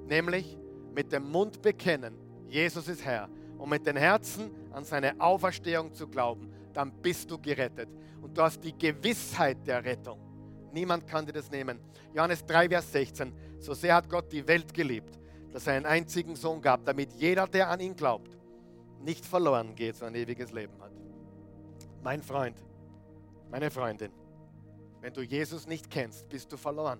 nämlich 0.07 0.57
mit 0.93 1.11
dem 1.11 1.29
Mund 1.31 1.61
bekennen, 1.61 2.15
Jesus 2.47 2.87
ist 2.87 3.03
Herr, 3.05 3.29
und 3.61 3.69
mit 3.69 3.85
den 3.85 3.95
Herzen 3.95 4.49
an 4.71 4.83
seine 4.83 5.21
Auferstehung 5.21 5.93
zu 5.93 6.07
glauben, 6.07 6.51
dann 6.73 6.91
bist 6.91 7.29
du 7.29 7.37
gerettet. 7.37 7.89
Und 8.19 8.35
du 8.35 8.41
hast 8.41 8.63
die 8.63 8.75
Gewissheit 8.75 9.67
der 9.67 9.85
Rettung. 9.85 10.19
Niemand 10.73 11.05
kann 11.05 11.27
dir 11.27 11.33
das 11.33 11.51
nehmen. 11.51 11.79
Johannes 12.11 12.43
3, 12.43 12.69
Vers 12.69 12.91
16. 12.91 13.31
So 13.59 13.75
sehr 13.75 13.93
hat 13.93 14.09
Gott 14.09 14.31
die 14.31 14.47
Welt 14.47 14.73
geliebt, 14.73 15.19
dass 15.51 15.67
er 15.67 15.73
einen 15.73 15.85
einzigen 15.85 16.35
Sohn 16.35 16.59
gab, 16.59 16.85
damit 16.85 17.13
jeder, 17.13 17.45
der 17.45 17.69
an 17.69 17.79
ihn 17.79 17.95
glaubt, 17.95 18.35
nicht 18.99 19.23
verloren 19.23 19.75
geht, 19.75 19.95
sondern 19.95 20.15
ewiges 20.15 20.51
Leben 20.51 20.73
hat. 20.81 20.91
Mein 22.01 22.23
Freund, 22.23 22.57
meine 23.51 23.69
Freundin, 23.69 24.11
Wenn 25.01 25.13
du 25.13 25.21
Jesus 25.21 25.67
nicht 25.67 25.87
kennst, 25.89 26.27
bist 26.29 26.51
du 26.51 26.57
verloren. 26.57 26.99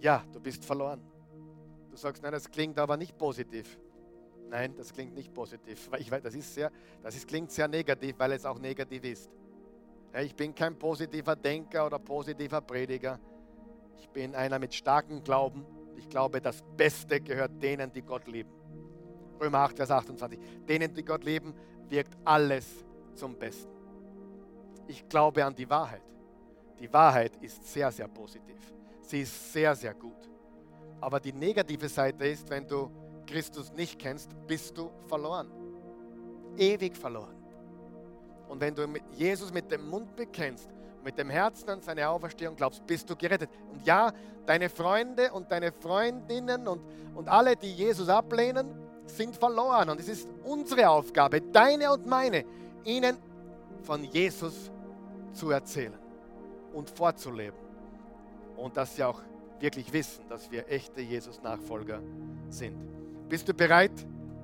Ja, 0.00 0.24
du 0.32 0.40
bist 0.40 0.64
verloren. 0.64 1.00
Du 1.90 1.96
sagst, 1.96 2.24
nein, 2.24 2.32
das 2.32 2.50
klingt 2.50 2.78
aber 2.78 2.96
nicht 2.96 3.16
positiv. 3.16 3.78
Nein, 4.50 4.74
das 4.76 4.92
klingt 4.92 5.14
nicht 5.14 5.32
positiv. 5.32 5.90
Ich 5.98 6.10
weiß, 6.10 6.22
das, 6.22 6.34
ist 6.34 6.54
sehr, 6.54 6.70
das 7.02 7.14
ist, 7.14 7.28
klingt 7.28 7.50
sehr 7.50 7.68
negativ, 7.68 8.14
weil 8.18 8.32
es 8.32 8.46
auch 8.46 8.58
negativ 8.58 9.04
ist. 9.04 9.30
Ich 10.22 10.34
bin 10.34 10.54
kein 10.54 10.78
positiver 10.78 11.36
Denker 11.36 11.86
oder 11.86 11.98
positiver 11.98 12.60
Prediger. 12.62 13.20
Ich 13.98 14.08
bin 14.08 14.34
einer 14.34 14.58
mit 14.58 14.74
starkem 14.74 15.22
Glauben. 15.22 15.66
Ich 15.96 16.08
glaube, 16.08 16.40
das 16.40 16.62
Beste 16.76 17.20
gehört 17.20 17.62
denen, 17.62 17.92
die 17.92 18.02
Gott 18.02 18.26
lieben. 18.26 18.50
Römer 19.40 19.58
8, 19.58 19.76
Vers 19.76 19.90
28. 19.90 20.38
Denen, 20.66 20.94
die 20.94 21.04
Gott 21.04 21.24
lieben, 21.24 21.54
wirkt 21.88 22.16
alles 22.24 22.84
zum 23.14 23.36
Besten. 23.36 23.70
Ich 24.86 25.08
glaube 25.08 25.44
an 25.44 25.54
die 25.54 25.68
Wahrheit. 25.68 26.02
Die 26.80 26.90
Wahrheit 26.92 27.36
ist 27.42 27.64
sehr, 27.64 27.90
sehr 27.92 28.08
positiv. 28.08 28.56
Sie 29.02 29.22
ist 29.22 29.52
sehr, 29.52 29.74
sehr 29.74 29.94
gut. 29.94 30.30
Aber 31.00 31.20
die 31.20 31.32
negative 31.32 31.88
Seite 31.88 32.26
ist, 32.26 32.48
wenn 32.48 32.66
du 32.66 32.90
Christus 33.28 33.72
nicht 33.72 33.98
kennst, 33.98 34.30
bist 34.46 34.76
du 34.76 34.90
verloren. 35.06 35.50
Ewig 36.56 36.96
verloren. 36.96 37.36
Und 38.48 38.60
wenn 38.60 38.74
du 38.74 38.86
Jesus 39.12 39.52
mit 39.52 39.70
dem 39.70 39.88
Mund 39.88 40.16
bekennst, 40.16 40.68
mit 41.04 41.18
dem 41.18 41.30
Herzen 41.30 41.70
an 41.70 41.82
seine 41.82 42.08
Auferstehung 42.08 42.56
glaubst, 42.56 42.84
bist 42.86 43.08
du 43.08 43.14
gerettet. 43.14 43.50
Und 43.72 43.86
ja, 43.86 44.12
deine 44.46 44.68
Freunde 44.68 45.30
und 45.32 45.50
deine 45.50 45.70
Freundinnen 45.70 46.66
und, 46.66 46.82
und 47.14 47.28
alle, 47.28 47.54
die 47.56 47.72
Jesus 47.72 48.08
ablehnen, 48.08 48.74
sind 49.06 49.36
verloren. 49.36 49.90
Und 49.90 50.00
es 50.00 50.08
ist 50.08 50.28
unsere 50.44 50.88
Aufgabe, 50.88 51.40
deine 51.40 51.92
und 51.92 52.06
meine, 52.06 52.44
ihnen 52.84 53.16
von 53.82 54.04
Jesus 54.04 54.70
zu 55.32 55.50
erzählen 55.50 55.94
und 56.72 56.90
vorzuleben. 56.90 57.58
Und 58.56 58.76
dass 58.76 58.96
sie 58.96 59.04
auch 59.04 59.20
wirklich 59.60 59.92
wissen, 59.92 60.24
dass 60.28 60.50
wir 60.50 60.68
echte 60.68 61.00
Jesus-Nachfolger 61.00 62.00
sind. 62.48 62.97
Bist 63.28 63.48
du 63.48 63.52
bereit 63.52 63.92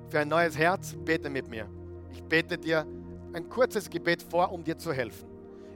für 0.09 0.19
ein 0.19 0.27
neues 0.27 0.57
Herz? 0.57 0.93
Bete 0.93 1.29
mit 1.29 1.49
mir. 1.49 1.67
Ich 2.11 2.23
bete 2.23 2.57
dir 2.57 2.85
ein 3.33 3.49
kurzes 3.49 3.89
Gebet 3.89 4.21
vor, 4.23 4.51
um 4.51 4.63
dir 4.63 4.77
zu 4.77 4.93
helfen. 4.93 5.27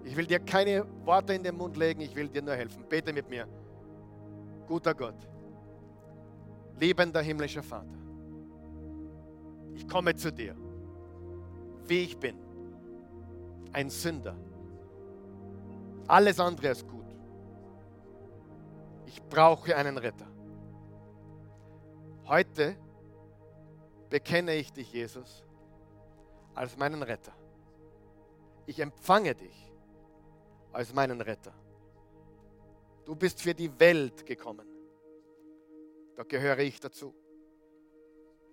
Ich 0.03 0.15
will 0.15 0.25
dir 0.25 0.39
keine 0.39 0.85
Worte 1.05 1.33
in 1.33 1.43
den 1.43 1.57
Mund 1.57 1.75
legen, 1.75 2.01
ich 2.01 2.15
will 2.15 2.29
dir 2.29 2.41
nur 2.41 2.55
helfen. 2.55 2.85
Bete 2.87 3.11
mit 3.11 3.29
mir. 3.29 3.47
Guter 4.67 4.93
Gott, 4.93 5.27
liebender 6.79 7.21
himmlischer 7.21 7.63
Vater, 7.63 7.97
ich 9.73 9.87
komme 9.87 10.15
zu 10.15 10.31
dir, 10.31 10.55
wie 11.87 12.03
ich 12.03 12.17
bin, 12.17 12.35
ein 13.73 13.89
Sünder. 13.89 14.35
Alles 16.07 16.39
andere 16.39 16.69
ist 16.69 16.87
gut. 16.87 17.05
Ich 19.07 19.21
brauche 19.23 19.75
einen 19.75 19.97
Retter. 19.97 20.27
Heute 22.25 22.75
bekenne 24.09 24.55
ich 24.55 24.71
dich, 24.73 24.91
Jesus, 24.91 25.43
als 26.55 26.77
meinen 26.77 27.03
Retter. 27.03 27.33
Ich 28.65 28.79
empfange 28.79 29.35
dich 29.35 29.71
als 30.71 30.93
meinen 30.93 31.21
Retter. 31.21 31.53
Du 33.05 33.15
bist 33.15 33.41
für 33.41 33.55
die 33.55 33.79
Welt 33.79 34.25
gekommen. 34.25 34.67
Da 36.15 36.23
gehöre 36.23 36.59
ich 36.59 36.79
dazu. 36.79 37.15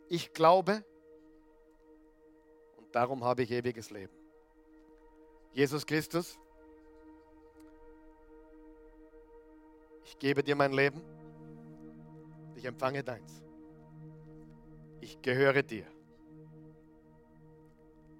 Ich 0.08 0.32
glaube 0.32 0.84
und 2.76 2.94
darum 2.94 3.24
habe 3.24 3.42
ich 3.42 3.50
ewiges 3.50 3.90
Leben. 3.90 4.14
Jesus 5.52 5.84
Christus, 5.84 6.38
ich 10.04 10.18
gebe 10.18 10.42
dir 10.42 10.54
mein 10.54 10.72
Leben, 10.72 11.02
ich 12.54 12.64
empfange 12.64 13.02
deins. 13.02 13.45
Ich 15.06 15.22
gehöre 15.22 15.62
dir. 15.62 15.86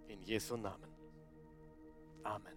In 0.07 0.23
Jesu 0.23 0.57
Namen. 0.57 0.89
Amen. 2.23 2.57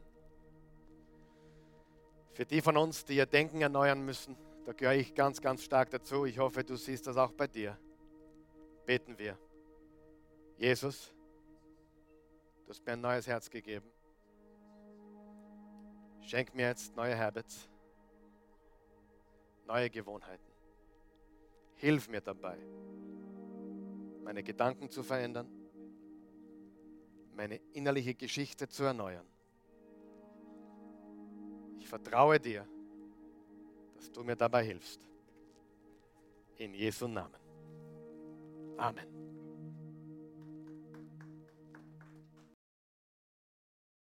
Für 2.34 2.46
die 2.46 2.62
von 2.62 2.78
uns, 2.78 3.04
die 3.04 3.16
ihr 3.16 3.26
Denken 3.26 3.60
erneuern 3.62 4.06
müssen, 4.06 4.38
da 4.68 4.74
gehöre 4.74 4.94
ich 4.94 5.16
ganz, 5.16 5.42
ganz 5.42 5.64
stark 5.64 5.90
dazu. 5.90 6.26
Ich 6.26 6.38
hoffe, 6.38 6.64
du 6.64 6.76
siehst 6.76 7.08
das 7.08 7.18
auch 7.18 7.32
bei 7.32 7.48
dir. 7.48 7.76
Beten 8.86 9.18
wir. 9.18 9.36
Jesus, 10.60 11.12
du 12.66 12.70
hast 12.70 12.86
mir 12.86 12.92
ein 12.92 13.02
neues 13.02 13.26
Herz 13.26 13.50
gegeben. 13.50 13.90
Schenk 16.22 16.54
mir 16.54 16.68
jetzt 16.68 16.96
neue 16.96 17.18
Habits, 17.18 17.68
neue 19.66 19.90
Gewohnheiten. 19.90 20.54
Hilf 21.78 22.08
mir 22.10 22.22
dabei, 22.22 22.60
meine 24.24 24.44
Gedanken 24.44 24.90
zu 24.90 25.04
verändern, 25.04 25.48
meine 27.36 27.56
innerliche 27.74 28.16
Geschichte 28.16 28.68
zu 28.68 28.84
erneuern. 28.84 29.26
Ich 31.78 31.88
vertraue 31.88 32.40
dir, 32.40 32.68
dass 33.96 34.12
du 34.12 34.24
mir 34.24 34.36
dabei 34.36 34.64
hilfst. 34.64 35.08
In 36.58 36.74
Jesu 36.74 37.08
Namen. 37.08 37.40
Amen. 38.78 39.19